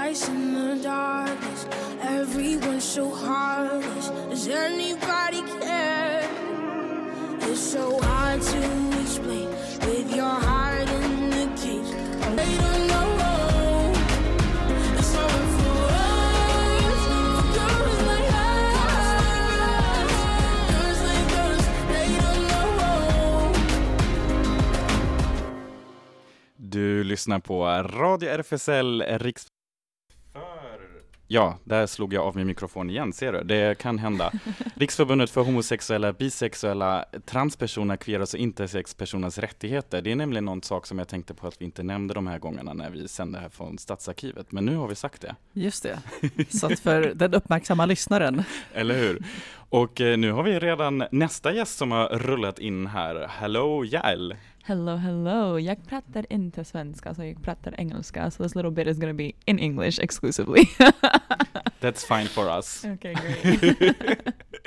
Lights 0.09 0.29
in 0.29 0.55
the 0.55 0.83
darkness. 0.83 1.67
Everyone's 2.01 2.85
so 2.85 3.11
heartless. 3.11 4.09
Does 4.31 4.49
anybody 4.49 5.43
care? 5.61 6.25
It's 7.41 7.61
so 7.61 8.01
hard 8.01 8.41
to 8.41 8.61
explain 9.03 9.49
with 9.87 10.09
your 10.17 10.37
heart 10.49 10.89
in 10.89 11.31
the 11.31 11.45
cage. 11.61 11.91
They 12.37 12.57
don't 12.57 12.87
know. 12.89 13.07
Du 26.57 27.03
lyssnar 27.05 27.41
på 27.41 27.65
Radio 27.65 28.37
RFSL 28.37 29.19
Riks... 29.19 29.58
Ja, 31.31 31.59
där 31.65 31.87
slog 31.87 32.13
jag 32.13 32.25
av 32.25 32.37
min 32.37 32.47
mikrofon 32.47 32.91
igen, 32.91 33.13
ser 33.13 33.33
du? 33.33 33.43
Det 33.43 33.79
kan 33.79 33.99
hända. 33.99 34.33
Riksförbundet 34.75 35.31
för 35.31 35.41
homosexuella, 35.41 36.13
bisexuella, 36.13 37.05
transpersoner, 37.27 37.97
queeras 37.97 38.35
och 38.35 38.41
intersexpersoners 38.41 39.39
rättigheter. 39.39 40.03
Det 40.03 40.13
är 40.13 40.17
nämligen 40.17 40.45
någon 40.45 40.63
sak 40.63 40.87
som 40.87 40.99
jag 40.99 41.09
tänkte 41.09 41.35
på 41.35 41.47
att 41.47 41.61
vi 41.61 41.65
inte 41.65 41.83
nämnde 41.83 42.15
de 42.15 42.27
här 42.27 42.39
gångerna 42.39 42.73
när 42.73 42.91
vi 42.91 43.09
sände 43.09 43.39
här 43.39 43.49
från 43.49 43.79
Stadsarkivet, 43.79 44.53
men 44.53 44.65
nu 44.65 44.77
har 44.77 44.89
vi 44.89 44.95
sagt 44.95 45.23
det. 45.23 45.35
Just 45.53 45.83
det. 45.83 46.01
Så 46.49 46.67
att 46.67 46.79
för 46.79 47.13
den 47.15 47.35
uppmärksamma 47.35 47.87
lyssnaren. 47.87 48.43
Eller 48.75 48.99
hur? 48.99 49.23
Och 49.71 50.01
eh, 50.01 50.19
nu 50.19 50.33
har 50.33 50.43
vi 50.43 50.59
redan 50.59 51.05
nästa 51.11 51.53
gäst 51.53 51.79
som 51.79 51.93
har 51.93 52.09
rullat 52.09 52.59
in 52.59 52.87
här. 52.87 53.29
Hello 53.29 53.85
Jael! 53.85 54.35
Hello, 54.69 54.97
hello. 54.97 55.59
Jag 55.59 55.87
pratar 55.87 56.33
inte 56.33 56.65
svenska, 56.65 57.15
så 57.15 57.25
jag 57.25 57.43
pratar 57.43 57.75
engelska. 57.81 58.31
So 58.31 58.43
this 58.43 58.55
little 58.55 58.71
bit 58.71 58.87
is 58.87 58.99
going 58.99 59.13
to 59.13 59.17
be 59.17 59.33
in 59.45 59.59
English 59.59 60.01
exclusively. 60.01 60.65
That's 61.81 62.05
fine 62.05 62.29
for 62.29 62.59
us. 62.59 62.85
okay, 62.95 63.15
great. 63.15 64.19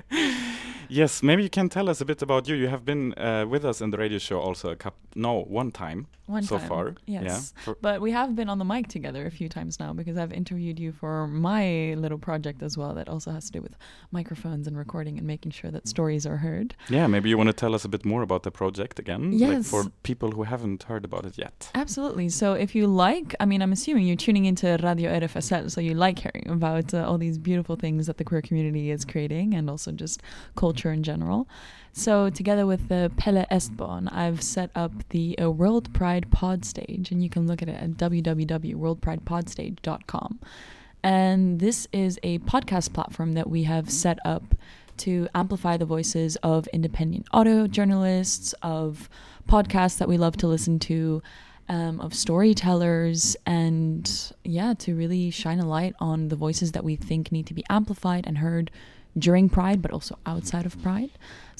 yes, 0.89 1.23
maybe 1.23 1.43
you 1.43 1.49
can 1.49 1.69
tell 1.69 1.89
us 1.89 2.01
a 2.01 2.05
bit 2.05 2.23
about 2.23 2.47
you. 2.47 2.55
You 2.55 2.67
have 2.69 2.83
been 2.83 3.13
uh, 3.13 3.45
with 3.47 3.63
us 3.63 3.81
in 3.81 3.91
the 3.91 3.97
radio 3.97 4.17
show 4.17 4.39
also 4.39 4.71
a 4.71 4.75
couple, 4.75 4.99
no, 5.15 5.45
one 5.47 5.71
time 5.71 6.07
One 6.31 6.43
so 6.43 6.57
time, 6.57 6.67
far. 6.69 6.95
Yes. 7.05 7.53
Yeah. 7.67 7.73
But 7.81 8.01
we 8.05 8.11
have 8.11 8.35
been 8.35 8.49
on 8.53 8.57
the 8.57 8.65
mic 8.73 8.87
together 8.87 9.25
a 9.25 9.31
few 9.39 9.49
times 9.57 9.73
now 9.83 9.91
because 9.99 10.17
I've 10.17 10.31
interviewed 10.41 10.79
you 10.79 10.91
for 11.01 11.27
my 11.27 11.93
little 12.03 12.17
project 12.29 12.63
as 12.63 12.73
well 12.79 12.93
that 12.95 13.07
also 13.13 13.29
has 13.31 13.45
to 13.47 13.51
do 13.57 13.61
with 13.61 13.75
microphones 14.11 14.67
and 14.67 14.77
recording 14.77 15.17
and 15.17 15.27
making 15.27 15.51
sure 15.51 15.71
that 15.71 15.87
stories 15.87 16.25
are 16.25 16.37
heard. 16.37 16.75
yeah, 16.89 17.05
maybe 17.07 17.27
you 17.29 17.37
want 17.37 17.47
to 17.49 17.53
tell 17.63 17.73
us 17.75 17.83
a 17.85 17.89
bit 17.89 18.03
more 18.05 18.21
about 18.21 18.43
the 18.43 18.51
project 18.51 18.99
again, 18.99 19.31
like 19.31 19.39
Yes. 19.39 19.69
for 19.69 19.81
people 20.03 20.31
who 20.31 20.43
haven't 20.43 20.83
heard 20.83 21.03
about 21.05 21.25
it 21.25 21.37
yet. 21.37 21.69
Absolutely. 21.75 22.29
So 22.29 22.53
if 22.53 22.75
you 22.75 22.87
like, 22.87 23.35
I 23.39 23.45
mean, 23.45 23.61
I'm 23.61 23.71
assuming 23.73 24.07
you're 24.07 24.15
tuning 24.27 24.45
into 24.45 24.67
Radio 24.83 25.09
RFSL, 25.19 25.69
so 25.71 25.81
you 25.81 25.93
like 25.93 26.19
hearing 26.19 26.47
about 26.49 26.93
uh, 26.93 27.05
all 27.07 27.17
these 27.17 27.37
beautiful 27.37 27.75
things 27.75 28.07
that 28.07 28.17
the 28.17 28.23
queer 28.23 28.41
community 28.41 28.91
is 28.91 29.05
creating 29.05 29.53
and 29.53 29.69
also 29.69 29.91
just 29.91 30.21
culture 30.55 30.91
in 30.91 31.03
general. 31.03 31.47
So 31.93 32.29
together 32.29 32.65
with 32.65 32.87
the 32.87 33.11
Pelle 33.17 33.45
Estborn, 33.51 34.07
I've 34.11 34.41
set 34.41 34.71
up 34.75 34.93
the 35.09 35.37
uh, 35.37 35.51
World 35.51 35.93
Pride 35.93 36.31
Pod 36.31 36.63
Stage, 36.63 37.11
and 37.11 37.21
you 37.21 37.29
can 37.29 37.47
look 37.47 37.61
at 37.61 37.67
it 37.67 37.75
at 37.75 37.89
www.worldpridepodstage.com. 37.91 40.39
And 41.03 41.59
this 41.59 41.87
is 41.91 42.17
a 42.23 42.39
podcast 42.39 42.93
platform 42.93 43.33
that 43.33 43.49
we 43.49 43.63
have 43.63 43.89
set 43.89 44.19
up 44.23 44.55
to 44.97 45.27
amplify 45.33 45.77
the 45.77 45.85
voices 45.85 46.35
of 46.37 46.67
independent 46.67 47.25
audio 47.31 47.67
journalists, 47.67 48.53
of 48.61 49.09
podcasts 49.49 49.97
that 49.97 50.07
we 50.07 50.17
love 50.17 50.37
to 50.37 50.47
listen 50.47 50.79
to, 50.79 51.21
um, 51.67 51.99
of 51.99 52.13
storytellers, 52.13 53.35
and 53.45 54.31
yeah, 54.43 54.73
to 54.75 54.95
really 54.95 55.31
shine 55.31 55.59
a 55.59 55.67
light 55.67 55.95
on 55.99 56.29
the 56.29 56.35
voices 56.35 56.73
that 56.73 56.83
we 56.83 56.95
think 56.95 57.31
need 57.31 57.47
to 57.47 57.53
be 57.53 57.63
amplified 57.69 58.27
and 58.27 58.37
heard 58.37 58.69
during 59.17 59.49
Pride, 59.49 59.81
but 59.81 59.91
also 59.91 60.17
outside 60.25 60.65
of 60.65 60.81
Pride. 60.81 61.11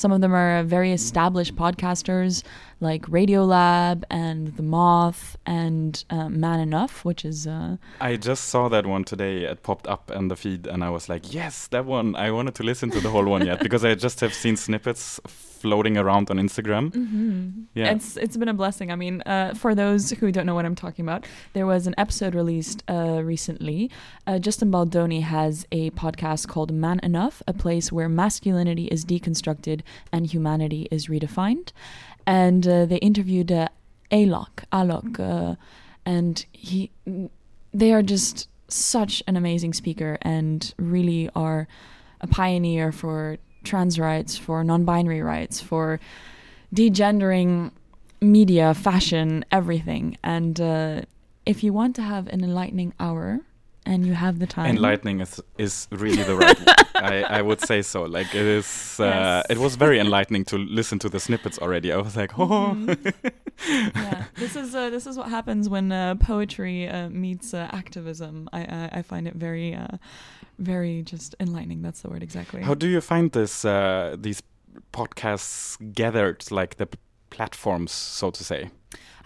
Some 0.02 0.12
of 0.12 0.20
them 0.20 0.34
are 0.34 0.64
very 0.64 0.94
established 0.94 1.56
podcasters 1.56 2.42
like 2.82 3.04
Radiolab 3.04 4.04
and 4.10 4.58
The 4.58 4.63
Moth 4.63 5.38
and 5.46 6.04
uh, 6.10 6.30
Man 6.30 6.60
Enough, 6.60 7.06
which 7.06 7.24
is 7.24 7.48
uh, 7.48 7.78
I 8.02 8.17
just 8.17 8.46
saw 8.46 8.67
that 8.70 8.86
one 8.86 9.04
today. 9.04 9.44
It 9.44 9.63
popped 9.63 9.88
up 9.88 10.12
in 10.12 10.28
the 10.28 10.36
feed, 10.36 10.67
and 10.67 10.84
I 10.84 10.89
was 10.89 11.08
like, 11.08 11.34
"Yes, 11.34 11.67
that 11.67 11.86
one! 11.86 12.15
I 12.15 12.32
wanted 12.32 12.56
to 12.56 12.63
listen 12.63 12.89
to 12.91 13.00
the 13.00 13.10
whole 13.10 13.26
one 13.26 13.46
yet 13.46 13.60
because 13.65 13.86
I 13.86 13.96
just 13.96 14.20
have 14.20 14.34
seen 14.34 14.58
snippets 14.58 15.20
floating 15.28 15.96
around 15.96 16.32
on 16.32 16.38
Instagram." 16.38 16.91
Mm-hmm. 16.91 17.62
Yeah. 17.76 17.91
It's 17.91 18.17
it's 18.17 18.36
been 18.36 18.50
a 18.50 18.54
blessing. 18.54 18.91
I 18.91 18.96
mean, 18.96 19.22
uh, 19.26 19.54
for 19.54 19.76
those 19.76 20.10
who 20.10 20.32
don't 20.32 20.48
know 20.48 20.56
what 20.56 20.65
I'm 20.65 20.76
talking 20.76 21.06
about, 21.06 21.26
there 21.54 21.67
was 21.67 21.86
an 21.86 21.94
episode 22.00 22.34
released 22.34 22.84
uh, 22.89 23.22
recently. 23.24 23.91
Uh, 24.26 24.39
Justin 24.39 24.72
Baldoni 24.72 25.22
has 25.22 25.67
a 25.72 25.91
podcast 25.91 26.48
called 26.48 26.74
Man 26.74 27.00
Enough, 27.04 27.44
a 27.48 27.54
place 27.54 27.91
where 27.91 28.10
masculinity 28.10 28.86
is 28.86 29.06
deconstructed 29.06 29.82
and 30.12 30.26
humanity 30.26 30.88
is 30.89 31.08
redefined. 31.08 31.72
And 32.26 32.68
uh, 32.68 32.86
they 32.86 32.98
interviewed 32.98 33.52
uh, 33.52 33.70
Alok, 34.12 34.64
Alok, 34.72 35.20
uh, 35.20 35.56
and 36.06 36.46
he, 36.52 36.92
they 37.74 37.94
are 37.94 38.02
just 38.02 38.48
such 38.68 39.22
an 39.28 39.36
amazing 39.36 39.74
speaker 39.74 40.18
and 40.22 40.74
really 40.78 41.30
are 41.36 41.68
a 42.22 42.28
pioneer 42.28 42.92
for 42.92 43.38
trans 43.64 44.00
rights, 44.00 44.38
for 44.38 44.64
non-binary 44.64 45.22
rights, 45.22 45.60
for 45.60 46.00
degendering 46.74 47.72
media, 48.22 48.74
fashion, 48.74 49.44
everything. 49.52 50.18
And 50.24 50.60
uh, 50.60 51.02
if 51.46 51.64
you 51.64 51.74
want 51.74 51.96
to 51.98 52.02
have 52.02 52.28
an 52.28 52.44
enlightening 52.44 52.94
hour 53.00 53.42
and 53.86 54.06
you 54.06 54.13
have 54.13 54.38
the 54.39 54.46
time, 54.48 54.65
And 54.70 54.78
Enlightening 54.78 55.22
is 55.22 55.41
is 55.58 55.88
really 55.91 56.24
the 56.24 56.36
right. 56.36 56.58
I 56.96 57.39
I 57.39 57.41
would 57.41 57.62
say 57.62 57.82
so. 57.82 58.04
Like 58.04 58.36
it 58.36 58.46
is. 58.60 59.00
Uh, 59.00 59.06
Yes. 59.06 59.46
It 59.50 59.58
was 59.58 59.76
very 59.78 60.00
enlightening 60.00 60.46
to 60.46 60.58
listen 60.58 61.00
to 61.00 61.10
the 61.10 61.20
snippets 61.20 61.60
already. 61.60 61.91
I 61.91 61.98
was 61.98 62.15
like, 62.15 62.38
oh. 62.39 62.74
Mhm. 62.76 62.96
yeah, 63.96 64.24
this 64.36 64.56
is 64.56 64.76
uh, 64.76 64.89
this 64.91 65.06
is 65.08 65.15
what 65.17 65.30
happens 65.30 65.67
when 65.70 65.91
uh, 65.91 66.15
poetry 66.15 66.88
uh, 66.89 67.10
meets 67.10 67.54
uh, 67.54 67.67
activism. 67.72 68.48
I, 68.54 68.60
I 68.60 69.00
I 69.00 69.02
find 69.04 69.28
it 69.28 69.36
very 69.36 69.76
uh, 69.76 69.98
very 70.60 71.04
just 71.12 71.36
enlightening. 71.39 71.82
That's 71.84 72.02
the 72.02 72.10
word 72.10 72.24
exactly. 72.24 72.62
How 72.63 72.76
do 72.76 72.88
you 72.88 73.02
find 73.02 73.32
this 73.32 73.65
uh, 73.65 74.15
these 74.22 74.44
podcasts 74.91 75.78
gathered, 75.94 76.52
like 76.52 76.76
the 76.78 76.86
p- 76.86 76.98
platforms, 77.30 77.91
so 77.91 78.32
to 78.32 78.44
say? 78.44 78.70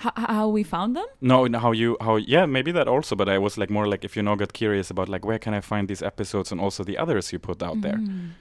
H- 0.04 0.12
how 0.15 0.49
we 0.49 0.63
found 0.63 0.95
them? 0.95 1.06
No, 1.21 1.47
no, 1.47 1.60
how 1.60 1.71
you 1.71 1.97
how 2.01 2.17
yeah 2.17 2.45
maybe 2.45 2.71
that 2.71 2.88
also, 2.88 3.15
but 3.15 3.28
I 3.30 3.38
was 3.38 3.58
like 3.58 3.69
more 3.69 3.88
like 3.88 4.04
if 4.06 4.15
you 4.15 4.23
now 4.23 4.36
got 4.36 4.54
curious 4.54 4.89
about 4.91 5.10
like 5.10 5.25
where 5.25 5.39
can 5.39 5.54
I 5.54 5.62
find 5.62 5.88
these 5.88 6.01
episodes 6.04 6.51
and 6.51 6.60
also 6.62 6.84
the 6.84 6.97
others 6.97 7.32
you 7.34 7.39
put 7.39 7.63
out 7.63 7.82
there. 7.82 7.97
Mhm. 7.97 8.32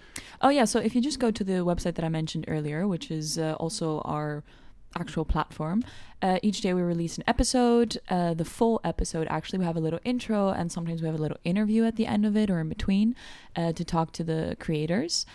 Oh 0.43 0.49
yeah, 0.51 0.65
so 0.67 0.79
if 0.81 0.95
you 0.95 1.01
just 1.01 1.19
go 1.21 1.31
to 1.31 1.45
the 1.45 1.65
website 1.65 1.95
that 1.95 2.05
I 2.05 2.09
mentioned 2.09 2.45
earlier, 2.49 2.87
which 2.87 3.11
is 3.11 3.39
uh, 3.39 3.55
also 3.59 4.01
our 4.05 4.43
actual 4.97 5.25
platform. 5.25 5.83
Uh, 6.23 6.39
each 6.43 6.61
day 6.61 6.73
we 6.73 6.81
release 6.83 7.17
an 7.19 7.25
episode. 7.27 7.99
Uh, 8.09 8.33
the 8.33 8.45
full 8.45 8.81
episode, 8.85 9.27
actually, 9.29 9.59
we 9.59 9.65
have 9.65 9.77
a 9.77 9.81
little 9.81 9.99
intro, 10.05 10.51
and 10.51 10.71
sometimes 10.71 11.03
we 11.03 11.07
have 11.09 11.19
a 11.19 11.23
little 11.23 11.37
interview 11.45 11.85
at 11.85 11.97
the 11.97 12.07
end 12.07 12.25
of 12.25 12.37
it 12.37 12.49
or 12.51 12.61
in 12.61 12.69
between 12.69 13.15
uh, 13.57 13.73
to 13.73 13.85
talk 13.85 14.13
to 14.13 14.23
the 14.25 14.57
creators. 14.61 15.27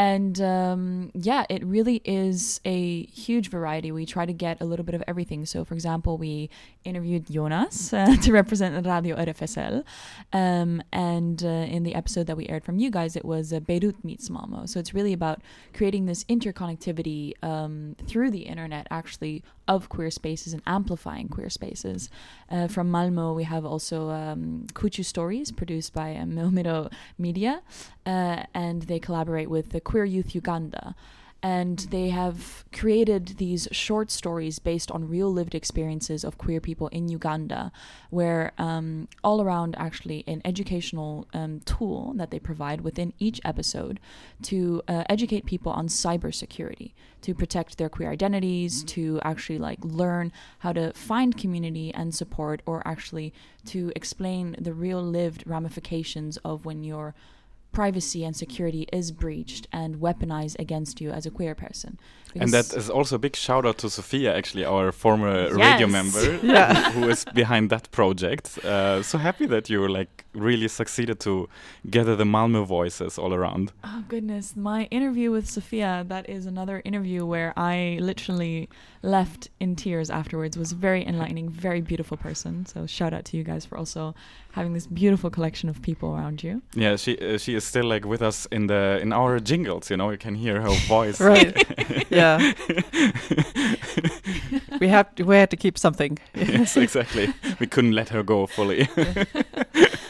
And 0.00 0.40
um, 0.40 1.10
yeah, 1.12 1.44
it 1.50 1.62
really 1.62 2.00
is 2.06 2.58
a 2.64 3.02
huge 3.04 3.50
variety. 3.50 3.92
We 3.92 4.06
try 4.06 4.24
to 4.24 4.32
get 4.32 4.62
a 4.62 4.64
little 4.64 4.82
bit 4.82 4.94
of 4.94 5.04
everything. 5.06 5.44
So, 5.44 5.62
for 5.62 5.74
example, 5.74 6.16
we 6.16 6.48
interviewed 6.84 7.30
Jonas 7.30 7.92
uh, 8.00 8.16
to 8.22 8.32
represent 8.32 8.86
Radio 8.86 9.14
RFSL. 9.16 9.84
Um, 10.32 10.82
and 10.90 11.44
uh, 11.44 11.48
in 11.48 11.82
the 11.82 11.94
episode 11.94 12.28
that 12.28 12.38
we 12.38 12.48
aired 12.48 12.64
from 12.64 12.78
you 12.78 12.90
guys, 12.90 13.14
it 13.14 13.26
was 13.26 13.52
uh, 13.52 13.60
Beirut 13.60 14.02
meets 14.02 14.30
Malmo. 14.30 14.64
So, 14.64 14.80
it's 14.80 14.94
really 14.94 15.12
about 15.12 15.42
creating 15.74 16.06
this 16.06 16.24
interconnectivity 16.24 17.34
um, 17.44 17.94
through 18.06 18.30
the 18.30 18.46
internet, 18.46 18.86
actually, 18.90 19.44
of 19.70 19.88
queer 19.88 20.10
spaces 20.10 20.52
and 20.52 20.62
amplifying 20.66 21.28
queer 21.28 21.48
spaces. 21.48 22.10
Uh, 22.50 22.66
from 22.66 22.90
Malmo, 22.90 23.32
we 23.32 23.44
have 23.44 23.64
also 23.64 24.10
um, 24.10 24.66
Kuchu 24.74 25.04
Stories, 25.04 25.52
produced 25.52 25.94
by 25.94 26.16
uh, 26.16 26.24
Milmiro 26.24 26.90
Media, 27.16 27.62
uh, 28.04 28.42
and 28.52 28.82
they 28.82 28.98
collaborate 28.98 29.48
with 29.48 29.70
the 29.70 29.80
Queer 29.80 30.04
Youth 30.04 30.34
Uganda. 30.34 30.96
And 31.42 31.78
they 31.90 32.10
have 32.10 32.64
created 32.72 33.38
these 33.38 33.66
short 33.72 34.10
stories 34.10 34.58
based 34.58 34.90
on 34.90 35.08
real 35.08 35.32
lived 35.32 35.54
experiences 35.54 36.22
of 36.22 36.36
queer 36.36 36.60
people 36.60 36.88
in 36.88 37.08
Uganda, 37.08 37.72
where 38.10 38.52
um, 38.58 39.08
all 39.24 39.40
around 39.40 39.74
actually 39.78 40.22
an 40.26 40.42
educational 40.44 41.26
um, 41.32 41.60
tool 41.60 42.12
that 42.16 42.30
they 42.30 42.38
provide 42.38 42.82
within 42.82 43.14
each 43.18 43.40
episode 43.42 44.00
to 44.42 44.82
uh, 44.86 45.04
educate 45.08 45.46
people 45.46 45.72
on 45.72 45.88
cybersecurity, 45.88 46.92
to 47.22 47.34
protect 47.34 47.78
their 47.78 47.88
queer 47.88 48.10
identities, 48.10 48.84
to 48.84 49.18
actually 49.22 49.58
like 49.58 49.78
learn 49.82 50.32
how 50.58 50.74
to 50.74 50.92
find 50.92 51.38
community 51.38 51.92
and 51.94 52.14
support, 52.14 52.60
or 52.66 52.86
actually 52.86 53.32
to 53.64 53.90
explain 53.96 54.56
the 54.58 54.74
real 54.74 55.02
lived 55.02 55.42
ramifications 55.46 56.36
of 56.38 56.66
when 56.66 56.84
your 56.84 57.14
privacy 57.72 58.24
and 58.24 58.36
security 58.36 58.86
is 58.92 59.12
breached 59.12 59.68
and 59.72 59.96
weaponized 59.96 60.58
against 60.58 61.00
you 61.00 61.10
as 61.10 61.26
a 61.26 61.30
queer 61.30 61.54
person. 61.54 61.98
And 62.34 62.52
that 62.52 62.72
is 62.76 62.88
also 62.90 63.16
a 63.16 63.18
big 63.18 63.36
shout 63.36 63.66
out 63.66 63.78
to 63.78 63.90
Sofia, 63.90 64.36
actually, 64.36 64.64
our 64.64 64.92
former 64.92 65.48
radio 65.54 65.86
member, 65.86 66.38
Yeah. 66.42 66.90
who 66.92 67.08
is 67.08 67.24
behind 67.34 67.70
that 67.70 67.90
project. 67.90 68.58
Uh, 68.64 69.02
so 69.02 69.18
happy 69.18 69.46
that 69.46 69.68
you 69.70 69.88
like 69.88 70.24
really 70.34 70.68
succeeded 70.68 71.18
to 71.20 71.48
gather 71.90 72.14
the 72.16 72.24
Malmo 72.24 72.64
voices 72.64 73.18
all 73.18 73.34
around. 73.34 73.72
Oh 73.82 74.04
goodness, 74.08 74.54
my 74.56 74.84
interview 74.90 75.30
with 75.32 75.48
Sophia, 75.50 76.04
that 76.08 76.28
is 76.28 76.46
another 76.46 76.82
interview 76.84 77.26
where 77.26 77.52
I 77.56 77.98
literally 78.00 78.68
left 79.02 79.48
in 79.58 79.74
tears 79.76 80.08
afterwards. 80.10 80.56
was 80.56 80.72
very 80.72 81.04
enlightening, 81.06 81.48
very 81.48 81.80
beautiful 81.80 82.16
person. 82.16 82.64
So 82.66 82.86
shout 82.86 83.12
out 83.12 83.24
to 83.26 83.36
you 83.36 83.42
guys 83.42 83.64
for 83.64 83.76
also 83.78 84.14
having 84.52 84.72
this 84.74 84.86
beautiful 84.86 85.30
collection 85.30 85.68
of 85.68 85.80
people 85.82 86.10
around 86.14 86.42
you. 86.44 86.60
Yeah, 86.74 86.96
she 86.96 87.16
uh, 87.18 87.38
she 87.38 87.54
is 87.54 87.64
still 87.64 87.86
like 87.86 88.04
with 88.04 88.22
us 88.22 88.46
in 88.52 88.66
the 88.66 88.98
in 89.02 89.12
our 89.12 89.40
jingles. 89.40 89.90
You 89.90 89.96
know, 89.96 90.10
you 90.10 90.18
can 90.18 90.34
hear 90.34 90.60
her 90.60 90.70
voice. 90.88 91.20
Right. 91.20 91.56
yeah. 92.10 92.19
we 94.80 94.88
have 94.88 95.14
to, 95.14 95.24
we 95.24 95.36
had 95.36 95.50
to 95.50 95.56
keep 95.56 95.78
something. 95.78 96.18
yes, 96.34 96.76
exactly. 96.76 97.32
We 97.58 97.66
couldn't 97.66 97.92
let 97.92 98.10
her 98.10 98.22
go 98.22 98.46
fully. 98.46 98.88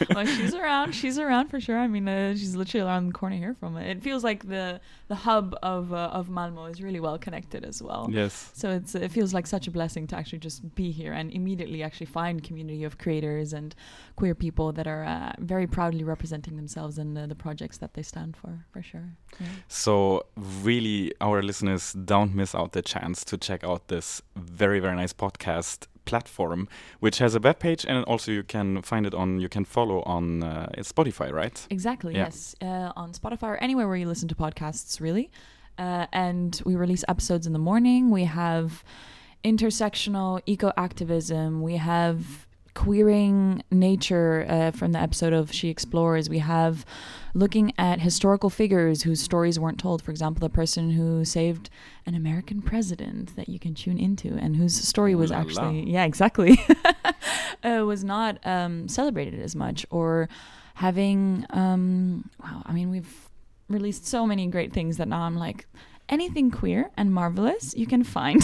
well, 0.15 0.25
she's 0.25 0.53
around. 0.53 0.93
She's 0.93 1.19
around 1.19 1.47
for 1.47 1.59
sure. 1.59 1.77
I 1.77 1.87
mean, 1.87 2.07
uh, 2.07 2.33
she's 2.33 2.55
literally 2.55 2.87
around 2.87 3.07
the 3.07 3.13
corner 3.13 3.35
here 3.35 3.55
from 3.59 3.77
it. 3.77 3.89
It 3.89 4.03
feels 4.03 4.23
like 4.23 4.47
the 4.47 4.79
the 5.07 5.15
hub 5.15 5.55
of 5.61 5.93
uh, 5.93 6.09
of 6.13 6.29
Malmo 6.29 6.65
is 6.65 6.81
really 6.81 6.99
well 6.99 7.17
connected 7.17 7.63
as 7.63 7.81
well. 7.81 8.09
yes. 8.11 8.51
So 8.53 8.69
it's 8.69 8.95
it 8.95 9.11
feels 9.11 9.33
like 9.33 9.47
such 9.47 9.67
a 9.67 9.71
blessing 9.71 10.07
to 10.07 10.15
actually 10.15 10.39
just 10.39 10.75
be 10.75 10.91
here 10.91 11.13
and 11.13 11.31
immediately 11.31 11.83
actually 11.83 12.07
find 12.07 12.43
community 12.43 12.83
of 12.83 12.97
creators 12.97 13.53
and 13.53 13.75
queer 14.21 14.35
people 14.35 14.71
that 14.71 14.85
are 14.85 15.03
uh, 15.03 15.33
very 15.39 15.65
proudly 15.65 16.03
representing 16.03 16.55
themselves 16.55 16.99
and 16.99 17.17
uh, 17.17 17.25
the 17.25 17.33
projects 17.33 17.77
that 17.79 17.95
they 17.95 18.03
stand 18.03 18.37
for, 18.37 18.53
for 18.71 18.83
sure. 18.83 19.07
Yeah. 19.39 19.47
So 19.67 20.27
really, 20.69 21.11
our 21.19 21.41
listeners 21.41 21.93
don't 21.93 22.35
miss 22.35 22.53
out 22.53 22.73
the 22.73 22.83
chance 22.83 23.25
to 23.25 23.35
check 23.47 23.63
out 23.63 23.87
this 23.87 24.21
very 24.35 24.79
very 24.79 24.95
nice 24.95 25.13
podcast 25.25 25.87
platform, 26.05 26.67
which 26.99 27.17
has 27.17 27.33
a 27.33 27.39
web 27.39 27.57
page 27.57 27.83
and 27.89 28.05
also 28.05 28.31
you 28.31 28.43
can 28.43 28.83
find 28.83 29.07
it 29.09 29.15
on 29.15 29.39
you 29.39 29.49
can 29.49 29.65
follow 29.65 30.03
on 30.03 30.43
uh, 30.43 30.69
Spotify, 30.93 31.31
right? 31.41 31.57
Exactly. 31.71 32.13
Yeah. 32.13 32.25
Yes, 32.25 32.55
uh, 32.61 32.91
on 33.03 33.13
Spotify 33.13 33.47
or 33.53 33.57
anywhere 33.57 33.87
where 33.87 33.97
you 34.03 34.07
listen 34.07 34.27
to 34.33 34.35
podcasts, 34.35 35.01
really. 35.01 35.31
Uh, 35.79 36.05
and 36.13 36.61
we 36.63 36.75
release 36.75 37.03
episodes 37.07 37.47
in 37.47 37.53
the 37.53 37.63
morning. 37.71 38.11
We 38.11 38.25
have 38.25 38.83
intersectional 39.43 40.41
eco 40.45 40.69
activism. 40.77 41.63
We 41.63 41.77
have 41.77 42.45
queering 42.73 43.63
nature 43.71 44.45
uh, 44.47 44.71
from 44.71 44.91
the 44.91 44.99
episode 44.99 45.33
of 45.33 45.51
She 45.53 45.69
Explores. 45.69 46.29
We 46.29 46.39
have 46.39 46.85
looking 47.33 47.73
at 47.77 47.99
historical 48.01 48.49
figures 48.49 49.03
whose 49.03 49.21
stories 49.21 49.59
weren't 49.59 49.79
told. 49.79 50.01
For 50.01 50.11
example, 50.11 50.39
the 50.47 50.53
person 50.53 50.91
who 50.91 51.23
saved 51.25 51.69
an 52.05 52.15
American 52.15 52.61
president 52.61 53.35
that 53.35 53.49
you 53.49 53.59
can 53.59 53.73
tune 53.73 53.97
into 53.97 54.35
and 54.35 54.55
whose 54.55 54.75
story 54.75 55.15
was 55.15 55.31
actually, 55.31 55.89
yeah, 55.89 56.05
exactly, 56.05 56.59
uh, 57.63 57.83
was 57.85 58.03
not 58.03 58.37
um, 58.45 58.87
celebrated 58.87 59.39
as 59.39 59.55
much. 59.55 59.85
Or 59.89 60.29
having, 60.75 61.45
um, 61.51 62.29
wow, 62.43 62.63
I 62.65 62.73
mean, 62.73 62.89
we've 62.89 63.29
released 63.69 64.05
so 64.05 64.25
many 64.25 64.47
great 64.47 64.73
things 64.73 64.97
that 64.97 65.07
now 65.07 65.21
I'm 65.21 65.37
like, 65.37 65.67
anything 66.09 66.51
queer 66.51 66.91
and 66.97 67.13
marvelous 67.13 67.73
you 67.75 67.87
can 67.87 68.03
find. 68.03 68.41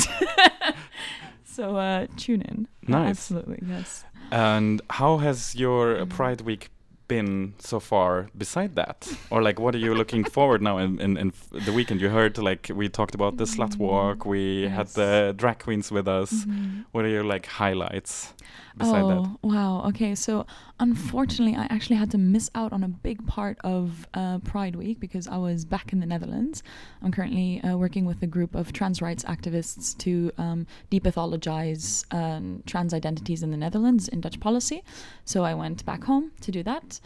so 1.43 1.75
uh, 1.75 2.07
tune 2.15 2.41
in. 2.41 2.67
Nice. 2.87 3.09
absolutely, 3.09 3.59
yes. 3.67 4.05
And 4.31 4.81
how 4.89 5.17
has 5.17 5.55
your 5.55 5.95
Mm. 6.05 6.09
Pride 6.09 6.41
Week 6.41 6.69
been 7.07 7.53
so 7.59 7.79
far? 7.79 8.27
Beside 8.37 8.75
that, 8.75 9.07
or 9.29 9.41
like, 9.41 9.59
what 9.59 9.73
are 9.75 9.79
you 9.79 9.93
looking 9.95 10.23
forward 10.35 10.61
now 10.61 10.77
in, 10.77 10.99
in, 10.99 11.17
in 11.17 11.33
the 11.65 11.71
weekend? 11.71 12.01
You 12.01 12.09
heard 12.09 12.37
like 12.37 12.69
we 12.73 12.89
talked 12.89 13.15
about 13.15 13.37
the 13.37 13.45
slut 13.45 13.77
walk. 13.77 14.25
We 14.25 14.67
had 14.67 14.87
the 14.87 15.33
drag 15.37 15.59
queens 15.59 15.91
with 15.91 16.07
us. 16.07 16.31
Mhm. 16.45 16.85
What 16.91 17.05
are 17.05 17.09
your 17.09 17.23
like 17.23 17.45
highlights 17.45 18.33
beside 18.77 19.03
that? 19.03 19.17
Oh, 19.17 19.39
wow. 19.43 19.83
Okay, 19.89 20.15
so 20.15 20.45
unfortunately, 20.79 21.55
I 21.55 21.65
actually 21.69 21.95
had 21.97 22.11
to 22.11 22.17
miss 22.17 22.49
out 22.55 22.73
on 22.73 22.83
a 22.83 22.87
big 22.87 23.25
part 23.27 23.57
of 23.63 24.07
uh, 24.13 24.39
Pride 24.39 24.75
Week 24.75 24.99
because 24.99 25.27
I 25.27 25.37
was 25.37 25.65
back 25.65 25.93
in 25.93 25.99
the 25.99 26.05
Netherlands. 26.05 26.63
I'm 27.01 27.11
currently 27.11 27.61
uh, 27.61 27.77
working 27.77 28.05
with 28.05 28.21
a 28.23 28.27
group 28.27 28.55
of 28.55 28.73
trans 28.73 29.01
rights 29.01 29.23
activists 29.23 29.97
to 29.99 30.31
um, 30.37 30.67
depathologize 30.91 32.05
um, 32.13 32.63
trans 32.65 32.93
identities 32.93 33.43
in 33.43 33.51
the 33.51 33.57
Netherlands 33.57 34.07
in 34.07 34.21
Dutch 34.21 34.39
policy. 34.39 34.83
So 35.25 35.43
I 35.43 35.53
went 35.53 35.85
back 35.85 36.03
home 36.03 36.31
to 36.41 36.51
do 36.51 36.63
that. 36.63 36.99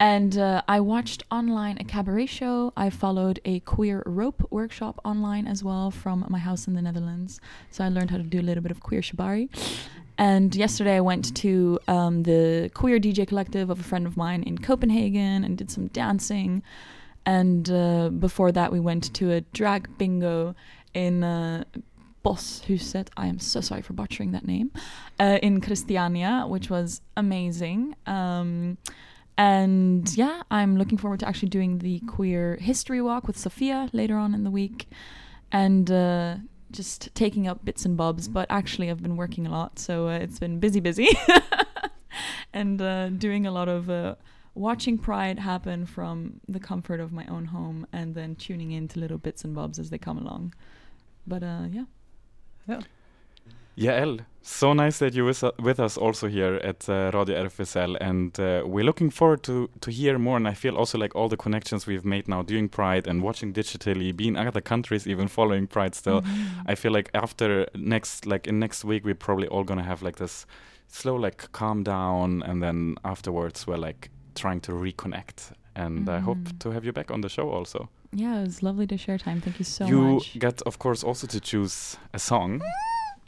And 0.00 0.38
uh, 0.38 0.62
I 0.68 0.78
watched 0.78 1.24
online 1.30 1.78
a 1.78 1.84
cabaret 1.84 2.26
show. 2.26 2.72
I 2.76 2.88
followed 2.88 3.40
a 3.44 3.58
queer 3.60 4.02
rope 4.06 4.46
workshop 4.50 5.00
online 5.04 5.48
as 5.48 5.64
well 5.64 5.90
from 5.90 6.24
my 6.28 6.38
house 6.38 6.68
in 6.68 6.74
the 6.74 6.82
Netherlands. 6.82 7.40
So 7.72 7.84
I 7.84 7.88
learned 7.88 8.12
how 8.12 8.18
to 8.18 8.22
do 8.22 8.40
a 8.40 8.42
little 8.42 8.62
bit 8.62 8.70
of 8.70 8.80
queer 8.80 9.00
shibari. 9.00 9.48
And 10.18 10.54
yesterday 10.54 10.96
I 10.96 11.00
went 11.00 11.34
to 11.36 11.78
um, 11.86 12.24
the 12.24 12.70
queer 12.74 12.98
DJ 12.98 13.26
collective 13.26 13.70
of 13.70 13.78
a 13.78 13.84
friend 13.84 14.04
of 14.04 14.16
mine 14.16 14.42
in 14.42 14.58
Copenhagen 14.58 15.44
and 15.44 15.56
did 15.56 15.70
some 15.70 15.86
dancing. 15.88 16.62
And 17.24 17.70
uh, 17.70 18.08
before 18.08 18.50
that, 18.52 18.72
we 18.72 18.80
went 18.80 19.14
to 19.14 19.32
a 19.32 19.40
drag 19.40 19.96
bingo 19.96 20.56
in 20.92 21.22
uh, 21.22 21.62
Bosshuset. 22.24 23.08
I 23.16 23.28
am 23.28 23.38
so 23.38 23.60
sorry 23.60 23.82
for 23.82 23.92
butchering 23.92 24.32
that 24.32 24.44
name. 24.44 24.72
Uh, 25.20 25.38
in 25.40 25.60
Christiania, 25.60 26.46
which 26.48 26.68
was 26.68 27.00
amazing. 27.16 27.94
Um, 28.06 28.76
and 29.36 30.16
yeah, 30.16 30.42
I'm 30.50 30.76
looking 30.76 30.98
forward 30.98 31.20
to 31.20 31.28
actually 31.28 31.50
doing 31.50 31.78
the 31.78 32.00
queer 32.00 32.56
history 32.56 33.00
walk 33.00 33.28
with 33.28 33.38
Sophia 33.38 33.88
later 33.92 34.16
on 34.16 34.34
in 34.34 34.42
the 34.42 34.50
week. 34.50 34.88
And 35.52 35.88
uh, 35.90 36.36
just 36.70 37.14
taking 37.14 37.46
up 37.46 37.64
bits 37.64 37.84
and 37.84 37.96
bobs, 37.96 38.28
but 38.28 38.46
actually 38.50 38.90
I've 38.90 39.02
been 39.02 39.16
working 39.16 39.46
a 39.46 39.50
lot, 39.50 39.78
so 39.78 40.08
uh, 40.08 40.18
it's 40.18 40.38
been 40.38 40.58
busy, 40.60 40.80
busy, 40.80 41.08
and 42.52 42.80
uh, 42.80 43.08
doing 43.10 43.46
a 43.46 43.50
lot 43.50 43.68
of 43.68 43.88
uh, 43.88 44.14
watching 44.54 44.98
Pride 44.98 45.38
happen 45.38 45.86
from 45.86 46.40
the 46.48 46.60
comfort 46.60 47.00
of 47.00 47.12
my 47.12 47.26
own 47.26 47.46
home, 47.46 47.86
and 47.92 48.14
then 48.14 48.36
tuning 48.36 48.72
into 48.72 48.98
little 48.98 49.18
bits 49.18 49.44
and 49.44 49.54
bobs 49.54 49.78
as 49.78 49.90
they 49.90 49.98
come 49.98 50.18
along. 50.18 50.54
But 51.26 51.42
uh, 51.42 51.64
yeah, 51.70 51.84
Yael, 53.76 54.20
so 54.48 54.72
nice 54.72 54.98
that 55.00 55.14
you 55.14 55.24
was 55.24 55.42
uh, 55.42 55.50
with 55.62 55.78
us 55.78 55.96
also 55.98 56.26
here 56.26 56.54
at 56.64 56.88
uh, 56.88 57.10
Radio 57.12 57.44
RFSL, 57.44 57.96
and 58.00 58.38
uh, 58.40 58.62
we're 58.64 58.84
looking 58.84 59.10
forward 59.10 59.42
to 59.42 59.68
to 59.80 59.90
hear 59.90 60.18
more. 60.18 60.36
And 60.36 60.48
I 60.48 60.54
feel 60.54 60.76
also 60.76 60.98
like 60.98 61.14
all 61.14 61.28
the 61.28 61.36
connections 61.36 61.86
we've 61.86 62.04
made 62.04 62.28
now 62.28 62.42
doing 62.42 62.68
Pride 62.68 63.06
and 63.06 63.22
watching 63.22 63.52
digitally, 63.52 64.12
being 64.16 64.36
in 64.36 64.46
other 64.48 64.62
countries, 64.62 65.06
even 65.06 65.28
following 65.28 65.66
Pride 65.66 65.94
still. 65.94 66.22
I 66.66 66.74
feel 66.76 66.92
like 66.92 67.10
after 67.14 67.66
next, 67.74 68.26
like 68.26 68.46
in 68.48 68.58
next 68.58 68.84
week, 68.84 69.04
we're 69.04 69.14
probably 69.26 69.48
all 69.48 69.64
gonna 69.64 69.84
have 69.84 70.02
like 70.02 70.16
this 70.16 70.46
slow, 70.86 71.16
like 71.16 71.52
calm 71.52 71.82
down, 71.82 72.42
and 72.42 72.62
then 72.62 72.94
afterwards 73.04 73.66
we're 73.66 73.76
like 73.88 74.10
trying 74.34 74.60
to 74.62 74.72
reconnect. 74.72 75.52
And 75.76 76.08
I 76.08 76.20
hope 76.20 76.38
Mhm. 76.38 76.58
to 76.60 76.70
have 76.70 76.84
you 76.86 76.92
back 76.92 77.10
on 77.10 77.20
the 77.20 77.28
show 77.28 77.50
also. 77.50 77.88
Yeah, 78.12 78.40
it 78.40 78.46
was 78.46 78.62
lovely 78.62 78.86
to 78.86 78.96
share 78.96 79.18
time. 79.18 79.40
Thank 79.40 79.58
you 79.58 79.64
so 79.64 79.86
you 79.86 80.00
much. 80.00 80.34
You 80.34 80.40
got, 80.40 80.62
of 80.62 80.78
course, 80.78 81.04
also 81.06 81.26
to 81.26 81.38
choose 81.40 81.98
a 82.14 82.18
song. 82.18 82.60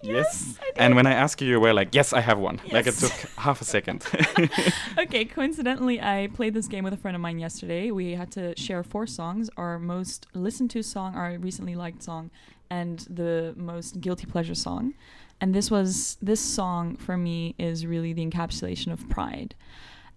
Yes. 0.03 0.59
And 0.77 0.97
when 0.97 1.07
I 1.07 1.13
asked 1.13 1.43
you, 1.43 1.49
you 1.49 1.61
were 1.61 1.75
like, 1.75 1.95
"Yes, 1.95 2.13
I 2.13 2.21
have 2.21 2.39
one." 2.39 2.61
Like 2.71 2.87
it 2.87 2.95
took 2.95 3.13
half 3.37 3.61
a 3.61 3.65
second. 3.65 4.07
okay, 4.99 5.25
coincidentally, 5.25 6.01
I 6.01 6.29
played 6.35 6.55
this 6.55 6.69
game 6.69 6.85
with 6.85 6.93
a 6.93 6.97
friend 6.97 7.15
of 7.15 7.21
mine 7.21 7.39
yesterday. 7.39 7.91
We 7.91 8.13
had 8.13 8.31
to 8.33 8.59
share 8.59 8.83
four 8.83 9.07
songs 9.07 9.51
our 9.57 9.79
most 9.79 10.27
listened 10.35 10.71
to 10.71 10.83
song, 10.83 11.15
our 11.15 11.37
recently 11.39 11.75
liked 11.75 12.03
song, 12.03 12.31
and 12.71 13.01
the 13.11 13.55
most 13.57 14.01
guilty 14.01 14.27
pleasure 14.27 14.55
song. 14.55 14.95
And 15.41 15.55
this 15.55 15.71
was 15.71 16.17
this 16.21 16.41
song 16.41 16.97
for 16.97 17.17
me 17.17 17.55
is 17.59 17.87
really 17.87 18.13
the 18.13 18.25
encapsulation 18.25 18.93
of 18.93 19.09
pride. 19.09 19.55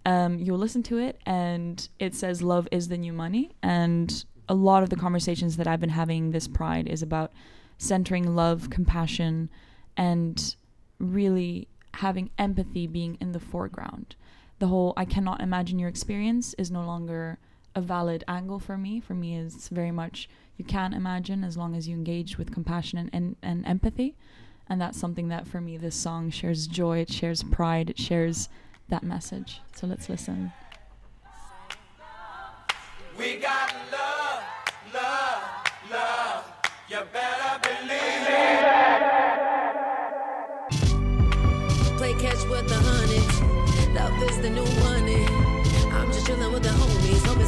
Um, 0.06 0.38
you'll 0.38 0.58
listen 0.58 0.82
to 0.84 0.98
it, 0.98 1.18
and 1.24 1.88
it 1.98 2.14
says, 2.14 2.42
Love 2.42 2.68
is 2.70 2.88
the 2.88 2.98
new 2.98 3.12
money. 3.12 3.52
And 3.62 4.24
a 4.48 4.54
lot 4.54 4.82
of 4.82 4.90
the 4.90 4.96
conversations 4.96 5.56
that 5.56 5.66
I've 5.66 5.80
been 5.80 5.90
having 5.90 6.30
this 6.30 6.46
pride 6.46 6.88
is 6.88 7.02
about 7.02 7.32
centering 7.78 8.34
love, 8.36 8.68
compassion, 8.70 9.48
and 9.96 10.56
really 10.98 11.68
having 11.94 12.30
empathy 12.38 12.86
being 12.86 13.16
in 13.20 13.32
the 13.32 13.40
foreground. 13.40 14.16
The 14.58 14.68
whole 14.68 14.92
I 14.96 15.04
cannot 15.04 15.40
imagine 15.40 15.78
your 15.78 15.88
experience 15.88 16.54
is 16.58 16.70
no 16.70 16.84
longer 16.84 17.38
a 17.74 17.80
valid 17.80 18.24
angle 18.28 18.58
for 18.58 18.76
me. 18.78 19.00
For 19.00 19.14
me, 19.14 19.36
is 19.36 19.68
very 19.68 19.90
much 19.90 20.28
you 20.56 20.64
can 20.64 20.92
imagine 20.92 21.42
as 21.42 21.56
long 21.56 21.74
as 21.74 21.88
you 21.88 21.96
engage 21.96 22.38
with 22.38 22.52
compassion 22.52 22.98
and, 22.98 23.10
and, 23.12 23.36
and 23.42 23.66
empathy. 23.66 24.14
And 24.68 24.80
that's 24.80 24.98
something 24.98 25.28
that 25.28 25.46
for 25.46 25.60
me, 25.60 25.76
this 25.76 25.96
song 25.96 26.30
shares 26.30 26.66
joy, 26.66 27.00
it 27.00 27.12
shares 27.12 27.42
pride, 27.42 27.90
it 27.90 27.98
shares 27.98 28.48
that 28.88 29.02
message. 29.02 29.60
So 29.74 29.86
let's 29.86 30.08
listen. 30.08 30.52
We 33.18 33.36
got 33.36 33.74
love, 33.92 34.03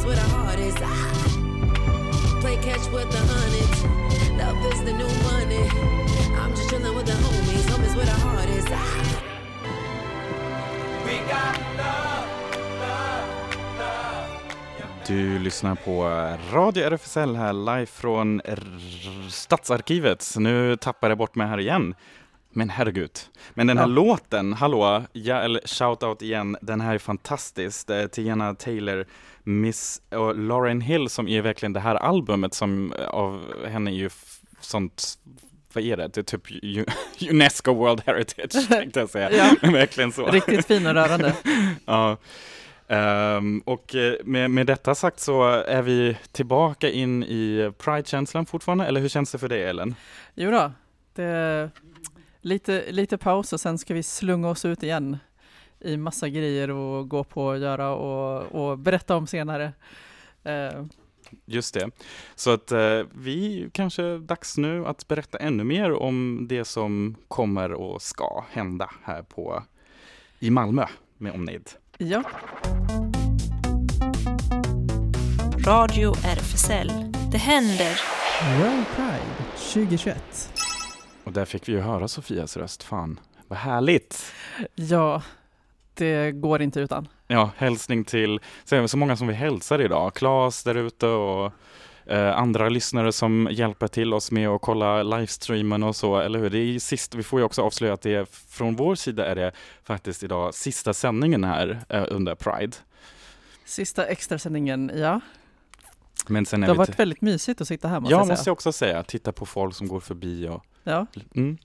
where 0.07 0.15
the 0.15 0.29
heart 0.35 0.59
is. 0.59 0.75
Ah. 0.81 2.41
Play 2.41 2.55
catch 2.55 2.85
with 2.93 3.09
the 3.11 3.21
hundreds. 3.33 3.83
Love 4.41 4.59
is 4.73 4.79
the 4.85 4.93
new 4.93 5.11
money. 5.31 5.65
I'm 6.39 6.51
just 6.55 6.69
chilling 6.69 6.95
with 6.97 7.05
the 7.05 7.17
homies. 7.23 7.65
Homies 7.71 7.95
where 7.97 8.05
the 8.05 8.19
heart 8.25 8.49
is. 8.49 8.65
Ah. 8.71 9.03
We 11.05 11.17
got 11.17 11.57
love, 11.77 12.27
love, 12.79 13.27
love. 13.79 15.07
Du 15.07 15.39
lyssnar 15.39 15.75
på 15.75 16.03
Radio 16.53 16.83
RFSL 16.89 17.35
här 17.35 17.53
live 17.53 17.85
från 17.85 18.41
R- 18.45 19.29
Stadsarkivet. 19.29 20.33
Nu 20.37 20.75
tappar 20.75 21.09
jag 21.09 21.17
bort 21.17 21.35
mig 21.35 21.47
här 21.47 21.59
igen. 21.59 21.95
Men 22.53 22.69
herregud. 22.69 23.11
Men 23.53 23.67
den 23.67 23.77
här 23.77 23.85
Ja. 23.85 23.93
låten, 23.93 24.53
hallå, 24.53 25.03
ja, 25.13 25.35
eller 25.35 25.59
shout-out 25.59 26.23
igen, 26.23 26.57
den 26.61 26.81
här 26.81 26.93
är 26.93 26.97
fantastisk. 26.97 27.87
Det 27.87 27.95
är 27.95 28.07
Tiana 28.07 28.53
Taylor, 28.53 29.05
Miss 29.47 30.01
och 30.09 30.37
Lauren 30.37 30.81
Hill 30.81 31.09
som 31.09 31.27
är 31.27 31.41
verkligen 31.41 31.73
det 31.73 31.79
här 31.79 31.95
albumet 31.95 32.53
som 32.53 32.93
eh, 32.93 33.07
av 33.07 33.65
henne 33.67 33.91
är 33.91 33.95
ju 33.95 34.09
sånt 34.59 35.19
vad 35.73 35.83
är 35.83 35.97
det? 35.97 36.07
Det 36.07 36.17
är 36.17 36.23
typ 36.23 36.41
Unesco 37.31 37.73
World 37.73 38.01
Heritage 38.05 38.67
tänkte 38.69 38.99
jag 38.99 39.09
säga. 39.09 39.31
Ja. 39.31 39.55
Verkligen 39.71 40.11
så. 40.11 40.25
Riktigt 40.25 40.65
fin 40.65 40.87
och 40.87 40.93
rörande. 40.93 41.33
Ja. 41.85 42.17
Ehm, 42.87 43.59
och 43.65 43.95
eh, 43.95 44.13
med, 44.23 44.51
med 44.51 44.67
detta 44.67 44.95
sagt 44.95 45.19
så 45.19 45.43
är 45.49 45.81
vi 45.81 46.17
tillbaka 46.31 46.89
in 46.89 47.23
i 47.23 47.71
Pride-känslan 47.77 48.45
fortfarande, 48.45 48.85
eller 48.85 49.01
hur 49.01 49.09
känns 49.09 49.31
det 49.31 49.37
för 49.37 49.49
dig 49.49 49.63
Ellen? 49.63 49.95
Jo 50.35 50.51
då, 50.51 50.71
det 51.13 51.69
lite, 52.41 52.91
lite 52.91 53.17
paus 53.17 53.53
och 53.53 53.59
sen 53.59 53.77
ska 53.77 53.93
vi 53.93 54.03
slunga 54.03 54.49
oss 54.49 54.65
ut 54.65 54.83
igen 54.83 55.17
i 55.79 55.97
massa 55.97 56.29
grejer 56.29 56.69
och 56.69 57.09
gå 57.09 57.23
på 57.23 57.45
och 57.45 57.57
göra 57.57 57.89
och, 57.95 58.41
och 58.41 58.77
berätta 58.79 59.15
om 59.15 59.27
senare. 59.27 59.73
Eh, 60.43 60.85
Just 61.45 61.73
det. 61.73 61.89
Så 62.35 62.53
att 62.53 62.71
eh, 62.71 63.01
vi 63.15 63.69
kanske 63.73 64.17
dags 64.17 64.57
nu 64.57 64.85
att 64.85 65.07
berätta 65.07 65.37
ännu 65.37 65.63
mer 65.63 65.91
om 65.91 66.45
det 66.49 66.65
som 66.65 67.15
kommer 67.27 67.71
och 67.73 68.01
ska 68.01 68.45
hända 68.51 68.89
här 69.03 69.21
på 69.23 69.63
i 70.39 70.49
Malmö 70.49 70.85
med 71.17 71.33
omnejd. 71.33 71.69
ja, 71.97 72.23
Radio 75.67 76.11
RFSL. 76.11 76.91
Det 77.31 77.37
händer. 77.37 77.99
World 78.59 78.85
Pride 78.95 79.51
2021. 79.73 80.53
Och 81.23 81.31
där 81.31 81.45
fick 81.45 81.69
vi 81.69 81.71
ju 81.71 81.79
höra 81.79 82.07
Sofias 82.07 82.57
röst, 82.57 82.83
fan 82.83 83.19
vad 83.47 83.59
härligt! 83.59 84.33
Ja, 84.75 85.21
det 85.97 86.31
går 86.31 86.61
inte 86.61 86.79
utan. 86.79 87.07
Ja, 87.27 87.49
hälsning 87.57 88.03
till 88.03 88.39
så, 88.63 88.87
så 88.87 88.97
många 88.97 89.17
som 89.17 89.27
vi 89.27 89.33
hälsar 89.33 89.81
idag. 89.81 90.13
Claes 90.13 90.63
där 90.63 90.75
ute 90.75 91.07
och 91.07 91.51
eh, 92.05 92.37
andra 92.37 92.69
lyssnare 92.69 93.11
som 93.11 93.47
hjälper 93.51 93.87
till 93.87 94.13
oss 94.13 94.31
med 94.31 94.49
att 94.49 94.61
kolla 94.61 95.03
livestreamen 95.03 95.83
och 95.83 95.95
så, 95.95 96.17
eller 96.19 96.39
hur? 96.39 96.49
Det 96.49 96.57
är 96.57 96.79
sist, 96.79 97.15
vi 97.15 97.23
får 97.23 97.39
ju 97.39 97.45
också 97.45 97.61
avslöja 97.61 97.93
att 97.93 98.01
det 98.01 98.13
är, 98.15 98.25
från 98.49 98.75
vår 98.75 98.95
sida 98.95 99.25
är 99.25 99.35
det 99.35 99.51
faktiskt 99.83 100.23
idag 100.23 100.53
sista 100.53 100.93
sändningen 100.93 101.43
här 101.43 101.79
eh, 101.89 102.05
under 102.09 102.35
Pride. 102.35 102.77
Sista 103.65 104.05
extrasändningen, 104.05 104.91
ja. 104.95 105.21
Men 106.27 106.45
sen 106.45 106.61
Det 106.61 106.67
har 106.67 106.75
varit 106.75 106.99
väldigt 106.99 107.21
mysigt 107.21 107.61
att 107.61 107.67
sitta 107.67 107.87
här 107.87 107.99
måste 107.99 108.13
Ja, 108.13 108.17
jag 108.19 108.25
säga. 108.27 108.33
måste 108.33 108.49
jag 108.49 108.53
också 108.53 108.71
säga. 108.71 109.03
Titta 109.03 109.31
på 109.31 109.45
folk 109.45 109.75
som 109.75 109.87
går 109.87 109.99
förbi 109.99 110.47
och 110.47 110.63
Ja. 110.83 111.05
Mm. 111.35 111.57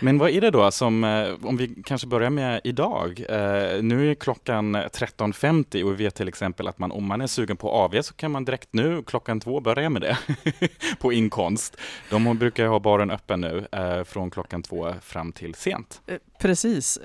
Men 0.00 0.18
vad 0.18 0.30
är 0.30 0.40
det 0.40 0.50
då 0.50 0.70
som, 0.70 1.04
eh, 1.04 1.28
om 1.42 1.56
vi 1.56 1.74
kanske 1.84 2.06
börjar 2.06 2.30
med 2.30 2.60
idag. 2.64 3.24
Eh, 3.28 3.82
nu 3.82 4.10
är 4.10 4.14
klockan 4.14 4.76
13.50 4.76 5.82
och 5.82 5.90
vi 5.90 6.04
vet 6.04 6.14
till 6.14 6.28
exempel 6.28 6.68
att 6.68 6.78
man, 6.78 6.92
om 6.92 7.06
man 7.06 7.20
är 7.20 7.26
sugen 7.26 7.56
på 7.56 7.70
AV 7.70 8.02
så 8.02 8.14
kan 8.14 8.30
man 8.30 8.44
direkt 8.44 8.68
nu 8.70 9.02
klockan 9.02 9.40
två 9.40 9.60
börja 9.60 9.90
med 9.90 10.02
det 10.02 10.18
på 10.98 11.12
inkomst. 11.12 11.76
De 12.10 12.38
brukar 12.38 12.66
ha 12.66 12.78
baren 12.78 13.10
öppen 13.10 13.40
nu 13.40 13.66
eh, 13.72 14.04
från 14.04 14.30
klockan 14.30 14.62
två 14.62 14.94
fram 15.02 15.32
till 15.32 15.54
sent. 15.54 16.00
Precis, 16.38 16.98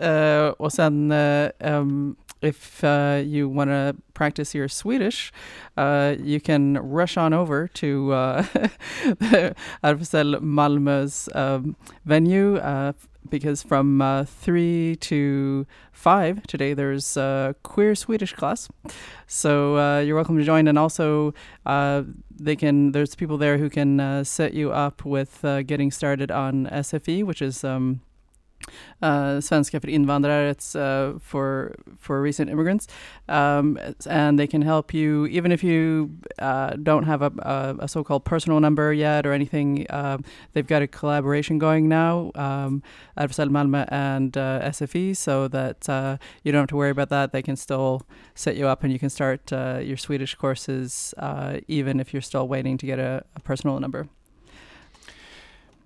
och 0.57 0.73
sen 0.73 1.13
if 2.41 2.83
uh, 2.83 3.21
you 3.25 3.49
want 3.49 3.69
to 3.69 3.95
practice 4.13 4.55
your 4.55 4.67
Swedish, 4.67 5.31
uh, 5.77 6.15
you 6.19 6.39
can 6.39 6.77
rush 6.77 7.17
on 7.17 7.33
over 7.33 7.67
to 7.67 8.11
uh, 8.13 8.43
RFSL 9.83 10.41
Malmö's 10.41 11.29
um, 11.35 11.75
venue 12.05 12.57
uh, 12.57 12.93
because 13.29 13.61
from 13.61 14.01
uh, 14.01 14.23
3 14.23 14.95
to 14.97 15.67
5 15.91 16.43
today 16.47 16.73
there's 16.73 17.17
a 17.17 17.55
queer 17.63 17.95
Swedish 17.95 18.33
class. 18.33 18.69
So 19.27 19.77
uh, 19.77 19.99
you're 19.99 20.15
welcome 20.15 20.37
to 20.37 20.43
join 20.43 20.67
and 20.67 20.79
also 20.79 21.33
uh, 21.65 22.03
they 22.31 22.55
can 22.55 22.91
there's 22.91 23.15
people 23.15 23.37
there 23.37 23.57
who 23.57 23.69
can 23.69 23.99
uh, 23.99 24.23
set 24.23 24.53
you 24.53 24.71
up 24.71 25.05
with 25.05 25.43
uh, 25.43 25.61
getting 25.63 25.91
started 25.91 26.31
on 26.31 26.67
SFE 26.67 27.23
which 27.23 27.41
is 27.41 27.63
um, 27.63 28.01
uh, 29.01 29.39
svenska 29.39 29.79
för 29.79 29.87
invandrare. 29.87 30.49
It's 30.49 30.75
uh, 30.75 31.19
for 31.19 31.75
for 31.99 32.21
recent 32.21 32.49
immigrants, 32.49 32.87
um, 33.27 33.77
and 34.09 34.39
they 34.39 34.47
can 34.47 34.61
help 34.61 34.93
you 34.93 35.27
even 35.27 35.51
if 35.51 35.63
you 35.63 36.09
uh, 36.39 36.71
don't 36.83 37.05
have 37.05 37.21
a, 37.21 37.31
a, 37.39 37.75
a 37.79 37.87
so-called 37.87 38.23
personal 38.25 38.59
number 38.59 38.93
yet 38.93 39.25
or 39.25 39.33
anything. 39.33 39.85
Uh, 39.89 40.17
they've 40.53 40.67
got 40.67 40.81
a 40.81 40.87
collaboration 40.87 41.59
going 41.59 41.87
now, 41.87 42.31
um, 42.35 42.83
Malmö 43.17 43.85
and 43.91 44.37
uh, 44.37 44.61
SFE, 44.71 45.15
so 45.15 45.47
that 45.47 45.89
uh, 45.89 46.17
you 46.43 46.51
don't 46.51 46.61
have 46.61 46.69
to 46.69 46.75
worry 46.75 46.91
about 46.91 47.09
that. 47.09 47.31
They 47.31 47.41
can 47.41 47.55
still 47.55 48.01
set 48.35 48.55
you 48.55 48.67
up, 48.67 48.83
and 48.83 48.91
you 48.91 48.99
can 48.99 49.09
start 49.09 49.53
uh, 49.53 49.79
your 49.81 49.97
Swedish 49.97 50.35
courses 50.35 51.13
even 51.67 51.99
if 51.99 52.13
you're 52.13 52.21
still 52.21 52.47
waiting 52.47 52.77
to 52.77 52.85
get 52.85 52.99
a, 52.99 53.23
a 53.35 53.39
personal 53.39 53.79
number. 53.79 54.07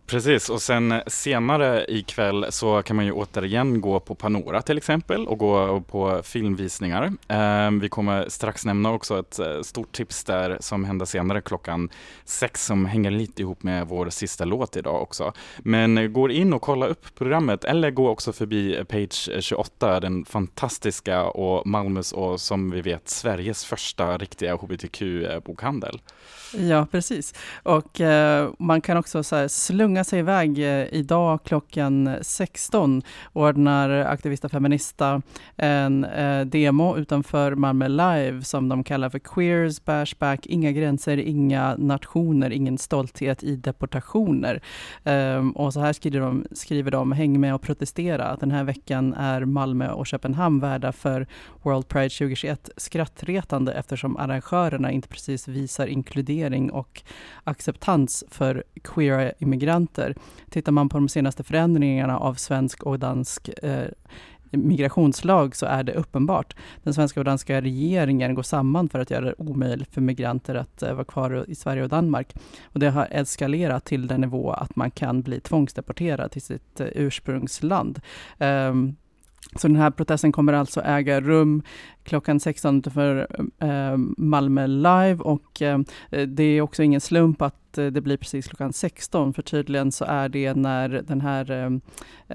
Precis, 0.06 0.50
och 0.50 0.62
sen 0.62 1.02
senare 1.08 1.86
ikväll 1.88 2.46
så 2.50 2.82
kan 2.82 2.96
man 2.96 3.06
ju 3.06 3.12
återigen 3.12 3.82
gå 3.82 4.00
på 4.00 4.16
Panora 4.16 4.62
till 4.62 4.78
exempel 4.78 5.28
och 5.28 5.38
gå 5.38 5.82
på 5.82 6.22
filmvisningar. 6.24 7.14
Ehm, 7.28 7.80
vi 7.80 7.90
kommer 7.90 8.30
strax 8.30 8.66
nämna 8.66 8.92
också 8.92 9.20
ett 9.20 9.40
eh, 9.40 9.62
stort 9.62 9.92
tips 9.92 10.24
där 10.24 10.58
som 10.60 10.86
händer 10.86 11.06
senare 11.06 11.42
klockan 11.42 11.90
sex 12.26 12.66
som 12.66 12.86
hänger 12.86 13.12
lite 13.12 13.42
ihop 13.42 13.64
med 13.64 13.88
vår 13.88 14.10
sista 14.10 14.46
låt 14.46 14.78
idag 14.78 15.02
också. 15.02 15.34
Men 15.58 16.14
gå 16.14 16.30
in 16.30 16.54
och 16.54 16.62
kolla 16.62 16.86
upp 16.86 17.16
programmet 17.16 17.64
eller 17.64 17.92
gå 17.92 18.10
också 18.10 18.34
förbi 18.34 18.84
page 18.90 19.30
28, 19.40 20.00
den 20.00 20.26
fantastiska 20.26 21.24
och 21.24 21.68
Malmös 21.68 22.12
och 22.12 22.42
som 22.42 22.72
vi 22.72 22.82
vet 22.82 23.10
Sveriges 23.10 23.66
första 23.66 24.18
riktiga 24.18 24.56
hbtq-bokhandel. 24.56 26.00
Ja, 26.58 26.88
precis. 26.92 27.34
Och 27.64 28.02
eh, 28.02 28.50
man 28.60 28.82
kan 28.82 28.98
också 28.98 29.24
så 29.24 29.36
här 29.36 29.48
slunga 29.94 30.04
sig 30.04 30.20
iväg. 30.20 30.60
Eh, 30.60 30.94
idag 30.94 31.44
klockan 31.44 32.16
16 32.22 33.02
ordnar 33.34 33.90
Aktivista 33.90 34.50
Feminista 34.50 35.22
en 35.58 36.04
eh, 36.04 36.46
demo 36.46 36.98
utanför 36.98 37.56
Malmö 37.56 37.88
Live 37.88 38.44
som 38.44 38.70
de 38.70 38.84
kallar 38.84 39.10
för 39.10 39.20
Queers, 39.20 39.86
Bashback, 39.86 40.46
inga 40.46 40.72
gränser, 40.72 41.18
inga 41.18 41.76
nationer, 41.78 42.50
ingen 42.50 42.78
stolthet 42.78 43.44
i 43.44 43.56
deportationer. 43.56 44.62
Eh, 45.04 45.48
och 45.56 45.74
så 45.74 45.80
här 45.80 45.94
skriver 45.94 46.20
de, 46.20 46.46
skriver 46.52 46.92
de, 46.92 47.12
häng 47.12 47.40
med 47.40 47.56
och 47.56 47.62
protestera. 47.62 48.36
Den 48.40 48.52
här 48.52 48.64
veckan 48.64 49.14
är 49.14 49.46
Malmö 49.46 49.92
och 49.92 50.08
Köpenhamn 50.08 50.60
värda 50.60 50.92
för 50.92 51.28
World 51.64 51.88
Pride 51.88 52.10
2021 52.10 52.70
skrattretande 52.78 53.74
eftersom 53.74 54.18
arrangörerna 54.18 54.92
inte 54.92 55.08
precis 55.08 55.48
visar 55.48 55.88
inkludering 55.88 56.72
och 56.72 57.02
acceptans 57.44 58.24
för 58.30 58.64
queera 58.84 59.32
immigranter. 59.40 59.83
Tittar 60.50 60.72
man 60.72 60.90
på 60.90 60.98
de 60.98 61.10
senaste 61.10 61.44
förändringarna 61.44 62.18
av 62.18 62.34
svensk 62.34 62.84
och 62.84 63.00
dansk 63.00 63.50
eh, 63.64 63.88
migrationslag 64.58 65.56
så 65.56 65.66
är 65.66 65.84
det 65.84 65.94
uppenbart. 65.94 66.56
Den 66.84 66.94
svenska 66.94 67.20
och 67.20 67.26
danska 67.26 67.62
regeringen 67.62 68.36
går 68.36 68.44
samman 68.44 68.90
för 68.90 69.00
att 69.00 69.12
göra 69.12 69.26
det 69.26 69.36
omöjligt 69.38 69.94
för 69.94 70.02
migranter 70.02 70.56
att 70.56 70.84
eh, 70.84 70.94
vara 70.94 71.06
kvar 71.06 71.46
i 71.48 71.56
Sverige 71.56 71.84
och 71.84 71.90
Danmark. 71.90 72.36
Och 72.64 72.80
det 72.80 72.90
har 72.90 73.08
eskalerat 73.12 73.86
till 73.86 74.08
den 74.08 74.22
nivå 74.22 74.52
att 74.52 74.76
man 74.76 74.92
kan 74.92 75.22
bli 75.22 75.40
tvångsdeporterad 75.40 76.32
till 76.32 76.42
sitt 76.42 76.80
eh, 76.80 76.88
ursprungsland. 76.96 78.00
Ehm, 78.38 78.96
så 79.56 79.68
den 79.68 79.78
här 79.78 79.92
protesten 79.92 80.32
kommer 80.32 80.54
alltså 80.54 80.82
äga 80.82 81.22
rum 81.22 81.64
klockan 82.04 82.40
16 82.40 82.84
för 82.84 83.28
eh, 83.60 83.98
Malmö 84.18 84.68
Live 84.68 85.16
och 85.16 85.62
eh, 85.62 85.80
det 86.28 86.44
är 86.44 86.62
också 86.62 86.84
ingen 86.84 87.02
slump 87.02 87.42
att 87.42 87.78
eh, 87.78 87.86
det 87.86 88.02
blir 88.02 88.18
precis 88.18 88.48
klockan 88.48 88.74
16 88.74 89.34
för 89.34 89.42
tydligen 89.42 89.92
så 89.92 90.06
är 90.06 90.30
det 90.30 90.54
när 90.54 90.90
den 90.90 91.22
här 91.22 91.52
eh, 91.52 91.70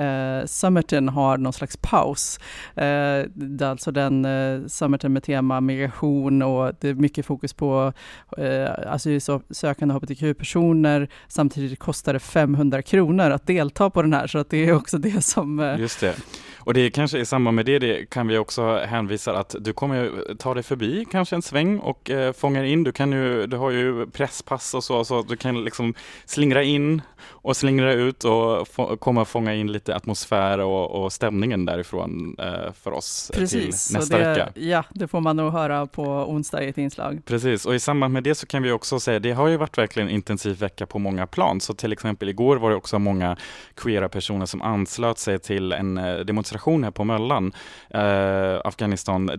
eh, 0.07 0.47
summiten 0.47 1.09
har 1.09 1.39
någon 1.39 1.53
slags 1.53 1.77
paus. 1.77 2.39
Eh, 2.75 3.25
det 3.35 3.65
är 3.65 3.71
alltså 3.71 3.91
den 3.91 4.25
eh, 4.25 4.67
summiten 4.67 5.13
med 5.13 5.23
tema 5.23 5.61
migration 5.61 6.43
och 6.43 6.73
det 6.81 6.89
är 6.89 6.95
mycket 6.95 7.27
fokus 7.27 7.53
på 7.53 7.93
eh, 8.39 8.71
asylsökande 8.87 9.95
hbtq-personer. 9.95 11.09
Samtidigt 11.29 11.79
kostar 11.79 12.13
det 12.13 12.19
500 12.19 12.83
kronor 12.83 13.31
att 13.31 13.47
delta 13.47 13.91
på 13.91 14.03
den 14.03 14.13
här 14.13 14.27
så 14.27 14.39
att 14.39 14.51
det 14.51 14.69
är 14.69 14.73
också 14.73 14.99
det 14.99 15.25
som 15.25 15.61
eh, 15.61 15.81
Just 15.81 16.01
det. 16.01 16.17
Och 16.59 16.75
det 16.75 16.81
är 16.81 16.91
kanske 16.91 17.19
i 17.19 17.25
samband 17.25 17.55
med 17.55 17.67
det, 17.67 17.79
det 17.79 18.11
kan 18.11 18.27
vi 18.29 18.39
också 18.39 18.79
hänvisa 18.79 19.39
att 19.39 19.57
du 19.61 19.73
kommer 19.73 20.05
ju 20.05 20.35
ta 20.39 20.55
dig 20.55 20.63
förbi 20.63 21.07
kanske 21.11 21.37
en 21.37 21.43
sväng 21.43 21.79
och 21.79 22.11
eh, 22.11 22.33
fångar 22.33 22.65
in. 22.65 22.85
Du, 22.85 22.93
kan 22.93 23.13
ju, 23.13 23.47
du 23.47 23.57
har 23.57 23.71
ju 23.71 24.07
presspass 24.07 24.75
och 24.75 24.85
så, 24.85 25.05
så 25.05 25.23
du 25.23 25.37
kan 25.37 25.65
liksom 25.65 25.95
slingra 26.25 26.63
in 26.63 27.03
och 27.21 27.57
slingra 27.57 27.93
ut 27.93 28.25
och 28.25 28.69
få, 28.69 28.97
komma 28.97 29.21
och 29.21 29.29
fånga 29.29 29.55
in 29.55 29.73
lite 29.73 29.97
atmosfär 29.97 30.59
och, 30.59 31.05
och 31.05 31.13
stämningen 31.13 31.65
därifrån 31.65 32.37
eh, 32.39 32.73
för 32.73 32.93
oss 32.93 33.31
eh, 33.35 33.39
Precis, 33.39 33.89
till 33.89 33.97
nästa 33.97 34.19
det, 34.19 34.29
vecka. 34.29 34.49
Ja, 34.55 34.85
det 34.91 35.09
får 35.09 35.21
man 35.21 35.37
nog 35.37 35.53
höra 35.53 35.87
på 35.87 36.03
onsdag 36.05 36.63
i 36.63 36.69
ett 36.69 36.79
inslag. 36.79 37.23
Precis, 37.25 37.67
och 37.67 37.75
i 37.75 37.81
samband 37.81 38.15
med 38.15 38.23
det 38.23 38.35
så 38.35 38.47
kan 38.47 38.63
vi 38.63 38.73
också 38.73 39.01
säga, 39.01 39.19
det 39.19 39.33
har 39.33 39.49
ju 39.49 39.57
varit 39.57 39.79
verkligen 39.79 40.09
en 40.09 40.15
intensiv 40.15 40.59
vecka 40.59 40.87
på 40.87 40.99
många 40.99 41.27
plan. 41.27 41.61
Så 41.61 41.75
till 41.75 41.93
exempel 41.93 42.29
igår 42.29 42.57
var 42.57 42.71
det 42.71 42.77
också 42.77 42.99
många 42.99 43.37
queera 43.75 44.09
personer 44.09 44.47
som 44.47 44.63
anslöt 44.63 45.19
sig 45.19 45.39
till 45.39 45.73
en 45.73 45.99
eh, 45.99 46.19
demonstration 46.19 46.85
här 46.85 46.91
på 46.91 47.05
Möllan, 47.05 47.53
eh, 47.91 48.01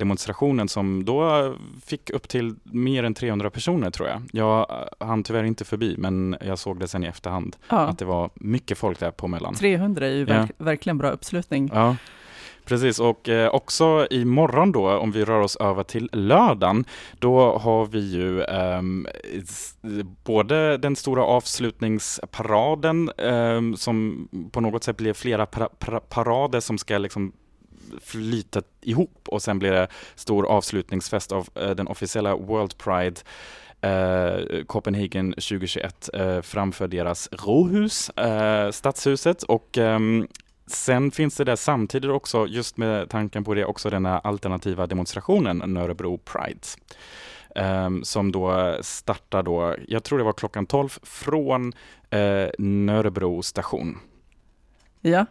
Afghanistan-demonstrationen 0.09 0.67
som 0.67 1.05
då 1.05 1.53
fick 1.85 2.09
upp 2.09 2.27
till 2.27 2.55
mer 2.63 3.03
än 3.03 3.13
300 3.13 3.49
personer 3.49 3.91
tror 3.91 4.07
jag. 4.09 4.21
Jag 4.33 4.67
hann 4.99 5.23
tyvärr 5.23 5.43
inte 5.43 5.65
förbi, 5.65 5.95
men 5.97 6.35
jag 6.41 6.59
såg 6.59 6.79
det 6.79 6.87
sen 6.87 7.03
i 7.03 7.07
efterhand, 7.07 7.55
Ja. 7.69 7.77
att 7.77 7.99
det 7.99 8.05
var 8.05 8.29
mycket 8.35 8.77
folk 8.77 8.99
där 8.99 9.11
på 9.11 9.27
Möllan. 9.27 9.55
300 9.55 10.07
är 10.07 10.11
ju 10.11 10.25
verk, 10.25 10.51
verkligen 10.57 10.97
bra 10.97 11.09
uppslutning. 11.09 11.69
Ja, 11.73 11.95
precis. 12.65 12.99
Och 12.99 13.29
eh, 13.29 13.49
också 13.53 14.07
imorgon 14.09 14.71
då, 14.71 14.97
om 14.97 15.11
vi 15.11 15.25
rör 15.25 15.39
oss 15.41 15.55
över 15.55 15.83
till 15.83 16.09
lördagen, 16.13 16.85
då 17.19 17.57
har 17.57 17.85
vi 17.85 17.99
ju 17.99 18.41
s- 19.43 19.75
både 20.23 20.77
den 20.77 20.95
stora 20.95 21.23
avslutningsparaden 21.23 23.11
ehm, 23.17 23.75
som 23.77 24.27
på 24.51 24.61
något 24.61 24.83
sätt 24.83 24.97
blir 24.97 25.13
flera 25.13 25.45
para, 25.45 25.69
para, 25.69 25.99
parader 25.99 26.59
som 26.59 26.77
ska 26.77 26.97
liksom 26.97 27.31
flyta 28.01 28.61
ihop 28.81 29.27
och 29.27 29.41
sen 29.41 29.59
blir 29.59 29.71
det 29.71 29.87
stor 30.15 30.45
avslutningsfest 30.45 31.31
av 31.31 31.49
eh, 31.55 31.69
den 31.69 31.87
officiella 31.87 32.35
World 32.35 32.77
Pride 32.77 33.21
eh, 33.81 34.63
Copenhagen 34.65 35.31
2021 35.31 36.09
eh, 36.13 36.41
framför 36.41 36.87
deras 36.87 37.29
råhus, 37.31 38.09
eh, 38.09 38.71
stadshuset 38.71 39.43
och 39.43 39.77
eh, 39.77 39.99
Sen 40.71 41.11
finns 41.11 41.35
det 41.35 41.43
där 41.43 41.55
samtidigt 41.55 42.11
också, 42.11 42.47
just 42.47 42.77
med 42.77 43.09
tanken 43.09 43.43
på 43.43 43.53
det, 43.53 43.65
också 43.65 43.89
den 43.89 44.05
här 44.05 44.21
alternativa 44.23 44.87
demonstrationen 44.87 45.57
Nörebro 45.57 46.17
Pride. 46.17 46.59
Ehm, 47.55 48.03
som 48.03 48.31
då 48.31 48.77
startar 48.81 49.43
då, 49.43 49.75
jag 49.87 50.03
tror 50.03 50.17
det 50.17 50.23
var 50.23 50.33
klockan 50.33 50.65
12 50.65 50.89
från 51.03 51.73
eh, 52.09 52.47
Nörebro 52.57 53.41
station. 53.41 53.97
Ja, 55.01 55.25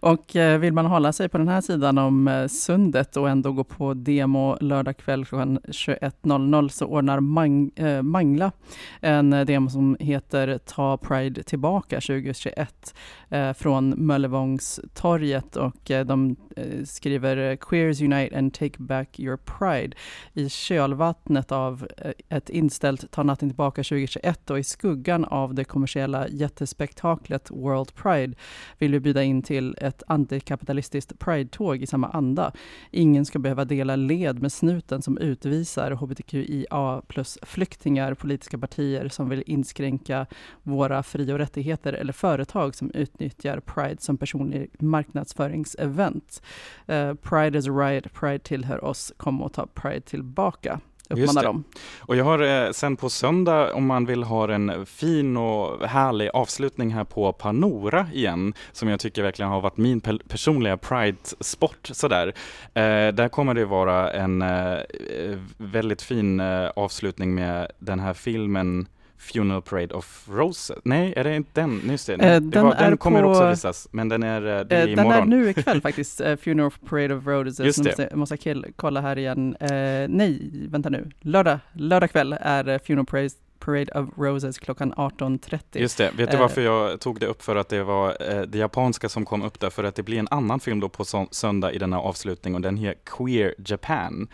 och 0.00 0.36
eh, 0.36 0.58
vill 0.58 0.72
man 0.72 0.86
hålla 0.86 1.12
sig 1.12 1.28
på 1.28 1.38
den 1.38 1.48
här 1.48 1.60
sidan 1.60 1.98
om 1.98 2.28
eh, 2.28 2.46
sundet 2.46 3.16
och 3.16 3.28
ändå 3.28 3.52
gå 3.52 3.64
på 3.64 3.94
demo 3.94 4.56
lördag 4.60 4.96
kväll 4.96 5.24
klockan 5.24 5.58
21.00 5.58 6.68
så 6.68 6.86
ordnar 6.86 7.20
Mang, 7.20 7.70
äh, 7.76 8.02
Mangla 8.02 8.52
en 9.00 9.30
demo 9.30 9.70
som 9.70 9.96
heter 10.00 10.58
Ta 10.58 10.96
Pride 10.96 11.42
tillbaka 11.42 12.00
2021 12.00 12.94
äh, 13.28 13.52
från 13.52 14.06
Möllevångstorget. 14.06 15.56
Och 15.56 15.90
äh, 15.90 16.06
de 16.06 16.36
skriver 16.84 17.56
Queers 17.56 18.00
Unite 18.00 18.38
and 18.38 18.54
Take 18.54 18.82
Back 18.82 19.20
Your 19.20 19.36
Pride. 19.36 19.96
I 20.32 20.48
kölvattnet 20.48 21.52
av 21.52 21.86
ett 22.28 22.50
inställt 22.50 23.10
Ta 23.10 23.22
natten 23.22 23.48
tillbaka 23.48 23.82
2021 23.82 24.50
och 24.50 24.58
i 24.58 24.64
skuggan 24.64 25.24
av 25.24 25.54
det 25.54 25.64
kommersiella 25.64 26.28
jättespektaklet 26.28 27.50
World 27.50 27.94
Pride 27.94 28.34
vill 28.78 28.92
vi 28.92 29.11
bjuda 29.12 29.22
in 29.22 29.42
till 29.42 29.76
ett 29.80 30.02
antikapitalistiskt 30.06 31.18
Pride-tåg 31.18 31.82
i 31.82 31.86
samma 31.86 32.08
anda. 32.08 32.52
Ingen 32.90 33.24
ska 33.24 33.38
behöva 33.38 33.64
dela 33.64 33.96
led 33.96 34.42
med 34.42 34.52
snuten 34.52 35.02
som 35.02 35.18
utvisar 35.18 35.90
hbtqia 35.90 37.02
plus 37.06 37.38
flyktingar, 37.42 38.14
politiska 38.14 38.58
partier 38.58 39.08
som 39.08 39.28
vill 39.28 39.42
inskränka 39.46 40.26
våra 40.62 41.02
fri 41.02 41.32
och 41.32 41.38
rättigheter 41.38 41.92
eller 41.92 42.12
företag 42.12 42.74
som 42.74 42.90
utnyttjar 42.90 43.60
Pride 43.60 44.00
som 44.00 44.16
personlig 44.16 44.70
marknadsföringsevent. 44.78 46.42
Uh, 46.88 47.14
Pride 47.14 47.58
is 47.58 47.68
a 47.68 47.70
right, 47.70 48.12
Pride 48.12 48.38
tillhör 48.38 48.84
oss, 48.84 49.12
kom 49.16 49.42
och 49.42 49.52
ta 49.52 49.66
Pride 49.66 50.00
tillbaka. 50.00 50.80
Uppmanar 51.10 51.42
dem. 51.42 51.64
Och 51.98 52.16
jag 52.16 52.24
har 52.24 52.38
eh, 52.66 52.70
sen 52.72 52.96
på 52.96 53.10
söndag, 53.10 53.74
om 53.74 53.86
man 53.86 54.06
vill 54.06 54.22
ha 54.22 54.52
en 54.52 54.86
fin 54.86 55.36
och 55.36 55.88
härlig 55.88 56.30
avslutning 56.34 56.90
här 56.90 57.04
på 57.04 57.32
Panora 57.32 58.06
igen, 58.14 58.54
som 58.72 58.88
jag 58.88 59.00
tycker 59.00 59.22
verkligen 59.22 59.50
har 59.50 59.60
varit 59.60 59.76
min 59.76 60.00
pe- 60.00 60.28
personliga 60.28 60.76
Pride-sport 60.76 61.90
sådär. 61.92 62.26
Eh, 62.74 63.08
där 63.14 63.28
kommer 63.28 63.54
det 63.54 63.64
vara 63.64 64.12
en 64.12 64.42
eh, 64.42 64.72
eh, 64.72 65.38
väldigt 65.56 66.02
fin 66.02 66.40
eh, 66.40 66.66
avslutning 66.76 67.34
med 67.34 67.70
den 67.78 68.00
här 68.00 68.14
filmen 68.14 68.86
Funeral 69.22 69.62
Parade 69.62 69.94
of 69.94 70.28
Roses. 70.30 70.78
Nej, 70.84 71.12
är 71.16 71.24
det 71.24 71.36
inte 71.36 71.60
den? 71.60 71.80
Just 71.90 72.06
det, 72.06 72.12
Eh, 72.14 72.40
den 72.40 72.64
var, 72.64 72.74
den 72.74 72.96
kommer 72.96 73.22
på- 73.22 73.28
också 73.30 73.48
visas, 73.48 73.88
men 73.90 74.08
den 74.08 74.22
är, 74.22 74.42
eh, 74.58 74.64
det 74.64 74.76
är 74.76 74.80
Eh, 74.80 74.96
den 74.96 74.98
imorgon. 75.06 75.12
är 75.32 75.36
nu 75.36 75.50
ikväll 75.56 75.80
faktiskt, 75.80 76.20
eh, 76.20 76.36
Funeral 76.36 76.70
Parade 76.88 77.14
of 77.14 77.26
Roses. 77.26 77.60
Just 77.60 77.84
det. 77.84 77.88
Måste, 77.90 78.16
måste 78.16 78.32
jag 78.32 78.40
kill, 78.40 78.66
kolla 78.76 79.00
här 79.00 79.18
igen. 79.18 79.56
Eh, 79.60 79.68
nej, 80.08 80.50
vänta 80.70 80.88
nu. 80.88 81.10
Lördag, 81.20 81.58
lördag 81.72 82.10
kväll 82.10 82.36
är 82.40 82.68
eh, 82.68 82.78
Funeral 82.78 83.06
Parade, 83.06 83.30
Parade 83.58 83.92
of 84.00 84.08
Roses 84.16 84.58
klockan 84.58 84.92
18.30. 84.94 85.58
Just 85.72 85.98
det, 85.98 86.10
vet 86.16 86.30
du 86.30 86.36
varför 86.36 86.60
jag 86.60 87.00
tog 87.00 87.20
det 87.20 87.26
upp 87.26 87.42
för 87.42 87.56
att 87.56 87.68
det 87.68 87.82
var 87.82 88.16
det 88.46 88.58
japanska 88.58 89.08
som 89.08 89.24
kom 89.24 89.42
upp 89.42 89.60
där, 89.60 89.70
för 89.70 89.84
att 89.84 89.94
det 89.94 90.02
blir 90.02 90.18
en 90.18 90.28
annan 90.30 90.60
film 90.60 90.80
då 90.80 90.88
på 90.88 91.04
söndag 91.30 91.72
i 91.72 91.78
denna 91.78 91.98
avslutning 92.00 92.54
och 92.54 92.60
den 92.60 92.76
heter 92.76 93.00
Queer 93.04 93.54
Japan. 93.66 94.28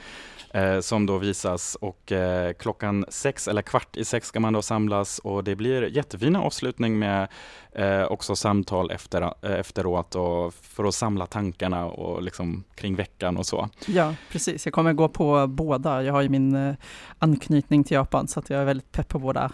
Eh, 0.58 0.80
som 0.80 1.06
då 1.06 1.18
visas 1.18 1.74
och 1.74 2.12
eh, 2.12 2.52
klockan 2.52 3.04
sex 3.08 3.48
eller 3.48 3.62
kvart 3.62 3.96
i 3.96 4.04
sex 4.04 4.26
ska 4.26 4.40
man 4.40 4.52
då 4.52 4.62
samlas 4.62 5.18
och 5.18 5.44
det 5.44 5.56
blir 5.56 5.96
jättefina 5.96 6.42
avslutning 6.42 6.98
med 6.98 7.28
eh, 7.72 8.02
också 8.02 8.36
samtal 8.36 8.90
efter, 8.90 9.22
eh, 9.22 9.52
efteråt 9.52 10.14
och 10.14 10.54
för 10.54 10.84
att 10.84 10.94
samla 10.94 11.26
tankarna 11.26 11.86
och 11.86 12.22
liksom 12.22 12.64
kring 12.74 12.96
veckan 12.96 13.36
och 13.36 13.46
så. 13.46 13.68
Ja, 13.86 14.14
precis. 14.30 14.66
Jag 14.66 14.72
kommer 14.72 14.92
gå 14.92 15.08
på 15.08 15.46
båda. 15.46 16.02
Jag 16.02 16.12
har 16.12 16.22
ju 16.22 16.28
min 16.28 16.54
eh, 16.54 16.74
anknytning 17.18 17.84
till 17.84 17.94
Japan 17.94 18.28
så 18.28 18.40
att 18.40 18.50
jag 18.50 18.60
är 18.60 18.64
väldigt 18.64 18.92
pepp 18.92 19.08
på 19.08 19.18
båda 19.18 19.52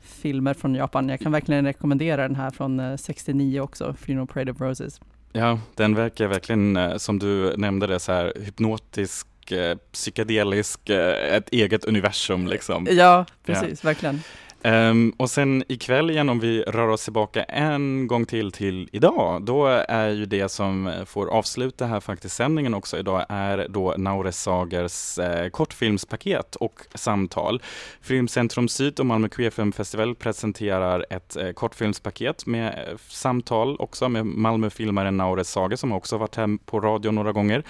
filmer 0.00 0.54
från 0.54 0.74
Japan. 0.74 1.08
Jag 1.08 1.20
kan 1.20 1.32
verkligen 1.32 1.64
rekommendera 1.64 2.22
den 2.22 2.36
här 2.36 2.50
från 2.50 2.80
eh, 2.80 2.96
69 2.96 3.60
också, 3.60 3.94
Funeral 3.98 4.26
Parade 4.26 4.52
of 4.52 4.60
Roses. 4.60 5.00
Ja, 5.32 5.58
den 5.74 5.94
verkar 5.94 6.26
verkligen, 6.26 6.76
eh, 6.76 6.96
som 6.96 7.18
du 7.18 7.56
nämnde 7.56 7.86
det, 7.86 7.98
så 7.98 8.12
här 8.12 8.32
hypnotisk, 8.36 9.26
eh, 9.52 9.76
psykedelisk, 9.92 10.90
eh, 10.90 11.34
ett 11.36 11.48
eget 11.48 11.84
universum 11.84 12.46
liksom. 12.46 12.88
Ja, 12.90 13.26
precis, 13.44 13.84
verkligen. 13.84 14.20
Ehm, 14.66 15.12
och 15.16 15.30
sen 15.30 15.64
ikväll 15.68 16.10
igen 16.10 16.28
om 16.28 16.40
vi 16.40 16.62
rör 16.62 16.88
oss 16.88 17.04
tillbaka 17.04 17.42
en 17.42 18.06
gång 18.06 18.26
till 18.26 18.52
till 18.52 18.88
idag, 18.92 19.42
då 19.44 19.66
är 19.88 20.08
ju 20.08 20.26
det 20.26 20.48
som 20.48 20.92
får 21.06 21.26
avsluta 21.26 21.86
här 21.86 22.00
faktiskt 22.00 22.36
sändningen 22.36 22.74
också 22.74 22.98
idag 22.98 23.26
är 23.28 23.66
då 23.68 23.94
Naures 23.96 24.36
Sagers 24.36 25.18
eh, 25.18 25.48
kortfilmspaket 25.48 26.56
och 26.56 26.80
samtal. 26.94 27.62
Filmcentrum 28.00 28.68
Syd 28.68 29.00
och 29.00 29.06
Malmö 29.06 29.28
Queerfilm 29.28 29.72
Festival 29.72 30.14
presenterar 30.14 31.06
ett 31.10 31.36
eh, 31.36 31.50
kortfilmspaket 31.50 32.46
med 32.46 32.66
eh, 32.66 32.96
samtal 33.08 33.76
också 33.78 34.08
med 34.08 34.26
Malmöfilmaren 34.26 35.16
Naures 35.16 35.48
Sager 35.48 35.76
som 35.76 35.92
också 35.92 36.18
varit 36.18 36.36
här 36.36 36.58
på 36.66 36.80
radio 36.80 37.10
några 37.10 37.32
gånger. 37.32 37.64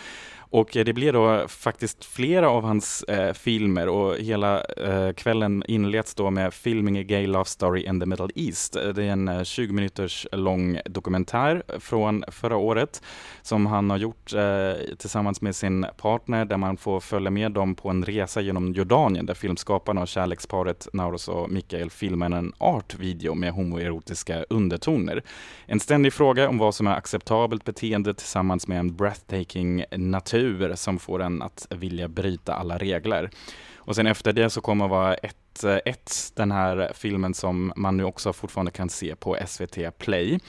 Och 0.51 0.70
det 0.72 0.92
blir 0.92 1.12
då 1.12 1.49
faktiskt 1.49 2.05
flera 2.05 2.51
av 2.51 2.64
hans 2.64 3.03
eh, 3.03 3.32
filmer 3.32 3.88
och 3.88 4.16
hela 4.16 4.64
eh, 4.64 5.12
kvällen 5.12 5.64
inleds 5.68 6.14
då 6.14 6.30
med 6.30 6.55
Filming 6.55 6.99
a 6.99 7.03
Gay 7.03 7.26
Love 7.26 7.44
Story 7.44 7.82
in 7.82 8.01
the 8.01 8.07
Middle 8.07 8.28
East. 8.34 8.72
Det 8.72 9.05
är 9.05 9.11
en 9.11 9.28
eh, 9.28 9.42
20 9.42 9.72
minuters 9.72 10.26
lång 10.32 10.80
dokumentär 10.84 11.62
från 11.78 12.24
förra 12.28 12.57
året 12.57 13.03
som 13.42 13.66
han 13.66 13.90
har 13.90 13.97
gjort 13.97 14.34
eh, 14.34 14.94
tillsammans 14.99 15.40
med 15.40 15.57
sin 15.57 15.86
partner 15.97 16.44
där 16.44 16.57
man 16.57 16.76
får 16.76 17.01
följa 17.01 17.30
med 17.30 17.53
dem 17.53 17.74
på 17.74 17.90
en 17.90 18.05
resa 18.05 18.40
genom 18.40 18.72
Jordanien 18.72 19.26
där 19.26 19.34
filmskaparna 19.34 20.01
och 20.01 20.09
kärleksparet 20.09 20.88
Nauros 20.92 21.28
och 21.28 21.51
Mikael 21.51 21.90
filmar 21.90 22.30
en 22.30 22.53
artvideo 22.59 23.34
med 23.34 23.53
homoerotiska 23.53 24.44
undertoner. 24.51 25.22
En 25.66 25.80
ständig 25.80 26.12
fråga 26.12 26.49
om 26.49 26.59
vad 26.59 26.74
som 26.74 26.86
är 26.86 26.94
acceptabelt 26.94 27.64
beteende 27.64 28.14
tillsammans 28.14 28.68
med 28.68 28.78
en 28.78 28.97
breathtaking 28.97 29.84
natur 29.90 30.36
som 30.76 30.99
får 30.99 31.22
en 31.22 31.43
att 31.43 31.66
vilja 31.70 32.09
bryta 32.09 32.55
alla 32.55 32.78
regler. 32.78 33.30
Och 33.76 33.97
sen 33.97 34.07
efter 34.07 34.32
det 34.32 34.51
så 34.51 34.61
kommer 34.61 34.89
vara 34.89 35.14
ett, 35.14 35.64
eh, 35.64 35.78
ett 35.84 36.32
den 36.34 36.53
här 36.53 36.93
filmen 36.95 37.34
som 37.34 37.72
man 37.76 37.97
nu 37.97 38.05
också 38.05 38.32
fortfarande 38.32 38.70
kan 38.70 38.89
se 38.89 39.16
på 39.16 39.37
SVT 39.47 39.91
Play. 39.99 40.41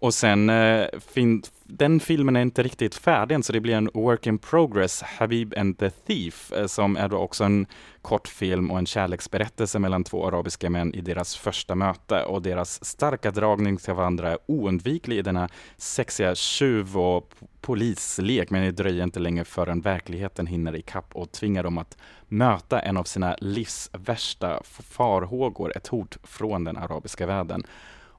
Och 0.00 0.14
sen, 0.14 0.50
eh, 0.50 0.86
fin, 1.14 1.42
den 1.64 2.00
filmen 2.00 2.36
är 2.36 2.40
inte 2.40 2.62
riktigt 2.62 2.94
färdig 2.94 3.34
än, 3.34 3.42
så 3.42 3.52
det 3.52 3.60
blir 3.60 3.74
en 3.74 3.90
work 3.94 4.26
in 4.26 4.38
progress, 4.38 5.02
Habib 5.02 5.54
and 5.56 5.78
the 5.78 5.90
Thief, 5.90 6.52
eh, 6.52 6.66
som 6.66 6.96
är 6.96 7.08
då 7.08 7.16
också 7.16 7.44
en 7.44 7.66
kortfilm 8.02 8.70
och 8.70 8.78
en 8.78 8.86
kärleksberättelse 8.86 9.78
mellan 9.78 10.04
två 10.04 10.26
arabiska 10.26 10.70
män 10.70 10.94
i 10.94 11.00
deras 11.00 11.36
första 11.36 11.74
möte 11.74 12.22
och 12.22 12.42
deras 12.42 12.84
starka 12.84 13.30
dragning 13.30 13.76
till 13.76 13.94
varandra 13.94 14.30
är 14.30 14.38
oundviklig 14.46 15.18
i 15.18 15.22
denna 15.22 15.48
sexiga 15.76 16.34
tjuv 16.34 16.98
och 16.98 17.34
polislek, 17.60 18.50
men 18.50 18.62
det 18.62 18.70
dröjer 18.70 19.04
inte 19.04 19.20
länge 19.20 19.44
förrän 19.44 19.80
verkligheten 19.80 20.46
hinner 20.46 20.76
ikapp 20.76 21.16
och 21.16 21.32
tvingar 21.32 21.62
dem 21.62 21.78
att 21.78 21.96
möta 22.28 22.80
en 22.80 22.96
av 22.96 23.04
sina 23.04 23.36
livs 23.40 23.90
värsta 23.92 24.62
farhågor, 24.64 25.72
ett 25.76 25.86
hot 25.86 26.18
från 26.22 26.64
den 26.64 26.76
arabiska 26.76 27.26
världen. 27.26 27.64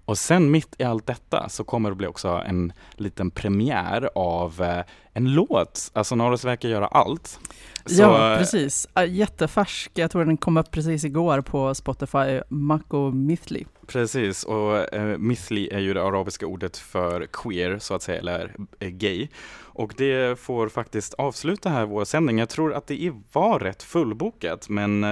Och 0.10 0.18
sen 0.18 0.52
mitt 0.52 0.76
i 0.78 0.84
allt 0.84 1.08
detta 1.08 1.50
så 1.50 1.64
kommer 1.64 1.90
det 1.90 1.96
bli 1.96 2.08
också 2.08 2.28
en 2.28 2.74
liten 2.92 3.32
premiär 3.32 4.10
av 4.16 4.62
eh, 4.62 4.84
en 5.14 5.34
låt. 5.34 5.92
Alltså 5.94 6.16
Norris 6.16 6.46
verkar 6.46 6.70
göra 6.70 6.88
allt. 6.88 7.40
Så, 7.86 8.02
ja, 8.02 8.32
eh, 8.32 8.38
precis. 8.38 8.88
Jättefärsk. 9.08 9.92
Jag 9.94 10.12
tror 10.12 10.26
den 10.26 10.38
kom 10.38 10.58
upp 10.58 10.72
precis 10.72 11.04
igår 11.04 11.42
på 11.42 11.76
Spotify. 11.76 12.42
Mako 12.50 13.12
Mithli. 13.12 13.66
Precis, 13.88 14.44
och 14.44 14.94
eh, 14.94 15.18
mithli 15.18 15.70
är 15.70 15.80
ju 15.80 15.94
det 15.94 16.04
arabiska 16.04 16.48
ordet 16.48 16.78
för 16.78 17.26
queer, 17.26 17.80
så 17.80 17.94
att 17.94 18.04
säga, 18.04 18.20
eller 18.20 18.56
eh, 18.80 18.90
gay. 18.90 19.28
Och 19.58 19.94
det 19.98 20.40
får 20.40 20.70
faktiskt 20.70 21.14
avsluta 21.14 21.70
här 21.70 21.86
vår 21.86 22.06
sändning. 22.06 22.40
Jag 22.40 22.50
tror 22.50 22.74
att 22.74 22.88
det 22.88 23.14
var 23.34 23.60
rätt 23.60 23.84
fullbokat, 23.84 24.70
men 24.70 25.06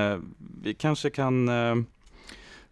vi 0.61 0.73
kanske 0.73 1.09
kan 1.09 1.49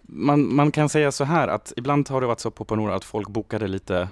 man, 0.08 0.56
man 0.56 0.72
kan 0.72 0.90
säga 0.90 1.12
så 1.12 1.24
här 1.24 1.48
att 1.48 1.74
ibland 1.78 2.10
har 2.10 2.22
det 2.22 2.28
varit 2.28 2.40
så 2.40 2.52
på 2.52 2.66
Panora 2.66 2.96
att 2.96 3.04
folk 3.04 3.30
bokade 3.30 3.68
lite 3.68 4.10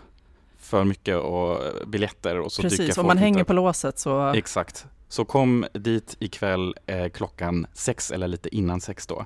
för 0.58 0.84
mycket 0.84 1.18
och 1.18 1.66
eh, 1.66 1.86
biljetter 1.88 2.40
och 2.40 2.52
så 2.52 2.62
dyker 2.62 2.78
Precis, 2.78 2.96
folk 2.96 3.04
om 3.04 3.08
man 3.08 3.18
hänger 3.18 3.42
upp. 3.42 3.48
på 3.48 3.54
låset 3.54 4.00
så... 4.00 4.34
Exakt. 4.34 4.86
Så 5.08 5.26
kom 5.26 5.66
dit 5.74 6.16
ikväll 6.20 6.76
eh, 6.86 7.10
klockan 7.10 7.68
sex 7.74 8.12
eller 8.12 8.28
lite 8.28 8.56
innan 8.56 8.82
sex 8.82 9.08
då. 9.08 9.26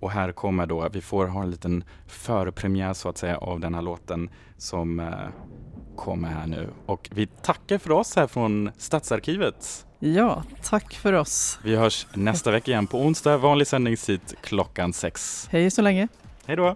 Och 0.00 0.10
här 0.10 0.32
kommer 0.32 0.66
då, 0.66 0.88
vi 0.92 1.00
får 1.00 1.26
ha 1.26 1.42
en 1.42 1.50
liten 1.50 1.84
förpremiär 2.06 2.92
så 2.92 3.08
att 3.08 3.18
säga 3.18 3.38
av 3.38 3.60
den 3.60 3.74
här 3.74 3.82
låten 3.82 4.30
som 4.56 5.00
eh, 5.00 5.28
kommer 5.95 6.29
här 6.29 6.47
nu. 6.47 6.69
Och 6.85 7.09
vi 7.11 7.27
tackar 7.27 7.77
för 7.77 7.91
oss 7.91 8.15
här 8.15 8.27
från 8.27 8.71
Stadsarkivet. 8.77 9.85
Ja, 9.99 10.43
tack 10.63 10.93
för 10.93 11.13
oss. 11.13 11.59
Vi 11.63 11.75
hörs 11.75 12.07
nästa 12.13 12.51
vecka 12.51 12.71
igen 12.71 12.87
på 12.87 12.99
onsdag, 12.99 13.37
vanlig 13.37 13.67
sändningstid 13.67 14.21
klockan 14.41 14.93
sex. 14.93 15.47
Hej 15.51 15.71
så 15.71 15.81
länge. 15.81 16.07
Hej 16.45 16.55
då! 16.55 16.75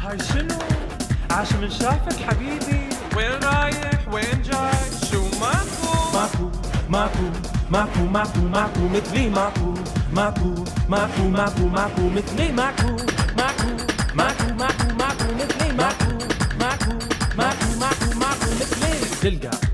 هاي 0.00 0.18
شنو؟ 0.18 0.58
عاش 1.30 1.52
من 1.52 1.70
شافك 1.70 2.16
حبيبي 2.16 2.80
وين 3.16 3.32
رايح 3.42 4.08
وين 4.12 4.42
جاي 4.42 4.72
شو 5.10 5.22
ماكو 5.40 5.92
ماكو 6.14 6.50
ماكو 6.88 7.26
ماكو 7.70 8.04
ماكو 8.04 8.40
ماكو 8.40 8.88
مثلي 8.88 9.28
ماكو 9.28 9.74
ماكو 10.12 10.64
ماكو 10.88 11.22
ماكو 11.28 11.66
ماكو 11.68 12.08
مثلي 12.08 12.52
ماكو 12.52 12.90
ماكو 13.36 13.68
ماكو 13.68 13.77
Delgado. 19.21 19.68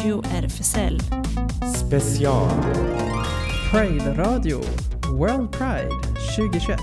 Radio 0.00 0.22
RFSL. 0.22 0.98
special. 1.74 2.48
Pride 3.70 4.16
Radio. 4.16 4.60
World 5.12 5.52
Pride 5.52 5.90
2021. 6.36 6.78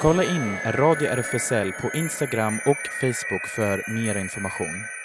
Kolla 0.00 0.24
in 0.24 0.56
Radio 0.64 1.08
RFSL 1.08 1.72
på 1.72 1.90
Instagram 1.98 2.58
och 2.66 2.76
Facebook 3.00 3.46
för 3.48 3.94
mer 3.94 4.16
information. 4.16 5.03